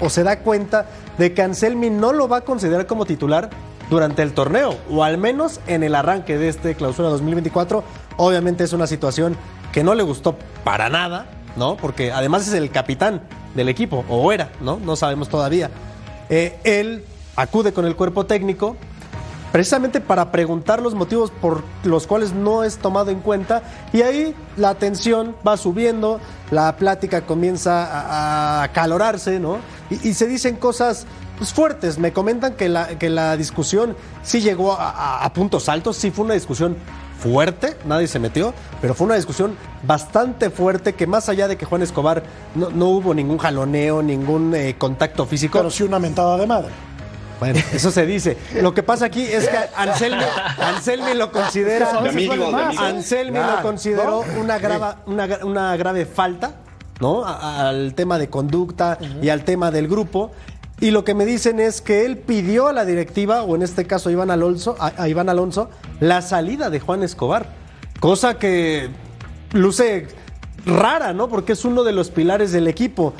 o 0.00 0.08
se 0.08 0.22
da 0.22 0.38
cuenta 0.38 0.86
de 1.18 1.34
que 1.34 1.42
Anselmi 1.42 1.90
no 1.90 2.14
lo 2.14 2.26
va 2.26 2.38
a 2.38 2.40
considerar 2.40 2.86
como 2.86 3.04
titular 3.04 3.50
durante 3.90 4.22
el 4.22 4.32
torneo, 4.32 4.78
o 4.90 5.04
al 5.04 5.18
menos 5.18 5.60
en 5.66 5.82
el 5.82 5.94
arranque 5.94 6.38
de 6.38 6.48
este 6.48 6.74
clausura 6.74 7.10
2024. 7.10 7.84
Obviamente 8.16 8.64
es 8.64 8.72
una 8.72 8.86
situación 8.86 9.36
que 9.72 9.84
no 9.84 9.94
le 9.94 10.04
gustó 10.04 10.36
para 10.64 10.88
nada, 10.88 11.26
¿no? 11.56 11.76
Porque 11.76 12.12
además 12.12 12.48
es 12.48 12.54
el 12.54 12.70
capitán 12.70 13.20
del 13.54 13.68
equipo, 13.68 14.06
o 14.08 14.32
era, 14.32 14.52
¿no? 14.62 14.78
No 14.78 14.96
sabemos 14.96 15.28
todavía. 15.28 15.70
Eh, 16.30 16.58
él 16.64 17.04
acude 17.36 17.72
con 17.72 17.84
el 17.84 17.94
cuerpo 17.96 18.26
técnico 18.26 18.76
precisamente 19.52 20.00
para 20.00 20.32
preguntar 20.32 20.82
los 20.82 20.94
motivos 20.94 21.30
por 21.30 21.62
los 21.84 22.06
cuales 22.06 22.32
no 22.34 22.62
es 22.64 22.76
tomado 22.78 23.10
en 23.10 23.20
cuenta 23.20 23.62
y 23.92 24.02
ahí 24.02 24.34
la 24.56 24.74
tensión 24.74 25.34
va 25.46 25.56
subiendo, 25.56 26.20
la 26.50 26.76
plática 26.76 27.22
comienza 27.22 27.86
a, 27.86 28.62
acalorarse, 28.64 29.38
¿no? 29.40 29.58
Y, 29.88 30.08
y 30.08 30.14
se 30.14 30.26
dicen 30.26 30.56
cosas 30.56 31.06
pues, 31.38 31.54
fuertes. 31.54 31.98
Me 31.98 32.12
comentan 32.12 32.54
que 32.54 32.68
la, 32.68 32.98
que 32.98 33.08
la 33.08 33.36
discusión 33.38 33.96
sí 34.22 34.40
llegó 34.40 34.72
a, 34.74 34.90
a- 34.90 35.24
a 35.24 35.32
puntos 35.32 35.68
altos, 35.70 35.96
sí 35.96 36.10
fue 36.10 36.24
una 36.26 36.34
discusión 36.34 36.76
fuerte, 37.18 37.78
nadie 37.86 38.08
se 38.08 38.18
metió, 38.18 38.52
pero 38.82 38.94
fue 38.94 39.06
una 39.06 39.14
discusión 39.14 39.56
bastante 39.86 40.50
fuerte 40.50 40.94
que 40.94 41.06
más 41.06 41.30
allá 41.30 41.48
de 41.48 41.56
que 41.56 41.64
Juan 41.64 41.80
Escobar 41.82 42.24
no, 42.54 42.68
no 42.70 42.86
hubo 42.88 43.14
ningún 43.14 43.38
jaloneo, 43.38 44.02
ningún 44.02 44.54
eh, 44.54 44.74
contacto 44.76 45.24
físico. 45.24 45.56
Pero 45.58 45.70
sí 45.70 45.82
una 45.82 45.98
mentada 45.98 46.36
de 46.36 46.46
madre. 46.46 46.72
Bueno, 47.38 47.60
eso 47.72 47.90
se 47.90 48.06
dice. 48.06 48.36
Lo 48.62 48.72
que 48.74 48.82
pasa 48.82 49.06
aquí 49.06 49.22
es 49.22 49.48
que 49.48 49.58
Anselmi, 49.76 50.24
Anselmi 50.58 51.14
lo 51.14 51.30
considera. 51.32 51.90
Amigo. 52.08 52.32
Anselmi 52.78 53.38
lo 53.56 53.62
consideró 53.62 54.24
una, 54.40 54.58
grava- 54.58 54.96
una, 55.06 55.28
una 55.44 55.76
grave 55.76 56.06
falta, 56.06 56.52
¿no? 57.00 57.24
A- 57.24 57.68
al 57.68 57.94
tema 57.94 58.18
de 58.18 58.28
conducta 58.30 58.98
y 59.22 59.28
al 59.28 59.44
tema 59.44 59.70
del 59.70 59.86
grupo. 59.88 60.32
Y 60.80 60.90
lo 60.90 61.04
que 61.04 61.14
me 61.14 61.24
dicen 61.24 61.58
es 61.60 61.80
que 61.80 62.04
él 62.04 62.18
pidió 62.18 62.68
a 62.68 62.72
la 62.72 62.84
directiva, 62.84 63.42
o 63.42 63.54
en 63.56 63.62
este 63.62 63.86
caso 63.86 64.08
a 64.08 64.12
Iván 64.12 64.30
Alonso, 64.30 64.76
a, 64.78 64.92
a 65.02 65.08
Iván 65.08 65.28
Alonso, 65.30 65.70
la 66.00 66.20
salida 66.22 66.68
de 66.70 66.80
Juan 66.80 67.02
Escobar. 67.02 67.46
Cosa 68.00 68.38
que 68.38 68.90
luce 69.52 70.08
rara, 70.66 71.12
¿no? 71.14 71.28
Porque 71.28 71.52
es 71.54 71.64
uno 71.64 71.82
de 71.84 71.92
los 71.92 72.10
pilares 72.10 72.52
del 72.52 72.68
equipo. 72.68 73.14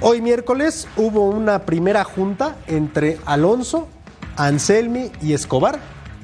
Hoy 0.00 0.22
miércoles 0.22 0.88
hubo 0.96 1.28
una 1.28 1.66
primera 1.66 2.04
junta 2.04 2.56
entre 2.66 3.18
Alonso, 3.26 3.88
Anselmi 4.36 5.10
y 5.20 5.34
Escobar 5.34 5.78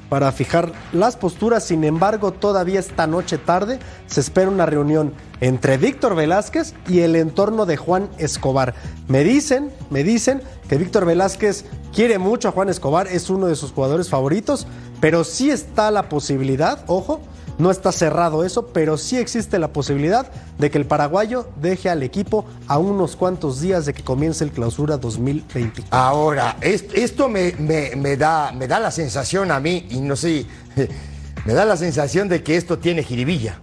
para 0.09 0.31
fijar 0.31 0.71
las 0.93 1.15
posturas. 1.15 1.65
Sin 1.65 1.83
embargo, 1.83 2.31
todavía 2.31 2.79
esta 2.79 3.05
noche 3.05 3.37
tarde 3.37 3.77
se 4.07 4.21
espera 4.21 4.49
una 4.49 4.65
reunión 4.65 5.13
entre 5.41 5.77
Víctor 5.77 6.15
Velázquez 6.15 6.73
y 6.87 7.01
el 7.01 7.15
entorno 7.15 7.67
de 7.67 7.77
Juan 7.77 8.09
Escobar. 8.17 8.73
Me 9.07 9.23
dicen, 9.23 9.71
me 9.91 10.03
dicen 10.03 10.41
que 10.67 10.77
Víctor 10.77 11.05
Velázquez 11.05 11.65
quiere 11.93 12.17
mucho 12.17 12.47
a 12.47 12.53
Juan 12.53 12.69
Escobar, 12.69 13.07
es 13.07 13.29
uno 13.29 13.45
de 13.45 13.55
sus 13.55 13.73
jugadores 13.73 14.09
favoritos, 14.09 14.65
pero 14.99 15.23
sí 15.23 15.51
está 15.51 15.91
la 15.91 16.09
posibilidad, 16.09 16.83
ojo, 16.87 17.21
no 17.57 17.71
está 17.71 17.91
cerrado 17.91 18.43
eso, 18.43 18.67
pero 18.67 18.97
sí 18.97 19.17
existe 19.17 19.59
la 19.59 19.69
posibilidad 19.69 20.31
de 20.57 20.69
que 20.69 20.77
el 20.77 20.85
paraguayo 20.85 21.47
deje 21.59 21.89
al 21.89 22.03
equipo 22.03 22.45
a 22.67 22.77
unos 22.77 23.15
cuantos 23.15 23.61
días 23.61 23.85
de 23.85 23.93
que 23.93 24.03
comience 24.03 24.43
el 24.43 24.51
clausura 24.51 24.97
2020. 24.97 25.85
Ahora, 25.89 26.57
esto 26.61 27.29
me, 27.29 27.53
me, 27.53 28.17
da, 28.17 28.51
me 28.51 28.67
da 28.67 28.79
la 28.79 28.91
sensación 28.91 29.51
a 29.51 29.59
mí, 29.59 29.87
y 29.89 29.99
no 30.01 30.15
sé, 30.15 30.45
me 31.45 31.53
da 31.53 31.65
la 31.65 31.77
sensación 31.77 32.29
de 32.29 32.43
que 32.43 32.55
esto 32.55 32.77
tiene 32.77 33.03
jiribilla. 33.03 33.59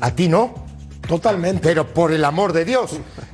¿A 0.00 0.10
ti 0.10 0.28
no? 0.28 0.54
Totalmente. 1.06 1.60
Pero 1.62 1.86
por 1.86 2.12
el 2.12 2.24
amor 2.24 2.52
de 2.52 2.64
Dios, 2.64 2.92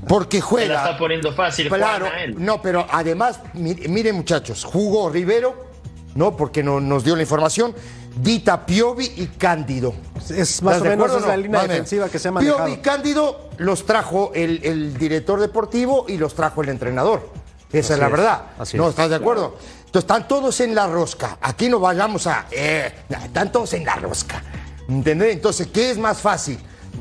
porque 0.09 0.40
juega. 0.40 0.66
Se 0.66 0.73
la 0.73 0.85
está 0.85 0.99
poniendo 0.99 1.33
fácil. 1.33 1.69
Claro, 1.69 2.07
no, 2.37 2.62
pero 2.62 2.87
además, 2.90 3.40
miren 3.55 4.16
muchachos, 4.16 4.64
jugó 4.64 5.11
Rivero, 5.11 5.66
¿no? 6.14 6.37
Porque 6.37 6.62
no, 6.62 6.81
nos 6.81 7.05
dio 7.05 7.14
la 7.16 7.23
información. 7.23 7.75
Dita 8.16 8.64
Piovi 8.64 9.12
y 9.16 9.26
Cándido. 9.26 9.94
Es 10.31 10.62
más 10.62 10.81
o 10.81 10.85
menos 10.85 11.26
la 11.26 11.37
línea 11.37 11.62
defensiva 11.62 12.09
que 12.09 12.18
se 12.18 12.24
llama 12.24 12.40
Piovi 12.40 12.72
y 12.72 12.76
Cándido 12.79 13.50
los 13.59 13.85
trajo 13.85 14.33
el, 14.35 14.96
director 14.96 15.38
deportivo 15.38 16.07
y 16.09 16.16
los 16.16 16.35
trajo 16.35 16.62
el 16.62 16.70
entrenador. 16.70 17.29
Esa 17.72 17.94
es 17.94 18.00
la 18.00 18.09
verdad. 18.09 18.42
¿No 18.74 18.88
estás 18.88 19.11
de 19.11 19.16
acuerdo? 19.16 19.57
Entonces 19.79 20.02
están 20.02 20.26
todos 20.26 20.61
en 20.61 20.74
la 20.74 20.87
rosca. 20.87 21.38
Aquí 21.42 21.68
no 21.68 21.79
vayamos 21.79 22.26
a. 22.26 22.46
Eh, 22.50 22.90
están 23.24 23.52
todos 23.52 23.74
en 23.74 23.85
la 23.85 23.96
rosca. 23.96 24.42
¿Entendés? 24.88 25.35
Entonces, 25.35 25.66
¿qué 25.66 25.90
es 25.90 25.98
más 25.98 26.18
fácil? 26.18 26.59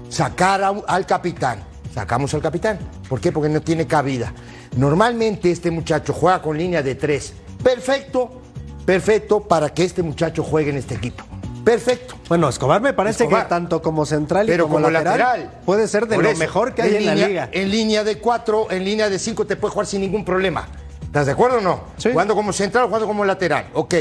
Sacar 0.09 0.63
al 0.85 1.05
capitán. 1.05 1.63
Sacamos 1.93 2.33
al 2.33 2.41
capitán. 2.41 2.77
¿Por 3.07 3.21
qué? 3.21 3.31
Porque 3.31 3.47
no 3.47 3.61
tiene 3.61 3.87
cabida. 3.87 4.33
Normalmente 4.75 5.49
este 5.49 5.71
muchacho 5.71 6.11
juega 6.11 6.41
con 6.41 6.57
línea 6.57 6.83
de 6.83 6.95
tres. 6.95 7.33
Perfecto 7.63 8.41
perfecto 8.85 9.41
para 9.41 9.73
que 9.73 9.83
este 9.83 10.03
muchacho 10.03 10.43
juegue 10.43 10.69
en 10.69 10.77
este 10.77 10.95
equipo. 10.95 11.23
Perfecto. 11.63 12.15
Bueno, 12.29 12.47
Escobar 12.47 12.79
me 12.79 12.93
parece 12.93 13.27
que 13.27 13.35
tanto 13.49 13.81
como 13.81 14.05
central 14.05 14.47
y 14.47 14.57
como, 14.57 14.79
lateral, 14.79 15.51
puede 15.65 15.87
ser 15.87 16.07
de 16.07 16.17
lo 16.17 16.35
mejor 16.35 16.75
que 16.75 16.83
hay 16.83 16.95
en, 16.97 17.05
la 17.07 17.15
liga. 17.15 17.49
En 17.51 17.71
línea 17.71 18.03
de 18.03 18.19
cuatro, 18.19 18.69
en 18.69 18.85
línea 18.85 19.09
de 19.09 19.17
cinco 19.17 19.45
te 19.45 19.55
puede 19.55 19.71
jugar 19.71 19.87
sin 19.87 20.01
ningún 20.01 20.23
problema. 20.23 20.67
¿Estás 21.01 21.25
de 21.25 21.31
acuerdo 21.31 21.57
o 21.57 21.61
no? 21.61 21.81
Sí. 21.97 22.11
Jugando 22.11 22.35
como 22.35 22.53
central, 22.53 22.85
jugando 22.85 23.07
como 23.07 23.25
lateral. 23.25 23.69
Ok. 23.73 23.95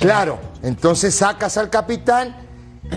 Claro. 0.00 0.38
Entonces 0.62 1.14
sacas 1.14 1.56
al 1.56 1.70
capitán 1.70 2.36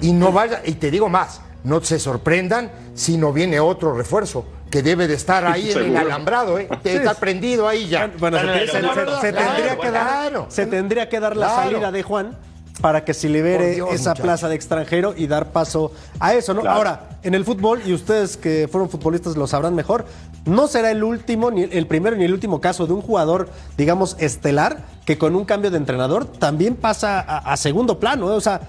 y 0.01 0.11
no 0.11 0.31
vaya, 0.31 0.61
y 0.65 0.73
te 0.73 0.89
digo 0.89 1.07
más, 1.07 1.41
no 1.63 1.79
se 1.81 1.99
sorprendan 1.99 2.71
si 2.95 3.17
no 3.17 3.31
viene 3.31 3.59
otro 3.59 3.93
refuerzo 3.93 4.43
que 4.69 4.81
debe 4.81 5.07
de 5.07 5.13
estar 5.13 5.45
ahí 5.45 5.71
en 5.71 5.77
el 5.89 5.97
alambrado, 5.97 6.59
¿eh? 6.59 6.67
Debe 6.83 6.97
estar 6.97 7.15
prendido 7.17 7.67
ahí 7.67 7.87
ya. 7.87 8.11
Bueno, 8.17 8.37
se, 8.39 9.33
tendría 9.33 9.77
que 9.77 9.91
dar, 9.91 10.45
se 10.49 10.65
tendría 10.65 11.09
que 11.09 11.19
dar 11.19 11.37
la 11.37 11.49
salida 11.49 11.91
de 11.91 12.03
Juan 12.03 12.37
para 12.81 13.03
que 13.03 13.13
se 13.13 13.29
libere 13.29 13.79
esa 13.91 14.13
plaza 14.13 14.47
de 14.49 14.55
extranjero 14.55 15.13
y 15.17 15.27
dar 15.27 15.51
paso 15.51 15.91
a 16.19 16.33
eso, 16.33 16.53
¿no? 16.53 16.69
Ahora, 16.69 17.09
en 17.23 17.33
el 17.33 17.43
fútbol, 17.43 17.81
y 17.85 17.93
ustedes 17.93 18.37
que 18.37 18.67
fueron 18.71 18.89
futbolistas 18.89 19.35
lo 19.35 19.47
sabrán 19.47 19.73
mejor, 19.75 20.05
no 20.45 20.67
será 20.67 20.91
el 20.91 21.03
último, 21.03 21.51
ni 21.51 21.63
el 21.63 21.87
primero 21.87 22.15
ni 22.15 22.25
el 22.25 22.33
último 22.33 22.61
caso 22.61 22.87
de 22.87 22.93
un 22.93 23.01
jugador, 23.01 23.49
digamos, 23.77 24.15
estelar, 24.19 24.85
que 25.05 25.17
con 25.17 25.35
un 25.35 25.45
cambio 25.45 25.71
de 25.71 25.77
entrenador 25.77 26.25
también 26.25 26.75
pasa 26.75 27.19
a, 27.19 27.37
a 27.51 27.57
segundo 27.57 27.99
plano, 27.99 28.31
¿eh? 28.31 28.35
o 28.35 28.41
sea, 28.41 28.61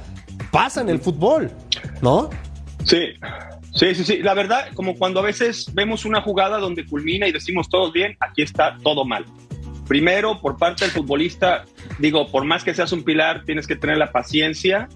pasa 0.50 0.80
en 0.80 0.88
el 0.88 1.00
fútbol, 1.00 1.50
¿no? 2.00 2.30
Sí, 2.84 3.14
Sí, 3.78 3.94
sí, 3.94 4.02
sí. 4.02 4.18
La 4.22 4.34
verdad, 4.34 4.70
como 4.74 4.96
cuando 4.96 5.20
a 5.20 5.22
veces 5.22 5.72
vemos 5.72 6.04
una 6.04 6.20
jugada 6.20 6.58
donde 6.58 6.84
culmina 6.84 7.28
y 7.28 7.32
decimos 7.32 7.68
todos 7.68 7.92
bien, 7.92 8.16
aquí 8.18 8.42
está 8.42 8.76
todo 8.82 9.04
mal. 9.04 9.24
Primero, 9.86 10.40
por 10.40 10.56
parte 10.58 10.84
del 10.84 10.92
futbolista, 10.92 11.64
digo, 12.00 12.26
por 12.26 12.44
más 12.44 12.64
que 12.64 12.74
seas 12.74 12.90
un 12.92 13.04
pilar, 13.04 13.44
tienes 13.44 13.68
que 13.68 13.76
tener 13.76 13.96
la 13.96 14.10
paciencia 14.10 14.88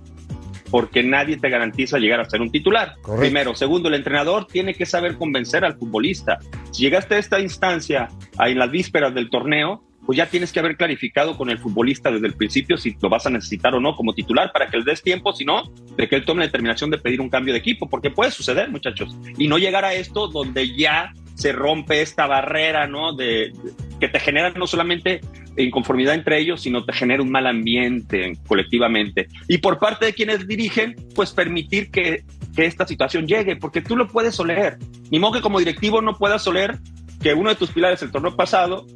porque 0.72 1.04
nadie 1.04 1.36
te 1.36 1.48
garantiza 1.48 1.98
llegar 1.98 2.18
a 2.18 2.24
ser 2.28 2.40
un 2.40 2.50
titular. 2.50 2.96
Primero. 3.18 3.54
Segundo, 3.54 3.88
el 3.88 3.94
entrenador 3.94 4.46
tiene 4.46 4.74
que 4.74 4.84
saber 4.84 5.16
convencer 5.16 5.64
al 5.64 5.76
futbolista. 5.76 6.40
Si 6.72 6.82
llegaste 6.82 7.14
a 7.14 7.18
esta 7.18 7.38
instancia, 7.38 8.08
en 8.40 8.58
las 8.58 8.70
vísperas 8.70 9.14
del 9.14 9.30
torneo, 9.30 9.84
pues 10.04 10.16
ya 10.16 10.26
tienes 10.26 10.52
que 10.52 10.60
haber 10.60 10.76
clarificado 10.76 11.36
con 11.36 11.50
el 11.50 11.58
futbolista 11.58 12.10
desde 12.10 12.26
el 12.26 12.34
principio 12.34 12.76
si 12.76 12.96
lo 13.00 13.08
vas 13.08 13.26
a 13.26 13.30
necesitar 13.30 13.74
o 13.74 13.80
no 13.80 13.94
como 13.94 14.14
titular 14.14 14.50
para 14.52 14.68
que 14.68 14.78
le 14.78 14.84
des 14.84 15.02
tiempo, 15.02 15.32
si 15.32 15.44
no, 15.44 15.62
de 15.96 16.08
que 16.08 16.16
él 16.16 16.24
tome 16.24 16.40
la 16.40 16.46
determinación 16.46 16.90
de 16.90 16.98
pedir 16.98 17.20
un 17.20 17.30
cambio 17.30 17.52
de 17.52 17.60
equipo, 17.60 17.88
porque 17.88 18.10
puede 18.10 18.30
suceder, 18.30 18.70
muchachos, 18.70 19.16
y 19.38 19.48
no 19.48 19.58
llegar 19.58 19.84
a 19.84 19.94
esto 19.94 20.28
donde 20.28 20.76
ya 20.76 21.12
se 21.34 21.52
rompe 21.52 22.02
esta 22.02 22.26
barrera, 22.26 22.86
¿no? 22.86 23.14
De, 23.14 23.52
que 23.98 24.08
te 24.08 24.20
genera 24.20 24.50
no 24.50 24.66
solamente 24.66 25.20
inconformidad 25.56 26.14
entre 26.14 26.38
ellos, 26.38 26.62
sino 26.62 26.84
te 26.84 26.92
genera 26.92 27.22
un 27.22 27.30
mal 27.30 27.46
ambiente 27.46 28.32
colectivamente. 28.46 29.28
Y 29.48 29.58
por 29.58 29.78
parte 29.78 30.06
de 30.06 30.12
quienes 30.12 30.46
dirigen, 30.46 30.96
pues 31.14 31.32
permitir 31.32 31.90
que, 31.90 32.24
que 32.54 32.66
esta 32.66 32.86
situación 32.86 33.26
llegue, 33.26 33.56
porque 33.56 33.80
tú 33.80 33.96
lo 33.96 34.08
puedes 34.08 34.38
oler. 34.40 34.78
Ni 35.10 35.18
modo 35.18 35.34
que 35.34 35.40
como 35.40 35.58
directivo 35.58 36.02
no 36.02 36.16
puedas 36.16 36.46
oler 36.46 36.78
que 37.22 37.34
uno 37.34 37.50
de 37.50 37.56
tus 37.56 37.70
pilares 37.70 38.02
el 38.02 38.10
torneo 38.10 38.34
pasado 38.34 38.86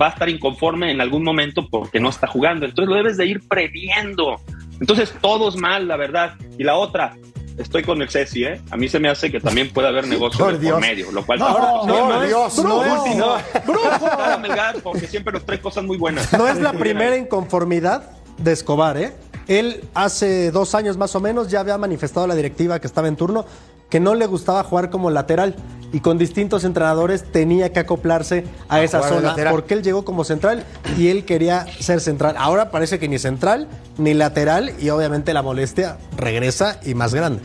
va 0.00 0.06
a 0.06 0.10
estar 0.10 0.28
inconforme 0.28 0.90
en 0.90 1.00
algún 1.00 1.24
momento 1.24 1.66
porque 1.68 2.00
no 2.00 2.08
está 2.08 2.26
jugando. 2.26 2.66
Entonces 2.66 2.88
lo 2.88 2.96
debes 2.96 3.16
de 3.16 3.26
ir 3.26 3.46
previendo. 3.48 4.40
Entonces 4.80 5.12
todos 5.20 5.56
mal, 5.56 5.88
la 5.88 5.96
verdad. 5.96 6.34
Y 6.58 6.64
la 6.64 6.76
otra, 6.76 7.16
estoy 7.58 7.82
con 7.82 8.00
el 8.00 8.08
Ceci, 8.08 8.44
¿eh? 8.44 8.60
A 8.70 8.76
mí 8.76 8.88
se 8.88 8.98
me 8.98 9.08
hace 9.08 9.30
que 9.30 9.40
también 9.40 9.70
puede 9.70 9.88
haber 9.88 10.06
negocio 10.06 10.44
por, 10.44 10.60
por 10.60 10.80
medio, 10.80 11.10
lo 11.10 11.24
cual... 11.26 11.40
No, 11.40 11.86
no, 11.86 12.08
no, 12.08 12.22
Dios, 12.22 12.58
no, 12.58 12.84
no, 12.84 13.14
no. 13.16 14.80
porque 14.82 15.06
siempre 15.06 15.32
nos 15.32 15.44
trae 15.44 15.60
cosas 15.60 15.84
muy 15.84 15.96
buenas. 15.96 16.32
No 16.32 16.48
es 16.48 16.60
la 16.60 16.72
primera 16.72 17.16
inconformidad 17.16 18.10
de 18.38 18.52
Escobar, 18.52 18.96
¿eh? 18.96 19.12
Él 19.48 19.82
hace 19.94 20.50
dos 20.50 20.74
años 20.74 20.96
más 20.96 21.14
o 21.16 21.20
menos 21.20 21.48
ya 21.48 21.60
había 21.60 21.78
manifestado 21.78 22.24
a 22.24 22.28
la 22.28 22.34
directiva 22.34 22.80
que 22.80 22.86
estaba 22.86 23.08
en 23.08 23.16
turno 23.16 23.46
que 23.88 24.00
no 24.00 24.14
le 24.14 24.26
gustaba 24.26 24.62
jugar 24.62 24.90
como 24.90 25.10
lateral 25.10 25.56
y 25.92 26.00
con 26.00 26.18
distintos 26.18 26.64
entrenadores 26.64 27.24
tenía 27.24 27.72
que 27.72 27.80
acoplarse 27.80 28.44
a, 28.68 28.82
esa 28.82 29.02
zona 29.02 29.34
porque 29.50 29.74
él 29.74 29.82
llegó 29.82 30.04
como 30.04 30.24
central 30.24 30.64
y 30.96 31.08
él 31.08 31.24
quería 31.24 31.66
ser 31.80 32.00
central. 32.00 32.36
Ahora 32.38 32.70
parece 32.70 32.98
que 32.98 33.08
ni 33.08 33.18
central 33.18 33.68
ni 33.96 34.14
lateral 34.14 34.72
y 34.80 34.90
obviamente 34.90 35.32
la 35.32 35.42
molestia 35.42 35.98
regresa 36.16 36.80
y 36.84 36.94
más 36.94 37.14
grande. 37.14 37.40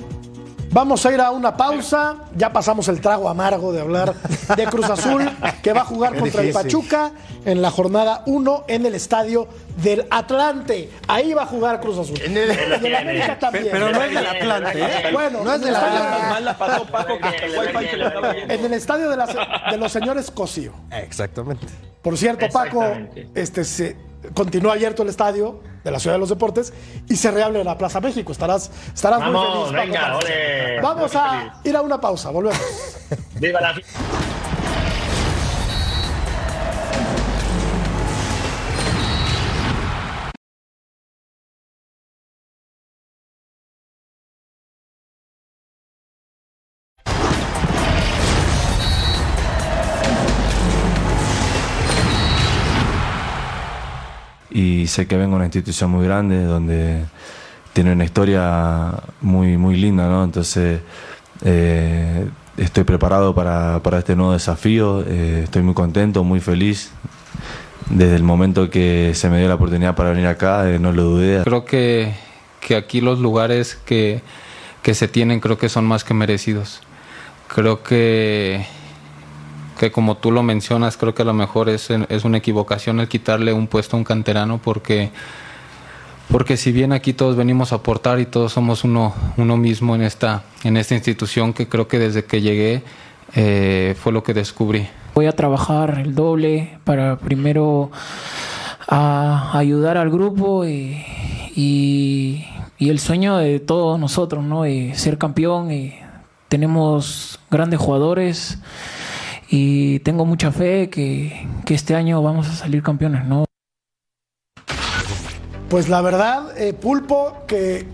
Vamos 0.74 1.06
a 1.06 1.14
ir 1.14 1.22
a 1.22 1.30
una 1.30 1.56
pausa. 1.56 2.16
Ya 2.36 2.52
pasamos 2.52 2.88
el 2.88 3.00
trago 3.00 3.30
amargo 3.30 3.72
de 3.72 3.80
hablar 3.80 4.16
de 4.56 4.66
Cruz 4.66 4.90
Azul, 4.90 5.30
que 5.62 5.72
va 5.72 5.82
a 5.82 5.86
jugar 5.86 6.18
contra 6.18 6.42
el 6.42 6.52
Pachuca 6.52 7.12
en 7.46 7.62
la 7.62 7.70
jornada 7.70 8.24
1 8.26 8.66
en 8.68 8.88
el 8.88 8.96
estadio 8.96 9.48
del 9.78 10.08
Atlante. 10.10 10.90
Ahí 11.08 11.36
va 11.36 11.44
a 11.44 11.46
jugar 11.46 11.80
Cruz 11.80 12.00
Azul. 12.00 12.20
En 12.24 12.36
el, 12.36 12.96
América 12.96 13.38
también. 13.38 13.68
Pero, 13.72 13.92
no 13.92 14.02
es 14.02 14.16
del 14.16 14.26
Atlante. 14.26 14.82
¿eh? 14.82 15.12
Bueno, 15.14 15.44
no 15.44 15.54
es 15.54 15.62
del 15.62 15.76
Atlante. 15.76 16.94
En 18.52 18.66
el 18.66 18.74
estadio 18.74 19.10
de, 19.12 19.18
de 19.70 19.78
los 19.78 19.92
señores 19.92 20.32
Cosío. 20.32 20.74
Exactamente. 20.90 21.68
Por 22.02 22.18
cierto, 22.18 22.48
Paco, 22.50 22.84
este 23.36 23.64
se 23.64 23.96
continúa 24.34 24.74
abierto 24.74 25.04
el 25.04 25.10
estadio 25.10 25.62
de 25.84 25.92
la 25.92 26.00
Ciudad 26.00 26.16
de 26.16 26.20
los 26.20 26.30
Deportes 26.30 26.74
y 27.10 27.16
se 27.16 27.32
reabre 27.32 27.64
la 27.64 27.78
Plaza 27.78 28.00
México. 28.00 28.32
Estarás, 28.32 28.72
estarás 28.94 29.22
muy 29.32 29.74
feliz. 29.74 30.00
Vamos 30.82 31.16
a 31.16 31.60
ir 31.64 31.76
a 31.76 31.82
una 31.82 32.00
pausa, 32.00 32.30
volvemos. 32.30 32.60
Viva 33.36 33.62
la 33.62 33.74
y 54.54 54.88
sé 54.88 55.08
que 55.08 55.18
vengo 55.18 55.32
de 55.32 55.36
una 55.38 55.46
institución 55.46 55.90
muy 55.90 56.06
grande 56.06 56.44
donde 56.44 57.06
tiene 57.74 57.92
una 57.92 58.06
historia 58.06 58.92
muy, 59.20 59.58
muy 59.58 59.76
linda, 59.76 60.08
¿no? 60.08 60.24
Entonces 60.24 60.80
eh, 61.44 62.30
estoy 62.56 62.84
preparado 62.84 63.34
para, 63.34 63.82
para, 63.82 64.00
este 64.00 64.16
nuevo 64.16 64.34
desafío, 64.34 65.04
eh, 65.08 65.42
estoy 65.46 65.64
muy 65.64 65.74
contento, 65.74 66.24
muy 66.24 66.40
feliz. 66.40 66.92
Desde 67.90 68.16
el 68.16 68.24
momento 68.24 68.70
que 68.70 69.12
se 69.16 69.30
me 69.30 69.40
dio 69.40 69.48
la 69.48 69.56
oportunidad 69.56 69.96
para 69.96 70.12
venir 70.12 70.28
acá, 70.28 70.70
eh, 70.70 70.80
no 70.80 70.92
lo 70.92 71.04
dudé. 71.04 71.44
Creo 71.44 71.66
que, 71.66 72.14
que 72.62 72.76
aquí 72.76 73.02
los 73.02 73.20
lugares 73.20 73.76
que, 73.76 74.22
que 74.84 74.94
se 74.94 75.08
tienen 75.08 75.40
creo 75.40 75.58
que 75.58 75.68
son 75.68 75.86
más 75.86 76.04
que 76.04 76.14
merecidos. 76.14 76.82
Creo 77.48 77.84
que 77.84 78.66
que 79.84 79.92
como 79.92 80.16
tú 80.16 80.32
lo 80.32 80.44
mencionas, 80.44 80.96
creo 80.96 81.14
que 81.14 81.24
a 81.24 81.26
lo 81.26 81.34
mejor 81.34 81.68
es, 81.68 81.90
es 81.90 82.24
una 82.24 82.38
equivocación 82.38 83.02
el 83.02 83.10
quitarle 83.10 83.52
un 83.52 83.68
puesto 83.68 83.98
a 83.98 84.00
un 84.00 84.06
canterano 84.06 84.58
porque, 84.58 85.12
porque 86.32 86.56
si 86.56 86.72
bien 86.72 86.94
aquí 86.94 87.12
todos 87.12 87.36
venimos 87.36 87.74
a 87.74 87.76
aportar 87.76 88.22
y 88.22 88.26
todos 88.26 88.54
somos 88.54 88.86
uno, 88.86 89.14
uno 89.36 89.58
mismo 89.58 89.94
en 89.94 90.04
esta, 90.04 90.44
en 90.64 90.78
esta 90.78 90.96
institución 90.96 91.52
que 91.52 91.68
creo 91.68 91.90
que 91.90 92.00
desde 92.00 92.24
que 92.24 92.40
llegué 92.40 92.82
eh, 93.36 93.94
fue 94.00 94.14
lo 94.14 94.24
que 94.24 94.34
descubrí. 94.34 94.88
Voy 95.16 95.26
a 95.26 95.34
trabajar 95.34 96.00
el 96.00 96.16
doble 96.16 96.78
para 96.86 97.18
primero 97.18 97.92
a 98.88 99.52
ayudar 99.58 99.98
al 99.98 100.10
grupo 100.10 100.66
y, 100.66 101.04
y, 101.58 102.46
y 102.78 102.90
el 102.90 103.00
sueño 103.00 103.36
de 103.36 103.60
todos 103.60 104.00
nosotros, 104.00 104.46
¿no? 104.46 104.66
Y 104.66 104.96
ser 104.96 105.18
campeón 105.18 105.74
y 105.74 105.94
tenemos 106.48 107.38
grandes 107.52 107.82
jugadores 107.82 108.60
y 109.56 110.00
tengo 110.00 110.26
mucha 110.26 110.52
fe 110.52 110.90
que, 110.90 111.48
que 111.64 111.76
este 111.76 111.94
año 111.94 112.24
vamos 112.24 112.50
a 112.50 112.54
salir 112.54 112.82
campeones, 112.82 113.24
¿no? 113.26 113.46
Pues 115.70 115.90
la 115.90 116.02
verdad, 116.02 116.58
eh, 116.60 116.74
Pulpo, 116.74 117.44
que 117.46 117.86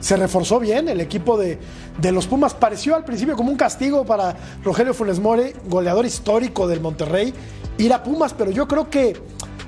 se 0.00 0.16
reforzó 0.16 0.58
bien 0.58 0.88
el 0.88 1.00
equipo 1.00 1.38
de, 1.38 1.60
de 2.00 2.10
los 2.10 2.26
Pumas. 2.26 2.54
Pareció 2.54 2.96
al 2.96 3.04
principio 3.04 3.36
como 3.36 3.52
un 3.52 3.56
castigo 3.56 4.04
para 4.04 4.34
Rogelio 4.64 4.92
Funes 4.92 5.20
Mori, 5.20 5.52
goleador 5.66 6.04
histórico 6.04 6.66
del 6.66 6.80
Monterrey, 6.80 7.32
ir 7.78 7.92
a 7.92 8.02
Pumas, 8.02 8.34
pero 8.34 8.50
yo 8.50 8.66
creo 8.66 8.90
que 8.90 9.16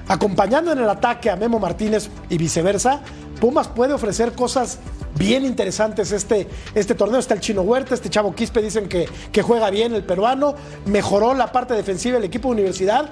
acompañando 0.09 0.73
en 0.73 0.81
el 0.81 0.89
ataque 0.89 1.31
a 1.31 1.37
Memo 1.37 1.61
Martínez 1.61 2.11
y 2.29 2.39
viceversa, 2.39 3.03
Pumas 3.41 3.69
puede 3.69 3.93
ofrecer 3.93 4.33
cosas 4.33 4.81
bien 5.17 5.45
interesantes 5.45 6.13
este, 6.13 6.47
este 6.75 6.95
torneo. 6.95 7.19
Está 7.19 7.35
el 7.35 7.41
Chino 7.41 7.63
Huerta, 7.63 7.95
este 7.95 8.11
Chavo 8.11 8.35
Quispe 8.35 8.63
dicen 8.63 8.89
que, 8.89 9.09
juega 9.43 9.71
bien 9.71 9.95
el 9.95 10.05
peruano, 10.05 10.55
mejoró 10.87 11.35
la 11.35 11.53
parte 11.53 11.75
defensiva 11.75 12.15
del 12.15 12.25
equipo 12.25 12.49
de 12.49 12.55
universidad. 12.55 13.11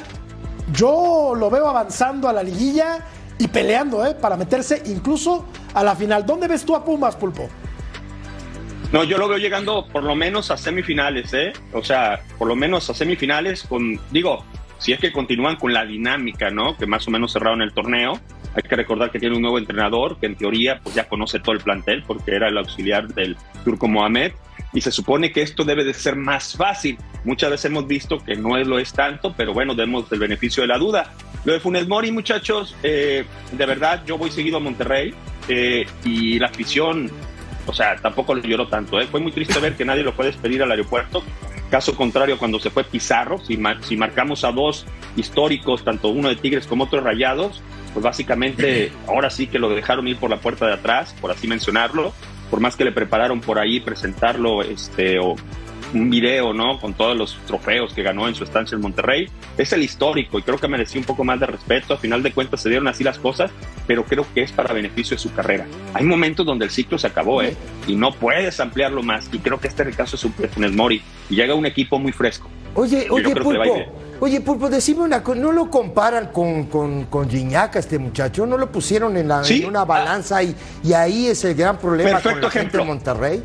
Yo 0.73 1.35
lo 1.37 1.51
veo 1.51 1.69
avanzando 1.69 2.29
a 2.29 2.33
la 2.33 2.43
liguilla 2.43 3.05
y 3.39 3.49
peleando 3.49 4.05
¿eh? 4.07 4.15
para 4.15 4.37
meterse 4.37 4.83
incluso 4.87 5.47
a 5.75 5.85
la 5.85 5.95
final. 5.95 6.25
¿Dónde 6.25 6.49
ves 6.49 6.65
tú 6.65 6.75
a 6.75 6.85
Pumas, 6.85 7.17
Pulpo? 7.17 7.49
No, 8.93 9.03
yo 9.03 9.19
lo 9.19 9.29
veo 9.29 9.39
llegando 9.39 9.87
por 9.89 10.05
lo 10.05 10.15
menos 10.15 10.51
a 10.53 10.57
semifinales, 10.57 11.35
¿eh? 11.35 11.53
O 11.73 11.83
sea, 11.83 12.21
por 12.39 12.47
lo 12.47 12.55
menos 12.55 12.89
a 12.91 12.95
semifinales 12.95 13.65
con, 13.65 13.99
digo, 14.13 14.45
si 14.79 14.93
es 14.93 15.01
que 15.01 15.13
continúan 15.13 15.57
con 15.57 15.73
la 15.73 15.85
dinámica, 15.85 16.51
¿no? 16.51 16.77
Que 16.77 16.87
más 16.87 17.09
o 17.09 17.11
menos 17.11 17.33
cerraron 17.33 17.61
el 17.61 17.73
torneo. 17.75 18.21
Hay 18.55 18.63
que 18.63 18.77
recordar 18.77 19.11
que 19.11 19.19
tiene 19.19 19.35
un 19.35 19.43
nuevo 19.43 19.59
entrenador 19.59 20.19
que 20.19 20.27
en 20.27 20.37
teoría 20.37 20.81
pues 20.83 20.95
ya 20.95 21.09
conoce 21.09 21.41
todo 21.41 21.55
el 21.55 21.61
plantel 21.61 22.05
porque 22.07 22.35
era 22.35 22.49
el 22.49 22.59
auxiliar 22.59 23.09
del 23.09 23.37
Turco 23.65 23.89
Mohamed 23.89 24.33
y 24.73 24.81
se 24.81 24.91
supone 24.91 25.33
que 25.33 25.43
esto 25.43 25.65
debe 25.65 25.85
de 25.85 25.95
ser 25.95 26.17
más 26.17 26.57
fácil. 26.57 26.99
Muchas 27.25 27.51
veces 27.51 27.67
hemos 27.67 27.87
visto 27.87 28.19
que 28.19 28.37
no 28.37 28.59
lo 28.59 28.79
es 28.79 28.93
tanto, 28.93 29.35
pero 29.37 29.55
bueno, 29.55 29.75
demos 29.75 30.11
el 30.13 30.19
beneficio 30.19 30.63
de 30.63 30.67
la 30.67 30.79
duda. 30.79 31.13
Lo 31.45 31.53
de 31.53 31.61
Funes 31.61 31.87
Mori, 31.87 32.11
muchachos, 32.11 32.75
eh, 32.83 33.25
de 33.53 33.67
verdad 33.67 34.03
yo 34.05 34.19
voy 34.19 34.31
seguido 34.31 34.57
a 34.57 34.61
Monterrey 34.61 35.15
eh, 35.49 35.87
y 36.05 36.39
la 36.39 36.49
afición, 36.49 37.11
o 37.67 37.73
sea, 37.73 37.97
tampoco 37.97 38.35
le 38.35 38.47
lloró 38.47 38.69
tanto. 38.69 39.01
¿eh? 39.01 39.07
Fue 39.07 39.21
muy 39.21 39.33
triste 39.33 39.59
ver 39.59 39.77
que 39.77 39.85
nadie 39.85 40.03
lo 40.03 40.15
puede 40.15 40.31
despedir 40.31 40.62
al 40.62 40.71
aeropuerto. 40.71 41.23
Caso 41.71 41.97
contrario, 41.97 42.39
cuando 42.39 42.61
se 42.61 42.71
fue 42.71 42.85
Pizarro, 42.85 43.39
si, 43.39 43.59
si 43.83 43.97
marcamos 43.97 44.45
a 44.45 44.53
dos 44.53 44.87
históricos, 45.17 45.85
tanto 45.85 46.09
uno 46.09 46.29
de 46.29 46.37
Tigres 46.37 46.67
como 46.67 46.85
otro 46.85 47.01
de 47.01 47.05
Rayados, 47.05 47.62
pues 47.93 48.05
básicamente 48.05 48.93
ahora 49.09 49.31
sí 49.31 49.47
que 49.47 49.59
lo 49.59 49.69
dejaron 49.71 50.07
ir 50.07 50.17
por 50.17 50.31
la 50.31 50.39
puerta 50.39 50.67
de 50.67 50.75
atrás, 50.75 51.15
por 51.21 51.31
así 51.31 51.47
mencionarlo, 51.47 52.12
por 52.51 52.61
más 52.61 52.77
que 52.77 52.85
le 52.85 52.93
prepararon 52.93 53.41
por 53.41 53.59
ahí 53.59 53.81
presentarlo 53.81 54.62
este 54.62 55.19
o 55.19 55.37
un 55.95 56.11
video, 56.11 56.53
¿no? 56.53 56.78
Con 56.80 56.95
todos 56.95 57.16
los 57.16 57.36
trofeos 57.47 57.95
que 57.95 58.03
ganó 58.03 58.28
en 58.28 58.34
su 58.34 58.45
estancia 58.45 58.74
en 58.76 58.82
Monterrey. 58.82 59.28
Es 59.57 59.72
el 59.72 59.82
histórico 59.82 60.38
y 60.38 60.42
creo 60.42 60.59
que 60.59 60.68
merecía 60.68 61.01
un 61.01 61.07
poco 61.07 61.24
más 61.24 61.40
de 61.40 61.47
respeto. 61.47 61.95
A 61.95 61.97
final 61.97 62.22
de 62.22 62.32
cuentas 62.32 62.61
se 62.61 62.68
dieron 62.68 62.88
así 62.88 63.05
las 63.05 63.18
cosas, 63.18 63.51
pero 63.86 64.05
creo 64.05 64.26
que 64.34 64.42
es 64.42 64.53
para 64.53 64.74
beneficio 64.74 65.16
de 65.16 65.22
su 65.22 65.32
carrera. 65.32 65.66
Hay 65.95 66.05
momentos 66.05 66.45
donde 66.45 66.64
el 66.64 66.70
ciclo 66.70 66.99
se 66.99 67.07
acabó, 67.07 67.42
¿eh? 67.42 67.57
Y 67.86 67.97
no 67.97 68.12
puedes 68.12 68.59
ampliarlo 68.61 69.03
más. 69.03 69.28
Y 69.32 69.38
creo 69.38 69.61
que 69.61 69.68
este 69.68 69.88
es 69.88 69.97
caso 69.97 70.16
de 70.38 70.49
Funes 70.49 70.72
Mori. 70.72 71.03
Y 71.30 71.36
llega 71.36 71.55
un 71.55 71.66
equipo 71.66 71.99
muy 71.99 72.12
fresco. 72.12 72.49
Oye, 72.74 73.07
oye, 73.09 73.36
Pulpo. 73.36 73.62
Oye, 74.20 74.40
Pulpo, 74.40 74.68
decime 74.68 75.01
una 75.03 75.22
cosa, 75.22 75.40
¿no 75.40 75.53
lo 75.53 75.70
comparan 75.70 76.28
con, 76.28 76.64
con, 76.66 77.05
con 77.05 77.28
Gignac 77.28 77.76
este 77.76 77.99
muchacho? 77.99 78.47
¿No 78.47 78.57
lo 78.57 78.70
pusieron 78.70 79.16
en, 79.16 79.28
la, 79.28 79.45
Sí. 79.45 79.62
en 79.62 79.68
una 79.68 79.84
balanza 79.84 80.42
y, 80.42 80.55
y 80.82 80.92
ahí 80.92 81.26
es 81.26 81.45
el 81.45 81.55
gran 81.55 81.78
problema 81.78 82.12
con 82.12 82.22
Perfecto 82.22 82.47
la 82.47 82.51
gente 82.51 82.78
de 82.78 82.84
Monterrey? 82.84 83.42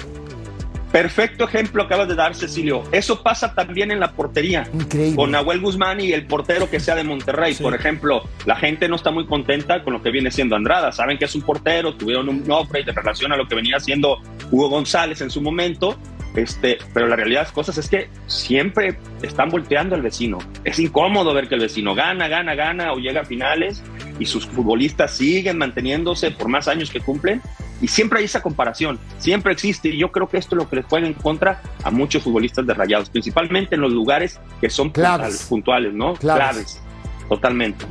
Perfecto 0.92 1.46
ejemplo 1.46 1.84
acabas 1.84 2.08
de 2.08 2.16
dar, 2.16 2.36
Cecilio. 2.36 2.84
Eso 2.92 3.22
pasa 3.22 3.54
también 3.54 3.92
en 3.92 4.00
la 4.00 4.12
portería. 4.12 4.68
Increíble. 4.74 5.16
Con 5.16 5.32
Nahuel 5.32 5.62
Guzmán 5.62 6.00
y 6.00 6.12
el 6.14 6.26
portero 6.26 6.70
que 6.70 6.80
sea 6.80 6.96
de 6.96 7.04
Monterrey. 7.04 7.56
Por 7.56 7.76
ejemplo, 7.76 8.24
la 8.46 8.56
gente 8.56 8.88
no 8.88 8.96
está 8.96 9.12
muy 9.12 9.26
contenta 9.28 9.84
con 9.84 9.94
lo 9.94 10.02
que 10.02 10.10
viene 10.10 10.32
siendo 10.32 10.56
Andrada. 10.56 10.92
Saben 10.92 11.18
que 11.18 11.26
es 11.26 11.36
un 11.36 11.44
portero, 11.44 11.96
tuvieron 11.96 12.28
un 12.30 12.52
upgrade 12.52 12.90
en 12.90 12.96
relación 12.96 13.32
a 13.32 13.38
lo 13.38 13.48
que 13.48 13.56
venía 13.56 13.78
haciendo 13.78 14.20
Hugo 14.52 14.70
González 14.70 15.22
en 15.22 15.30
su 15.30 15.42
momento. 15.42 15.98
Este, 16.36 16.78
pero 16.94 17.08
la 17.08 17.16
realidad 17.16 17.42
de 17.42 17.44
las 17.46 17.52
cosas 17.54 17.78
es 17.78 17.90
que 17.90 18.08
siempre 18.28 18.98
están 19.24 19.50
volteando 19.50 19.96
al 19.96 20.02
vecino. 20.02 20.38
Es 20.64 20.80
incómodo 20.80 21.34
ver 21.34 21.48
que 21.50 21.56
el 21.56 21.62
vecino 21.62 21.96
gana, 21.96 22.28
gana, 22.28 22.54
gana 22.56 22.94
o 22.94 22.98
llega 22.98 23.22
a 23.22 23.26
finales 23.26 23.82
y 24.20 24.26
sus 24.26 24.46
futbolistas 24.46 25.12
siguen 25.16 25.58
manteniéndose 25.58 26.32
por 26.32 26.48
más 26.48 26.68
años 26.68 26.92
que 26.92 27.00
cumplen. 27.02 27.42
Y 27.82 27.88
siempre 27.88 28.20
hay 28.20 28.26
esa 28.26 28.42
comparación, 28.42 29.00
siempre 29.18 29.54
existe. 29.54 29.90
Y 29.90 29.98
yo 29.98 30.12
creo 30.12 30.28
que 30.28 30.38
esto 30.38 30.56
es 30.56 30.64
lo 30.64 30.70
que 30.70 30.76
les 30.78 30.86
juega 30.86 31.08
en 31.08 31.14
contra 31.14 31.62
a 31.84 31.90
muchos 31.90 32.22
futbolistas 32.24 32.68
de 32.68 32.74
rayados, 32.74 33.10
principalmente 33.10 33.76
en 33.76 33.82
los 33.82 33.92
lugares 33.92 34.40
que 34.62 34.70
son 34.70 34.90
Claves. 34.92 35.48
puntuales, 35.48 35.92
puntuales, 35.92 35.94
¿no? 35.94 36.14
Claves. 36.16 36.44
Claves. 36.44 36.82
Totalmente. 37.30 37.86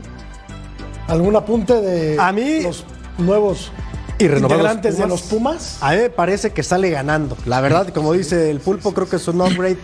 ¿Algún 1.09 1.34
apunte 1.36 1.74
de 1.80 2.16
A 2.20 2.32
mí- 2.32 2.62
los 2.62 2.84
nuevos 3.16 3.72
Y 4.19 4.25
integrantes 4.27 4.97
de 4.97 5.03
Pumas. 5.05 5.09
los 5.21 5.23
Pumas? 5.23 5.79
A 5.81 5.91
mí 5.93 5.97
me 5.99 6.11
parece 6.11 6.51
que 6.51 6.62
sale 6.62 6.91
ganando. 6.91 7.37
La 7.47 7.61
verdad, 7.61 7.89
como 7.89 8.12
dice 8.12 8.51
el 8.51 8.61
pulpo, 8.61 8.93
creo 8.93 9.09
que 9.09 9.16
es 9.16 9.29
un 9.29 9.41
upgrade 9.41 9.79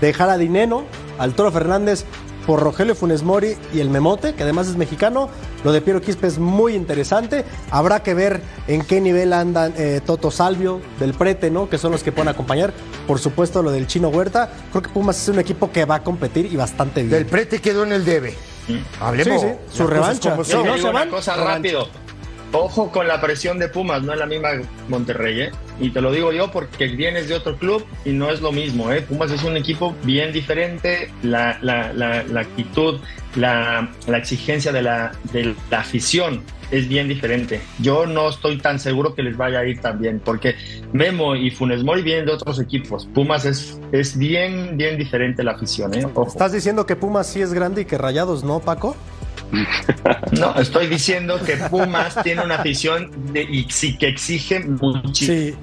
dejar 0.00 0.30
a 0.30 0.38
Dineno, 0.38 0.84
al 1.18 1.34
Toro 1.34 1.50
Fernández 1.52 2.04
por 2.46 2.60
Rogelio 2.60 2.94
Funes 2.94 3.22
Mori 3.22 3.54
y 3.72 3.80
el 3.80 3.90
Memote, 3.90 4.34
que 4.34 4.42
además 4.44 4.66
es 4.68 4.76
mexicano. 4.76 5.28
Lo 5.62 5.72
de 5.72 5.82
Piero 5.82 6.00
Quispe 6.00 6.26
es 6.26 6.38
muy 6.38 6.74
interesante. 6.74 7.44
Habrá 7.70 8.02
que 8.02 8.14
ver 8.14 8.40
en 8.66 8.82
qué 8.82 9.00
nivel 9.00 9.32
andan 9.34 9.74
eh, 9.76 10.00
Toto 10.04 10.30
Salvio, 10.30 10.80
del 10.98 11.12
Prete, 11.12 11.50
¿no? 11.50 11.68
Que 11.68 11.76
son 11.76 11.92
los 11.92 12.02
que 12.02 12.12
pueden 12.12 12.28
acompañar. 12.28 12.72
Por 13.06 13.18
supuesto, 13.18 13.62
lo 13.62 13.70
del 13.70 13.86
Chino 13.86 14.08
Huerta. 14.08 14.50
Creo 14.70 14.82
que 14.82 14.88
Pumas 14.88 15.20
es 15.20 15.28
un 15.28 15.38
equipo 15.38 15.70
que 15.70 15.84
va 15.84 15.96
a 15.96 16.02
competir 16.02 16.46
y 16.46 16.56
bastante 16.56 17.00
bien. 17.02 17.12
Del 17.12 17.26
prete 17.26 17.60
quedó 17.60 17.84
en 17.84 17.92
el 17.92 18.04
debe. 18.06 18.34
Hablemos. 19.00 19.42
Sí, 19.42 19.48
sí, 19.70 19.76
su 19.78 19.86
revancha. 19.86 20.30
como 20.30 20.44
Sí, 20.44 20.52
son. 20.52 20.66
no 20.66 20.78
se 20.78 20.90
van, 20.90 21.10
cosa 21.10 21.34
revancha. 21.34 21.54
rápido. 21.56 21.88
Ojo 22.52 22.90
con 22.90 23.06
la 23.06 23.20
presión 23.20 23.58
de 23.58 23.68
Pumas, 23.68 24.02
no 24.02 24.12
es 24.12 24.18
la 24.18 24.26
misma 24.26 24.48
Monterrey, 24.88 25.42
¿eh? 25.42 25.50
Y 25.80 25.90
te 25.90 26.00
lo 26.00 26.10
digo 26.10 26.32
yo 26.32 26.50
porque 26.50 26.88
vienes 26.88 27.28
de 27.28 27.34
otro 27.34 27.56
club 27.56 27.86
y 28.04 28.10
no 28.10 28.28
es 28.30 28.40
lo 28.40 28.50
mismo, 28.50 28.90
¿eh? 28.90 29.02
Pumas 29.02 29.30
es 29.30 29.44
un 29.44 29.56
equipo 29.56 29.94
bien 30.02 30.32
diferente, 30.32 31.12
la, 31.22 31.58
la, 31.62 31.92
la, 31.92 32.24
la 32.24 32.40
actitud, 32.40 33.00
la, 33.36 33.90
exigencia 34.08 34.72
de 34.72 34.82
la, 34.82 35.12
afición 35.70 36.42
es 36.70 36.88
bien 36.88 37.08
diferente. 37.08 37.60
Yo 37.80 38.06
no 38.06 38.28
estoy 38.28 38.58
tan 38.58 38.78
seguro 38.78 39.14
que 39.14 39.22
les 39.22 39.36
vaya 39.36 39.60
a 39.60 39.64
ir 39.64 39.80
tan 39.80 40.00
bien, 40.00 40.20
porque 40.24 40.54
Memo 40.92 41.34
y 41.34 41.50
Funes 41.50 41.82
Mori 41.82 42.02
vienen 42.02 42.26
de 42.26 42.32
otros 42.32 42.60
equipos. 42.60 43.08
Pumas 43.14 43.44
es, 43.44 44.18
bien, 44.18 44.76
bien 44.76 44.96
diferente 44.96 45.42
la 45.42 45.52
afición, 45.52 45.94
¿eh? 45.94 46.06
¿Estás 46.26 46.52
diciendo 46.52 46.86
que 46.86 46.96
Pumas 46.96 47.26
sí 47.26 47.40
es 47.40 47.52
grande 47.52 47.82
y 47.82 47.84
que 47.84 47.98
Rayados 47.98 48.44
no, 48.44 48.60
Paco? 48.60 48.96
No, 50.32 50.54
estoy 50.60 50.86
diciendo 50.86 51.40
que 51.44 51.56
Pumas 51.56 52.16
tiene 52.22 52.42
una 52.44 52.56
afición 52.56 53.10
de, 53.32 53.42
y 53.42 53.66
sí 53.70 53.96
que 53.98 54.08
exige 54.08 54.60
muchísimo 54.60 55.56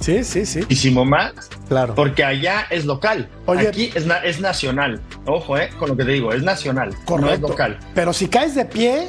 Sí, 0.00 0.22
sí, 0.22 0.44
sí, 0.44 0.62
sí. 0.74 0.90
más, 0.90 1.32
Claro. 1.68 1.94
porque 1.94 2.22
allá 2.24 2.66
es 2.68 2.84
local. 2.84 3.28
Oye. 3.46 3.68
Aquí 3.68 3.90
es, 3.94 4.04
na- 4.04 4.18
es 4.18 4.38
nacional. 4.40 5.00
Ojo, 5.24 5.56
eh, 5.56 5.70
con 5.78 5.88
lo 5.88 5.96
que 5.96 6.04
te 6.04 6.12
digo, 6.12 6.32
es 6.34 6.42
nacional, 6.42 6.90
no 6.90 6.96
es 6.98 7.04
Correcto. 7.06 7.48
local. 7.48 7.78
Pero 7.94 8.12
si 8.12 8.28
caes 8.28 8.54
de 8.54 8.66
pie 8.66 9.08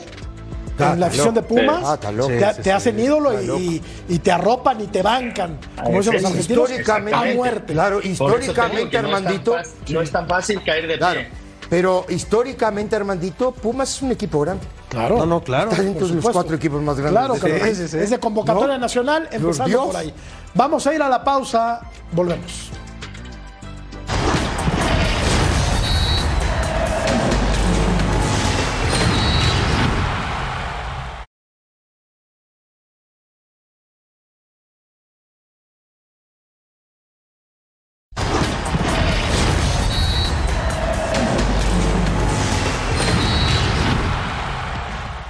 Ah, 0.78 0.91
en 0.93 0.99
la 0.99 1.07
afición 1.07 1.34
de. 1.34 1.41
Pumas, 1.41 1.84
Ah, 1.86 1.97
te, 1.97 2.07
Sí, 2.07 2.13
sí, 2.22 2.55
te 2.57 2.63
sí. 2.63 2.70
hacen 2.70 2.99
ídolo 2.99 3.41
y, 3.57 3.82
y 4.09 4.20
te 4.20 4.32
arropan 4.32 4.82
y 4.82 4.88
te 4.88 5.01
bancan. 5.01 5.57
Como 5.82 5.99
dicen 5.99 6.13
los 6.16 6.26
argentinos, 6.26 6.70
históricamente- 6.70 7.32
a 7.32 7.34
muerte. 7.36 7.74
Claro, 7.74 8.01
históricamente, 8.01 8.89
que 8.89 9.01
no 9.01 9.07
es 9.07 9.13
tan 9.13 9.16
Armandito. 9.26 9.53
fácil- 9.53 9.93
No 9.93 10.01
es 10.01 10.11
tan 10.11 10.28
fácil 10.28 10.61
caer 10.66 10.88
de 10.88 10.97
Claro. 10.97 11.22
Pero 11.70 12.05
históricamente, 12.09 12.95
Armandito, 12.95 13.51
Pumas 13.51 13.89
es 13.95 14.01
un 14.01 14.11
equipo 14.11 14.39
grande. 14.41 14.66
Claro. 14.89 15.18
No, 15.18 15.26
no, 15.26 15.43
claro. 15.43 15.72
Está 15.72 15.84
dentro 15.84 16.01
por 16.01 16.09
de 16.09 16.16
los 16.22 16.32
cuatro 16.32 16.55
equipos 16.55 16.82
más 16.82 16.95
grandes. 16.97 17.20
Claro, 17.20 17.34
que 17.39 17.49
lo- 17.53 17.59
país. 17.59 17.80
es, 17.80 17.93
es 17.93 18.09
de 18.09 18.20
convocatoria 18.20 18.76
¿No? 18.76 18.82
nacional, 18.82 19.28
empezando 19.32 19.86
por 19.88 19.95
ahí. 19.97 20.13
Vamos 20.53 20.86
a 20.88 20.93
ir 20.93 21.01
a 21.01 21.09
la 21.09 21.24
pausa, 21.24 21.82
volvemos. 22.11 22.70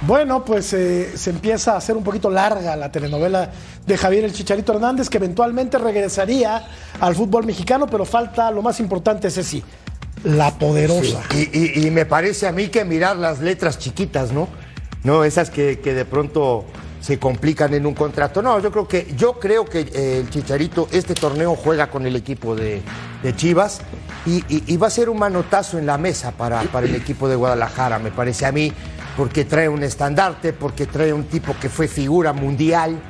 Bueno, 0.06 0.44
pues 0.44 0.72
eh, 0.72 1.12
se 1.16 1.30
empieza 1.30 1.72
a 1.72 1.76
hacer 1.78 1.96
un 1.96 2.04
poquito 2.04 2.30
larga 2.30 2.76
la 2.76 2.92
telenovela 2.92 3.50
de 3.84 3.96
Javier 3.98 4.24
el 4.24 4.32
Chicharito 4.32 4.72
Hernández, 4.72 5.08
que 5.08 5.16
eventualmente 5.18 5.78
regresaría 5.78 6.64
al 7.00 7.16
fútbol 7.16 7.44
mexicano, 7.44 7.86
pero 7.88 8.04
falta 8.04 8.50
lo 8.52 8.62
más 8.62 8.78
importante, 8.78 9.28
ese 9.28 9.42
sí, 9.42 9.64
la 10.22 10.52
poderosa. 10.56 11.22
Y, 11.34 11.86
y- 11.86 11.90
me 11.90 12.06
parece 12.06 12.46
a 12.46 12.52
mí 12.52 12.68
que 12.68 12.84
mirar 12.84 13.16
las 13.16 13.40
letras 13.40 13.78
chiquitas, 13.80 14.30
¿no? 14.32 14.48
No, 15.02 15.24
esas 15.24 15.50
que, 15.50 15.76
de 15.76 16.04
pronto 16.04 16.64
se 17.00 17.18
complican 17.18 17.74
en 17.74 17.84
un 17.86 17.94
contrato. 17.94 18.42
No, 18.42 18.60
yo 18.60 18.70
creo 18.70 18.86
que, 18.86 19.12
yo 19.16 19.38
creo 19.40 19.64
que 19.64 19.80
eh, 19.92 20.18
el 20.20 20.30
Chicharito, 20.30 20.88
este 20.92 21.14
torneo 21.14 21.56
juega 21.56 21.88
con 21.90 22.06
el 22.06 22.14
equipo 22.16 22.54
de, 22.54 22.82
Chivas 23.36 23.80
y, 24.24 24.36
y- 24.48 24.62
y 24.68 24.76
va 24.76 24.86
a 24.86 24.90
ser 24.90 25.08
un 25.08 25.18
manotazo 25.18 25.78
en 25.80 25.86
la 25.86 25.98
mesa 25.98 26.30
para, 26.30 26.62
para 26.62 26.86
el 26.86 26.94
equipo 26.94 27.28
de 27.28 27.34
Guadalajara, 27.34 27.98
me 27.98 28.12
parece 28.12 28.46
a 28.46 28.52
mí, 28.52 28.72
porque 29.16 29.44
trae 29.44 29.68
un 29.68 29.82
estandarte, 29.82 30.52
porque 30.52 30.86
trae 30.86 31.12
un 31.12 31.24
tipo 31.24 31.54
que 31.60 31.68
fue 31.68 31.88
figura 31.88 32.32
mundial, 32.32 33.00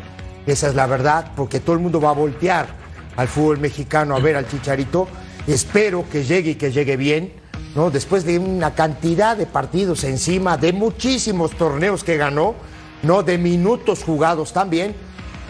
esa 0.47 0.69
es 0.69 0.75
la 0.75 0.87
verdad, 0.87 1.33
porque 1.35 1.61
todo 1.61 1.75
el 1.75 1.83
mundo 1.83 2.01
va 2.01 2.11
a 2.11 2.15
voltear 2.15 2.69
al 3.17 3.29
fútbol 3.29 3.59
mexicano 3.59 4.15
a 4.15 4.21
ver 4.21 4.37
al 4.37 4.47
Chicharito. 4.47 5.09
Espero 5.47 6.05
que 6.09 6.25
llegue 6.25 6.53
y 6.53 6.55
que 6.55 6.71
llegue 6.71 6.97
bien, 6.97 7.33
¿no? 7.75 7.91
Después 7.91 8.25
de 8.25 8.39
una 8.39 8.75
cantidad 8.75 9.37
de 9.37 9.47
partidos 9.47 10.05
encima, 10.05 10.57
de 10.57 10.73
muchísimos 10.73 11.53
torneos 11.53 12.05
que 12.05 12.17
ganó, 12.17 12.55
¿no? 13.03 13.23
De 13.23 13.39
minutos 13.39 14.05
jugados 14.05 14.53
también, 14.53 14.95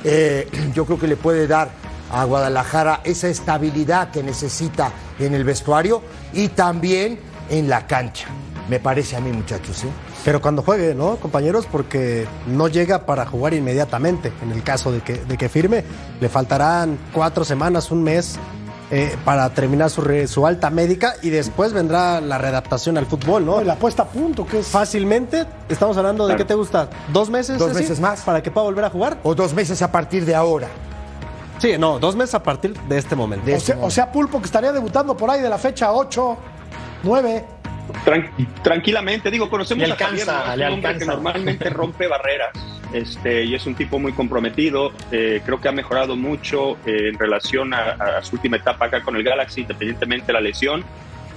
eh, 0.05 0.49
yo 0.75 0.87
creo 0.87 0.99
que 0.99 1.09
le 1.09 1.17
puede 1.17 1.47
dar 1.47 1.71
a 2.11 2.25
Guadalajara 2.25 3.01
esa 3.05 3.29
estabilidad 3.29 4.11
que 4.11 4.23
necesita 4.23 4.93
en 5.19 5.35
el 5.35 5.45
vestuario 5.45 6.03
y 6.33 6.49
también 6.49 7.19
en 7.51 7.69
la 7.69 7.87
cancha. 7.87 8.29
Me 8.71 8.81
parece 8.81 9.17
a 9.17 9.21
mí, 9.21 9.31
muchachos, 9.33 9.77
¿sí? 9.77 9.89
Pero 10.27 10.43
cuando 10.43 10.61
juegue, 10.63 10.93
¿no, 10.95 11.17
compañeros? 11.17 11.67
Porque 11.71 12.27
no 12.49 12.67
llega 12.67 13.07
para 13.07 13.25
jugar 13.27 13.55
inmediatamente. 13.55 14.33
En 14.43 14.51
el 14.51 14.63
caso 14.65 14.91
de 14.91 15.01
que, 15.01 15.15
de 15.25 15.39
que 15.39 15.49
firme, 15.49 15.85
le 16.21 16.29
faltarán 16.29 16.99
cuatro 17.15 17.45
semanas, 17.45 17.93
un 17.93 18.03
mes 18.03 18.37
eh, 18.91 19.15
para 19.25 19.49
terminar 19.51 19.89
su, 19.89 20.01
re- 20.01 20.27
su 20.27 20.45
alta 20.45 20.69
médica 20.69 21.15
y 21.23 21.31
después 21.31 21.73
vendrá 21.73 22.21
la 22.21 22.39
readaptación 22.39 22.99
al 22.99 23.07
fútbol, 23.07 23.47
¿no? 23.47 23.63
La 23.63 23.77
puesta 23.77 24.03
a 24.03 24.07
punto, 24.07 24.45
que 24.45 24.59
es. 24.59 24.67
Fácilmente, 24.67 25.47
estamos 25.69 25.97
hablando 25.97 26.27
de 26.27 26.35
Claro. 26.35 26.45
qué 26.45 26.49
te 26.49 26.55
gusta, 26.55 26.91
dos 27.13 27.31
meses. 27.31 27.57
Dos 27.59 27.73
meses 27.73 28.01
más. 28.01 28.23
Para 28.23 28.43
que 28.43 28.51
pueda 28.51 28.65
volver 28.65 28.85
a 28.85 28.91
jugar. 28.91 29.19
O 29.23 29.33
dos 29.33 29.55
meses 29.55 29.81
a 29.81 29.93
partir 29.93 30.25
de 30.25 30.35
ahora. 30.35 30.67
Sí, 31.59 31.79
no, 31.79 32.01
dos 32.01 32.17
meses 32.17 32.35
a 32.35 32.43
partir 32.43 32.77
de 32.89 32.99
este 32.99 33.15
momento. 33.15 33.49
O 33.55 33.61
sea, 33.61 33.79
o 33.81 33.91
sea, 33.91 34.11
Pulpo 34.11 34.41
que 34.41 34.47
estaría 34.47 34.73
debutando 34.73 35.17
por 35.17 35.31
ahí 35.31 35.41
de 35.41 35.49
la 35.49 35.57
fecha 35.59 35.93
8, 35.93 36.37
9. 37.05 37.45
Tran- 38.05 38.31
tranquilamente, 38.63 39.31
digo, 39.31 39.49
conocemos 39.49 39.87
Le 39.87 39.93
a 39.95 39.97
Javier, 39.97 40.29
alcanza, 40.29 40.51
¿no? 40.51 40.57
Le 40.57 40.67
un 40.67 40.73
hombre 40.75 40.83
que 40.83 40.95
alcanza. 40.95 41.13
normalmente 41.15 41.71
rompe 41.71 42.07
barreras 42.09 42.51
este, 42.93 43.45
y 43.45 43.55
es 43.55 43.67
un 43.67 43.75
tipo 43.75 43.99
muy 43.99 44.13
comprometido. 44.13 44.93
eh, 45.13 45.41
creo 45.45 45.61
que 45.61 45.69
ha 45.69 45.73
mejorado 45.73 46.17
mucho 46.17 46.73
eh, 46.87 47.09
en 47.13 47.19
relación 47.19 47.75
a, 47.75 47.93
a 48.19 48.23
su 48.23 48.37
última 48.37 48.57
etapa 48.57 48.87
acá 48.87 49.03
con 49.03 49.17
el 49.17 49.23
Galaxy, 49.23 49.63
independientemente 49.63 50.27
de 50.29 50.33
la 50.33 50.41
lesión. 50.41 50.85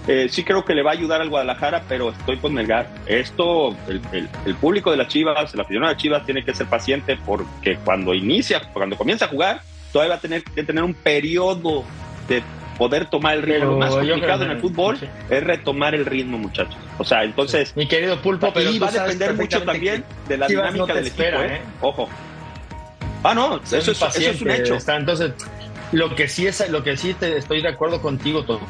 Eh, 0.07 0.27
sí 0.29 0.43
creo 0.43 0.63
que 0.65 0.73
le 0.73 0.81
va 0.81 0.91
a 0.91 0.93
ayudar 0.93 1.21
al 1.21 1.29
Guadalajara, 1.29 1.83
pero 1.87 2.09
estoy 2.09 2.37
con 2.37 2.53
Melgar. 2.53 2.87
Esto, 3.05 3.75
el, 3.87 4.01
el- 4.11 4.29
el 4.45 4.55
público 4.55 4.89
de 4.91 4.97
las 4.97 5.07
Chivas, 5.09 5.53
el 5.53 5.59
aficionado 5.59 5.89
de 5.89 5.95
las 5.95 6.01
Chivas 6.01 6.25
tiene 6.25 6.43
que 6.43 6.53
ser 6.55 6.67
paciente 6.67 7.17
porque 7.25 7.77
cuando 7.83 8.13
inicia, 8.15 8.61
cuando 8.73 8.95
comienza 8.97 9.25
a 9.25 9.27
jugar, 9.27 9.61
todavía 9.91 10.13
va 10.15 10.17
a 10.17 10.21
tener 10.21 10.43
que 10.43 10.63
tener 10.63 10.83
un 10.83 10.93
periodo 10.95 11.83
de 12.27 12.41
poder 12.79 13.05
tomar 13.05 13.35
el 13.35 13.43
ritmo. 13.43 13.59
Pero 13.59 13.71
Lo 13.73 13.77
más 13.77 13.93
complicado 13.93 14.43
en 14.45 14.51
el 14.51 14.59
fútbol 14.59 14.97
sí. 14.97 15.05
es 15.29 15.43
retomar 15.43 15.93
el 15.93 16.05
ritmo, 16.07 16.39
muchachos. 16.39 16.77
O 16.97 17.03
sea, 17.03 17.23
entonces... 17.23 17.75
Mi 17.75 17.87
querido 17.87 18.19
Pulpo, 18.19 18.51
pero 18.51 18.71
y 18.71 18.79
va 18.79 18.87
a 18.87 18.91
depender 18.91 19.35
mucho 19.35 19.61
también 19.61 20.03
de 20.27 20.37
la 20.37 20.47
dinámica 20.47 20.77
no 20.77 20.85
del 20.87 21.05
equipo, 21.05 21.21
espera, 21.23 21.45
¿eh? 21.45 21.61
Ojo. 21.81 22.09
Ah, 23.21 23.35
no, 23.35 23.57
eso 23.57 23.77
es, 23.77 23.87
eso 23.89 24.07
es 24.31 24.41
un 24.41 24.49
hecho. 24.49 24.75
Está, 24.75 24.95
entonces, 24.95 25.33
lo 25.91 26.15
que 26.15 26.27
sí 26.27 26.47
es, 26.47 26.67
lo 26.69 26.83
que 26.83 26.95
sí 26.97 27.13
te 27.13 27.37
estoy 27.37 27.61
de 27.61 27.67
acuerdo 27.67 28.01
contigo 28.01 28.43
to- 28.45 28.61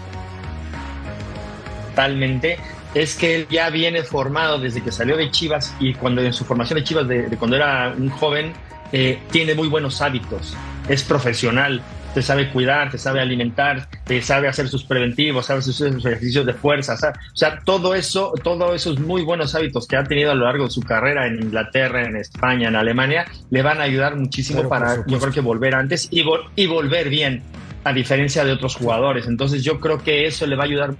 totalmente 1.90 2.58
es 2.96 3.16
que 3.16 3.36
él 3.36 3.48
ya 3.50 3.70
viene 3.70 4.04
formado 4.04 4.58
desde 4.58 4.82
que 4.82 4.92
salió 4.92 5.16
de 5.18 5.30
Chivas 5.30 5.76
y 5.80 5.94
cuando 5.94 6.22
en 6.24 6.34
su 6.34 6.46
formación 6.46 6.80
de 6.80 6.84
Chivas 6.84 7.08
de, 7.08 7.30
de 7.30 7.38
cuando 7.38 7.56
era 7.56 7.94
un 7.96 8.10
joven 8.10 8.54
eh, 8.92 9.20
tiene 9.32 9.54
muy 9.54 9.68
buenos 9.68 10.02
hábitos, 10.02 10.56
es 10.88 11.04
profesional, 11.04 11.84
te 12.14 12.22
sabe 12.24 12.50
cuidar, 12.52 12.90
te 12.90 12.98
sabe 12.98 13.22
alimentar, 13.22 13.88
te 14.06 14.22
sabe 14.22 14.48
hacer 14.48 14.68
sus 14.68 14.84
preventivos, 14.84 15.46
sabe 15.46 15.60
hacer 15.60 15.74
sus 15.74 16.06
ejercicios 16.06 16.46
de 16.46 16.54
fuerza, 16.54 16.98
sa- 16.98 17.10
o 17.34 17.36
sea, 17.38 17.60
todo 17.64 17.94
eso, 17.94 18.34
todos 18.44 18.74
esos 18.76 19.00
muy 19.00 19.22
buenos 19.24 19.54
hábitos 19.56 19.88
que 19.88 19.96
ha 19.96 20.04
tenido 20.04 20.32
a 20.32 20.36
lo 20.36 20.46
largo 20.46 20.66
de 20.66 20.72
su 20.72 20.82
carrera 20.82 21.28
en 21.28 21.36
Inglaterra, 21.44 22.04
en 22.04 22.16
España, 22.16 22.68
en 22.68 22.76
Alemania, 22.76 23.26
le 23.52 23.62
van 23.62 23.80
a 23.80 23.84
ayudar 23.84 24.16
muchísimo 24.16 24.60
Pero, 24.60 24.70
para, 24.70 24.96
yo 25.06 25.20
creo 25.20 25.32
que 25.32 25.42
volver 25.42 25.76
antes 25.76 26.08
y, 26.12 26.24
vol- 26.24 26.50
y 26.56 26.66
volver 26.66 27.10
bien, 27.10 27.44
a 27.84 27.94
diferencia 27.94 28.44
de 28.44 28.52
otros 28.54 28.76
jugadores. 28.76 29.28
Entonces 29.28 29.64
yo 29.64 29.80
creo 29.80 30.04
que 30.04 30.26
eso 30.28 30.46
le 30.48 30.56
va 30.56 30.64
a 30.64 30.66
ayudar 30.66 30.96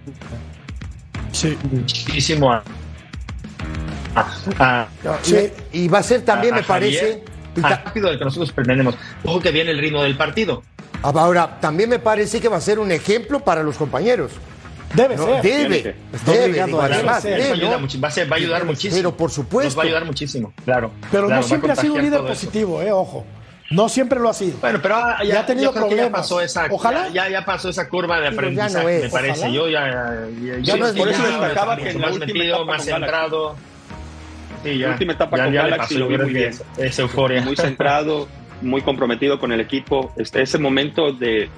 muchísimo 1.72 2.52
a, 2.54 2.64
a- 4.16 4.28
a- 4.60 4.88
Sí, 5.22 5.50
Y 5.74 5.88
va 5.88 6.00
a 6.00 6.04
ser 6.04 6.22
también, 6.24 6.54
a- 6.54 6.58
a 6.58 6.62
me 6.62 6.68
parece. 6.68 7.24
Javier, 7.56 7.82
rápido 7.84 8.10
del 8.10 8.20
que 8.20 8.26
nosotros 8.26 8.52
pretendemos. 8.52 8.96
Ojo 9.24 9.40
que 9.40 9.52
viene 9.52 9.72
el 9.72 9.80
ritmo 9.80 10.04
del 10.04 10.16
partido. 10.16 10.64
Ahora, 11.02 11.60
también 11.60 11.90
me 11.90 12.00
parece 12.00 12.42
que 12.42 12.48
va 12.50 12.58
a 12.58 12.62
ser 12.62 12.80
un 12.80 12.92
ejemplo 12.92 13.40
para 13.40 13.64
los 13.64 13.78
compañeros. 13.78 14.32
Debe 14.94 15.16
No, 15.16 15.26
ser. 15.26 15.42
Debe, 15.44 15.96
debe, 16.26 16.66
digo, 16.66 16.82
además, 16.82 17.20
Eso 17.24 17.28
debe, 17.30 17.52
ayuda 17.54 17.72
¿no? 17.74 17.80
mucho- 17.82 18.02
va, 18.02 18.08
a 18.08 18.12
ser- 18.12 18.32
va 18.32 18.36
a 18.36 18.40
ayudar 18.40 18.66
muchísimo. 18.66 18.96
Pero 18.96 19.16
por 19.16 19.30
supuesto. 19.32 19.68
Nos 19.70 19.78
va 19.78 19.84
a 19.84 19.86
ayudar 19.86 20.06
muchísimo, 20.06 20.52
claro. 20.66 20.92
Pero 21.12 21.28
Claro, 21.28 21.42
no 21.42 21.48
siempre 21.48 21.72
ha 21.72 21.76
sido 21.76 21.94
un 21.94 22.02
líder 22.02 22.22
positivo, 22.22 22.82
eh, 22.82 22.92
ojo. 22.92 23.26
No 23.72 23.88
siempre 23.88 24.20
lo 24.20 24.30
ha 24.30 24.34
sido. 24.34 24.58
Bueno, 24.60 24.80
pero 24.82 24.96
ah, 24.96 25.18
Ya 25.24 25.26
ya, 25.36 25.40
ha 25.42 25.46
tenido 25.46 25.72
que 25.72 25.80
ya 25.80 25.86
problemas. 25.86 26.12
pasó 26.22 26.42
esa, 26.42 26.66
Ojalá. 26.72 27.08
Ya, 27.10 27.30
ya, 27.30 27.46
pasó 27.46 27.70
esa 27.70 27.88
curva 27.88 28.20
de 28.20 28.32
Digo, 28.32 28.42
ya 28.42 28.50
aprendizaje, 28.66 28.84
no 28.84 28.90
es. 28.90 29.04
me 29.04 29.10
parece. 29.10 29.40
Ojalá. 29.42 29.54
Yo 29.54 29.68
ya, 29.70 29.86
ya, 29.88 30.58
Ya 30.58 30.60
yo 30.60 30.78
no 30.78 30.86
es 30.88 30.94
sí 30.94 31.00
por 31.00 31.08
eso 31.10 31.22
destacaba 31.24 31.78
que 31.78 31.90
en 31.92 32.02
la 32.02 32.08
más 32.08 32.16
última 32.18 32.26
metido, 32.34 32.56
etapa 32.56 32.66
más 32.66 32.84
centrado. 32.86 33.56
Sí, 34.64 34.78
ya, 34.80 34.88
La 34.88 34.94
última 34.94 35.14
etapa 35.14 35.38
con 35.38 35.54
Galaxy 35.54 35.98
lo 36.00 36.08
vi 36.08 36.18
muy 36.18 36.34
bien. 36.34 36.50
es, 36.50 36.64
es 36.80 36.98
euforia. 37.00 37.42
muy 37.44 37.56
centrado, 37.56 38.28
muy 38.62 38.82
comprometido 38.82 39.40
con 39.40 39.52
el 39.52 39.60
equipo. 39.62 40.12
Este, 40.18 40.42
ese 40.42 40.58
momento 40.58 41.12
de 41.14 41.44
eh, 41.44 41.50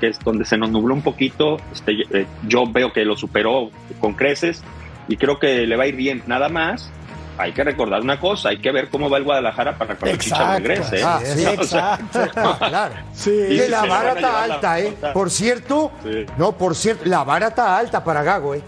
que 0.00 0.08
es 0.08 0.18
donde 0.20 0.44
se 0.44 0.56
nos 0.56 0.70
nubló 0.70 0.94
un 0.94 1.02
poquito, 1.02 1.58
este, 1.72 1.92
eh, 2.12 2.26
yo 2.46 2.66
veo 2.66 2.92
que 2.92 3.04
lo 3.04 3.16
superó 3.16 3.70
con 4.00 4.14
creces 4.14 4.62
y 5.08 5.16
creo 5.16 5.38
que 5.38 5.66
le 5.66 5.76
va 5.76 5.84
a 5.84 5.86
ir 5.86 5.96
bien. 5.96 6.22
Nada 6.26 6.48
más, 6.48 6.90
hay 7.38 7.52
que 7.52 7.62
recordar 7.64 8.00
una 8.00 8.18
cosa, 8.18 8.48
hay 8.50 8.58
que 8.58 8.72
ver 8.72 8.88
cómo 8.88 9.08
va 9.08 9.18
el 9.18 9.24
Guadalajara 9.24 9.78
para 9.78 9.94
cuando 9.96 10.14
el 10.14 10.18
Chicha 10.18 10.56
regrese. 10.58 11.00
¿eh? 11.00 11.02
Ah, 11.04 11.20
sí, 11.24 11.44
O 11.46 11.64
sea, 11.64 11.98
Exacto. 12.00 12.56
Claro. 12.68 12.94
Sí. 13.12 13.30
Y 13.30 13.68
la 13.68 13.84
vara 13.86 14.12
está 14.14 14.42
alta, 14.42 14.80
¿eh? 14.80 14.94
Por 15.12 15.30
cierto, 15.30 15.92
Sí. 16.02 16.26
no, 16.36 16.52
por 16.52 16.74
cierto, 16.74 17.04
la 17.06 17.24
vara 17.24 17.48
está 17.48 17.76
alta 17.78 18.02
para 18.02 18.22
Gago, 18.22 18.54
¿eh? 18.54 18.62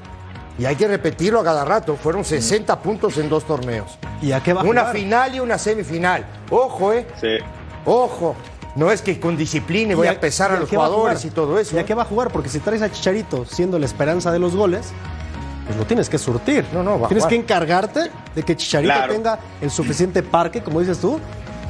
Y 0.59 0.66
hay 0.66 0.76
que 0.76 0.87
repetirlo 0.87 1.41
a 1.41 1.45
cada 1.45 1.64
rato. 1.64 1.97
Fueron 1.97 2.22
60 2.22 2.83
puntos 2.83 3.16
en 3.16 3.31
dos 3.31 3.45
torneos. 3.45 3.99
¿Y 4.20 4.33
a 4.33 4.41
qué 4.43 4.53
va 4.53 4.62
Una 4.62 4.87
final 4.87 5.35
y 5.35 5.41
una 5.41 5.57
semifinal. 5.57 6.26
Ojo, 6.51 6.93
¿eh? 6.93 7.07
sí. 7.18 7.39
Ojo. 7.85 8.35
No 8.76 8.91
es 8.93 9.03
que 9.03 9.18
con 9.18 9.37
disciplina 9.37 9.93
y 9.93 9.95
voy 9.97 10.07
¿Y 10.07 10.11
a 10.11 10.20
pesar 10.20 10.53
a 10.53 10.59
los 10.61 10.68
jugadores 10.70 11.24
y 11.24 11.31
todo 11.31 11.59
eso. 11.59 11.74
¿Y 11.76 11.81
a 11.81 11.85
qué 11.85 11.95
va 11.95 12.03
a 12.03 12.07
jugar? 12.07 12.31
Porque 12.31 12.49
si 12.49 12.61
traes 12.61 12.83
a 12.83 12.91
Chicharito 12.91 13.45
siendo 13.45 13.78
la 13.78 13.87
esperanza 13.87 14.31
de 14.31 14.39
los 14.39 14.55
goles, 14.55 14.87
pues 15.66 15.76
lo 15.76 15.85
tienes 15.87 16.09
que 16.09 16.18
surtir. 16.18 16.64
No, 16.72 16.83
no, 16.85 16.99
va 17.01 17.07
a 17.07 17.09
Tienes 17.09 17.24
jugar. 17.24 17.31
que 17.31 17.37
encargarte 17.37 18.11
de 18.35 18.43
que 18.45 18.57
Chicharito 18.57 18.93
Claro. 18.95 19.12
tenga 19.12 19.39
el 19.61 19.70
suficiente 19.72 20.22
parque, 20.22 20.62
como 20.62 20.78
dices 20.81 20.99
tú, 21.01 21.18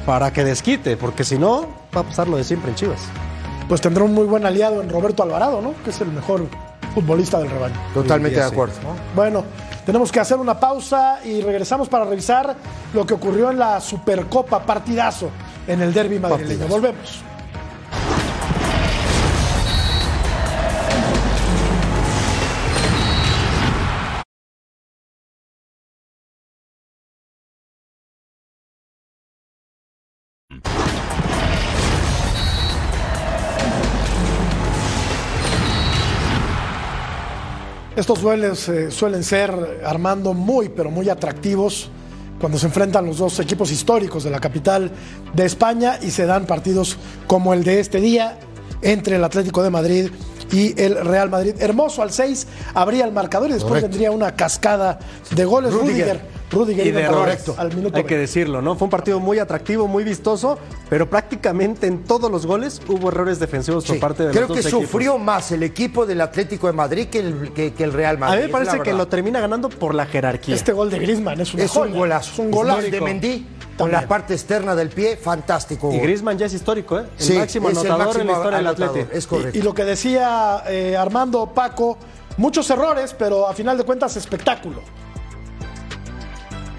para 0.05 0.31
que 0.31 0.43
desquite, 0.43 0.95
porque 0.95 1.23
si 1.23 1.39
no, 1.39 1.67
va 1.95 2.01
a 2.01 2.03
pasar 2.03 2.27
lo 2.27 2.37
de 2.37 2.43
siempre 2.43 2.69
en 2.69 2.75
Chivas. 2.75 3.01
Pues 3.67 3.81
tendrá 3.81 4.03
un 4.03 4.13
muy 4.13 4.25
buen 4.25 4.45
aliado 4.45 4.81
en 4.81 4.89
Roberto 4.89 5.23
Alvarado, 5.23 5.59
¿no? 5.61 5.73
Que 5.83 5.89
es 5.89 6.01
el 6.01 6.09
mejor 6.11 6.45
futbolista 6.93 7.39
del 7.39 7.49
rebaño. 7.49 7.75
Totalmente 7.95 8.39
de 8.39 8.45
Sí. 8.45 8.51
acuerdo. 8.51 8.75
Bueno, 9.15 9.43
tenemos 9.87 10.11
que 10.11 10.19
hacer 10.19 10.37
una 10.37 10.59
pausa 10.59 11.19
y 11.25 11.41
regresamos 11.41 11.89
para 11.89 12.05
revisar 12.05 12.55
lo 12.93 13.05
que 13.07 13.15
ocurrió 13.15 13.49
en 13.49 13.57
la 13.57 13.79
Supercopa 13.81 14.59
Partidazo 14.65 15.29
en 15.67 15.81
el 15.81 15.93
derby 15.93 16.19
madrileño. 16.19 16.67
Volvemos. 16.67 17.23
Estos 37.95 38.21
duelos 38.21 38.67
eh, 38.67 38.89
suelen 38.89 39.23
ser, 39.23 39.81
Armando, 39.85 40.33
muy, 40.33 40.69
pero 40.69 40.89
muy 40.89 41.09
atractivos 41.09 41.91
cuando 42.41 42.57
se 42.57 42.65
enfrentan 42.65 43.05
los 43.05 43.19
dos 43.19 43.39
equipos 43.39 43.71
históricos 43.71 44.23
de 44.23 44.31
la 44.31 44.39
capital 44.39 44.91
de 45.33 45.45
España 45.45 45.99
y 46.01 46.09
se 46.09 46.25
dan 46.25 46.45
partidos 46.47 46.97
como 47.27 47.53
el 47.53 47.63
de 47.63 47.79
este 47.79 48.01
día 48.01 48.39
entre 48.81 49.15
el 49.15 49.23
Atlético 49.23 49.61
de 49.61 49.69
Madrid 49.69 50.09
y 50.51 50.79
el 50.81 50.95
Real 51.05 51.29
Madrid. 51.29 51.53
Hermoso 51.59 52.01
al 52.01 52.11
6 52.11 52.47
abría 52.73 53.05
el 53.05 53.11
marcador 53.11 53.49
y 53.49 53.53
después 53.53 53.69
Correcto. 53.69 53.89
vendría 53.89 54.11
una 54.11 54.35
cascada 54.35 54.99
de 55.29 55.45
goles. 55.45 55.71
Rudiger. 55.71 56.40
Rudiger 56.51 56.87
y 56.87 56.91
de 56.91 57.01
errores. 57.01 57.43
al 57.57 57.69
minuto 57.75 57.95
Hay 57.97 58.03
que 58.03 58.15
20. 58.15 58.17
decirlo, 58.17 58.61
¿no? 58.61 58.75
Fue 58.75 58.85
un 58.85 58.89
partido 58.89 59.19
muy 59.19 59.39
atractivo, 59.39 59.87
muy 59.87 60.03
vistoso, 60.03 60.57
pero 60.89 61.09
prácticamente 61.09 61.87
en 61.87 62.03
todos 62.03 62.29
los 62.29 62.45
goles 62.45 62.81
hubo 62.87 63.09
errores 63.09 63.39
defensivos 63.39 63.85
por 63.85 63.99
parte 63.99 64.23
de 64.25 64.31
Creo 64.31 64.47
los 64.47 64.57
que 64.57 64.63
dos 64.63 64.65
equipos. 64.73 64.89
sufrió 64.89 65.17
más 65.17 65.51
el 65.51 65.63
equipo 65.63 66.05
del 66.05 66.21
Atlético 66.21 66.67
de 66.67 66.73
Madrid 66.73 67.07
que 67.07 67.19
el, 67.19 67.53
que, 67.53 67.73
que 67.73 67.83
el 67.83 67.93
Real 67.93 68.17
A 68.17 68.19
Madrid. 68.19 68.41
mí 68.41 68.45
me 68.47 68.51
parece 68.51 68.79
que 68.81 68.93
lo 68.93 69.07
termina 69.07 69.39
ganando 69.39 69.69
por 69.69 69.95
la 69.95 70.05
jerarquía. 70.05 70.53
Este 70.55 70.73
gol 70.73 70.89
de 70.89 70.99
Griezmann 70.99 71.39
es 71.39 71.53
una 71.53 71.63
Es 71.63 71.75
un 71.75 71.93
golazo. 71.93 72.31
Es 72.33 72.39
un 72.39 72.51
golazo. 72.51 72.81
De 72.81 72.99
Mendy 73.01 73.47
con 73.77 73.91
la 73.91 74.07
parte 74.07 74.33
externa 74.33 74.75
del 74.75 74.89
pie, 74.89 75.17
fantástico. 75.17 75.91
Y. 75.91 75.99
Griezmann 75.99 76.37
ya 76.37 76.45
es 76.45 76.53
histórico, 76.53 76.99
¿eh? 76.99 77.05
El 77.17 77.23
Sí, 77.25 77.33
máximo 77.37 77.69
es 77.69 77.77
el 77.79 77.87
anotador 77.91 78.21
en 78.21 78.27
la 78.27 78.33
máximo 78.33 78.33
historia 78.33 78.57
del 78.57 78.67
anotador, 78.67 78.89
Atlético. 78.89 79.17
Es 79.17 79.27
correcto. 79.27 79.57
Y, 79.57 79.61
y 79.61 79.63
lo 79.63 79.73
que 79.73 79.85
decía 79.85 80.63
eh, 80.67 80.95
Armando 80.97 81.47
Paco, 81.47 81.97
muchos 82.37 82.69
errores, 82.69 83.15
pero 83.17 83.47
a 83.47 83.53
final 83.53 83.77
de 83.77 83.83
cuentas 83.83 84.15
espectáculo. 84.17 84.81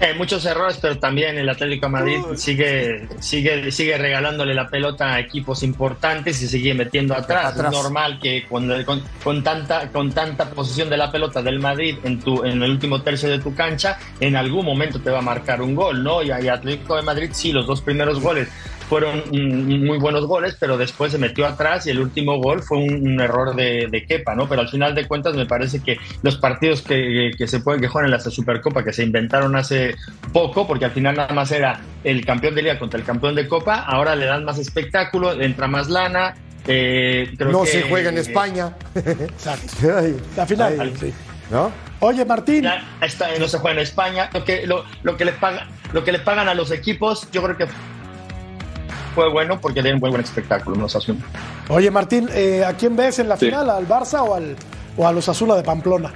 Eh, 0.03 0.13
muchos 0.15 0.45
errores, 0.45 0.77
pero 0.81 0.99
también 0.99 1.37
el 1.37 1.47
Atlético 1.47 1.85
de 1.85 1.91
Madrid 1.93 2.19
sigue, 2.35 3.07
sigue, 3.19 3.71
sigue 3.71 3.97
regalándole 3.97 4.53
la 4.53 4.67
pelota 4.67 5.13
a 5.13 5.19
equipos 5.21 5.63
importantes 5.63 6.41
y 6.41 6.49
sigue 6.49 6.73
metiendo 6.73 7.13
atrás. 7.13 7.53
Atrás. 7.53 7.73
Es 7.73 7.81
normal 7.81 8.19
que 8.19 8.45
cuando, 8.49 8.83
con, 8.85 9.01
con 9.23 9.41
tanta, 9.43 9.87
con 9.93 10.11
tanta 10.11 10.49
posesión 10.49 10.89
de 10.89 10.97
la 10.97 11.09
pelota 11.09 11.41
del 11.41 11.61
Madrid 11.61 11.99
en, 12.03 12.19
tu, 12.19 12.43
en 12.43 12.61
el 12.61 12.71
último 12.71 13.01
tercio 13.01 13.29
de 13.29 13.39
tu 13.39 13.55
cancha, 13.55 13.97
en 14.19 14.35
algún 14.35 14.65
momento 14.65 14.99
te 14.99 15.09
va 15.09 15.19
a 15.19 15.21
marcar 15.21 15.61
un 15.61 15.73
gol, 15.73 16.03
¿no? 16.03 16.21
Y, 16.21 16.27
y 16.27 16.49
Atlético 16.49 16.97
de 16.97 17.03
Madrid, 17.03 17.29
sí, 17.31 17.53
los 17.53 17.65
dos 17.65 17.79
primeros 17.79 18.19
goles 18.19 18.49
fueron 18.89 19.23
muy 19.31 19.97
buenos 19.97 20.25
goles, 20.25 20.55
pero 20.59 20.77
después 20.77 21.11
se 21.11 21.17
metió 21.17 21.45
atrás 21.47 21.87
y 21.87 21.89
el 21.89 21.99
último 21.99 22.37
gol 22.39 22.61
fue 22.63 22.77
un, 22.79 23.07
un 23.07 23.21
error 23.21 23.55
de, 23.55 23.87
de 23.89 24.05
Kepa, 24.05 24.35
¿no? 24.35 24.47
Pero 24.47 24.61
al 24.61 24.69
final 24.69 24.93
de 24.95 25.07
cuentas 25.07 25.35
me 25.35 25.45
parece 25.45 25.81
que 25.81 25.97
los 26.21 26.37
partidos 26.37 26.81
que, 26.81 27.31
que 27.37 27.47
se 27.47 27.59
pueden 27.59 27.81
que 27.81 27.87
juegan 27.87 28.07
en 28.07 28.11
la 28.11 28.19
Supercopa 28.19 28.83
que 28.83 28.93
se 28.93 29.03
inventaron 29.03 29.55
hace 29.55 29.95
poco, 30.31 30.67
porque 30.67 30.85
al 30.85 30.91
final 30.91 31.15
nada 31.15 31.33
más 31.33 31.51
era 31.51 31.79
el 32.03 32.25
campeón 32.25 32.55
de 32.55 32.61
liga 32.63 32.79
contra 32.79 32.99
el 32.99 33.05
campeón 33.05 33.35
de 33.35 33.47
Copa, 33.47 33.75
ahora 33.81 34.15
le 34.15 34.25
dan 34.25 34.43
más 34.45 34.59
espectáculo, 34.59 35.39
entra 35.41 35.67
más 35.67 35.89
lana. 35.89 36.35
eh, 36.67 37.33
creo 37.37 37.51
no 37.51 37.63
que- 37.63 37.69
se 37.71 37.81
juega 37.83 38.09
en 38.09 38.17
España. 38.17 38.73
Exacto. 38.95 39.73
Ay, 39.97 40.15
La 40.37 40.45
final. 40.45 40.93
sí. 40.99 41.13
¿No? 41.51 41.71
Oye, 41.99 42.25
Martín, 42.25 42.63
Ya 42.63 42.83
está, 43.01 43.27
no 43.39 43.47
se 43.47 43.57
juega 43.59 43.77
en 43.77 43.83
España. 43.83 44.29
Lo 44.33 44.43
que, 44.43 44.65
lo, 44.65 44.83
lo 45.03 45.15
que 45.17 45.25
le 45.25 45.33
paga, 45.33 45.67
lo 45.93 46.03
que 46.03 46.11
le 46.11 46.19
pagan 46.19 46.47
a 46.49 46.53
los 46.53 46.71
equipos, 46.71 47.27
yo 47.31 47.41
creo 47.43 47.57
que 47.57 47.65
fue 49.13 49.29
bueno 49.29 49.59
porque 49.59 49.81
dieron 49.81 49.99
muy 49.99 50.09
buen 50.09 50.21
espectáculo, 50.21 50.75
no 50.77 50.85
Osasuna. 50.85 51.19
oye, 51.69 51.89
Martín, 51.91 52.27
eh, 52.33 52.63
¿a 52.65 52.73
quién 52.73 52.95
ves 52.95 53.19
en 53.19 53.29
la 53.29 53.37
Sí. 53.37 53.45
final? 53.47 53.69
¿Al 53.69 53.87
Barça 53.87 54.21
o 54.21 54.35
al, 54.35 54.55
o 54.97 55.07
a 55.07 55.11
los 55.11 55.27
Azula 55.29 55.55
de 55.55 55.63
Pamplona? 55.63 56.11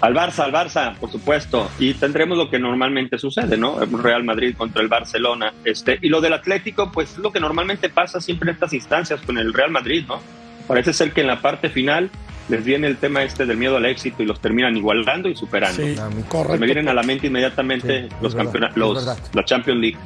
Al 0.00 0.14
Barça, 0.14 0.44
al 0.44 0.52
Barça, 0.52 0.94
por 0.96 1.10
supuesto. 1.10 1.68
Y 1.78 1.92
tendremos 1.92 2.38
lo 2.38 2.48
que 2.48 2.58
normalmente 2.58 3.18
sucede, 3.18 3.58
¿no? 3.58 3.78
Real 3.80 4.24
Madrid 4.24 4.54
contra 4.56 4.80
el 4.80 4.88
Barcelona. 4.88 5.52
Este, 5.64 5.98
y 6.00 6.08
lo 6.08 6.22
del 6.22 6.32
Atlético, 6.32 6.90
pues 6.90 7.12
es 7.12 7.18
lo 7.18 7.30
que 7.30 7.38
normalmente 7.40 7.90
pasa 7.90 8.18
siempre 8.20 8.48
en 8.48 8.54
estas 8.54 8.72
instancias 8.72 9.20
con 9.20 9.36
el 9.36 9.52
Real 9.52 9.70
Madrid, 9.70 10.06
¿no? 10.08 10.20
Parece 10.66 10.94
ser 10.94 11.12
que 11.12 11.20
en 11.20 11.26
la 11.26 11.42
parte 11.42 11.68
final 11.68 12.08
les 12.48 12.64
viene 12.64 12.86
el 12.86 12.96
tema 12.96 13.22
este 13.24 13.44
del 13.44 13.58
miedo 13.58 13.76
al 13.76 13.84
éxito 13.84 14.22
y 14.22 14.26
los 14.26 14.40
terminan 14.40 14.74
igualando 14.74 15.28
y 15.28 15.36
superando. 15.36 15.82
Sí, 15.82 15.94
A 16.00 16.08
mí- 16.08 16.22
correcto. 16.26 16.58
Me 16.58 16.64
vienen 16.66 16.88
a 16.88 16.94
la 16.94 17.02
mente 17.02 17.26
inmediatamente 17.26 18.08
Sí, 18.08 18.14
los 18.22 18.34
verdad, 18.34 18.70
los, 18.76 19.04
la 19.34 19.44
Champions 19.44 19.80
League. 19.80 19.98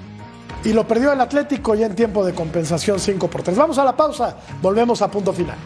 Y 0.65 0.73
lo 0.73 0.89
perdió 0.89 1.12
el 1.12 1.21
Atlético 1.21 1.75
ya 1.75 1.85
en 1.85 1.95
tiempo 1.95 2.25
de 2.25 2.33
compensación 2.33 2.99
5 2.99 3.29
por 3.29 3.43
3. 3.43 3.57
Vamos 3.57 3.77
a 3.77 3.85
la 3.85 3.95
pausa, 3.95 4.37
volvemos 4.62 5.03
a 5.03 5.11
punto 5.11 5.33
final. 5.33 5.59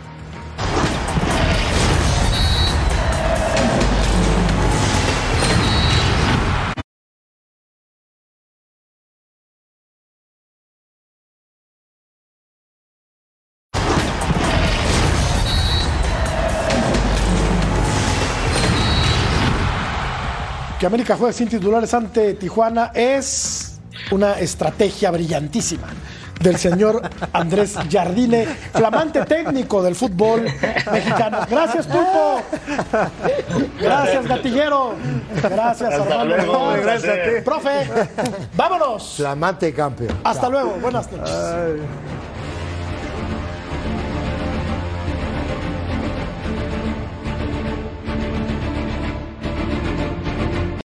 Que 20.80 20.86
América 20.86 21.16
juegue 21.16 21.32
sin 21.32 21.48
titulares 21.48 21.92
ante 21.92 22.34
Tijuana 22.34 22.92
es 22.94 23.77
una 24.10 24.38
estrategia 24.38 25.10
brillantísima 25.10 25.88
del 26.40 26.56
señor 26.56 27.02
Andrés 27.32 27.74
Jardine, 27.90 28.46
flamante 28.72 29.24
técnico 29.24 29.82
del 29.82 29.94
fútbol 29.94 30.44
mexicano. 30.92 31.38
Gracias, 31.50 31.86
Pulpo. 31.86 32.42
Gracias, 33.80 34.26
Gatillero. 34.26 34.94
Gracias, 35.42 35.94
Hasta 35.94 36.20
Armando. 36.20 36.72
gracias 36.82 37.12
a 37.12 37.22
ti. 37.22 37.30
Profe, 37.44 37.88
vámonos. 38.56 39.14
Flamante 39.16 39.72
campeón. 39.74 40.16
Hasta 40.24 40.48
luego. 40.48 40.76
Buenas 40.80 41.10
noches. 41.10 41.34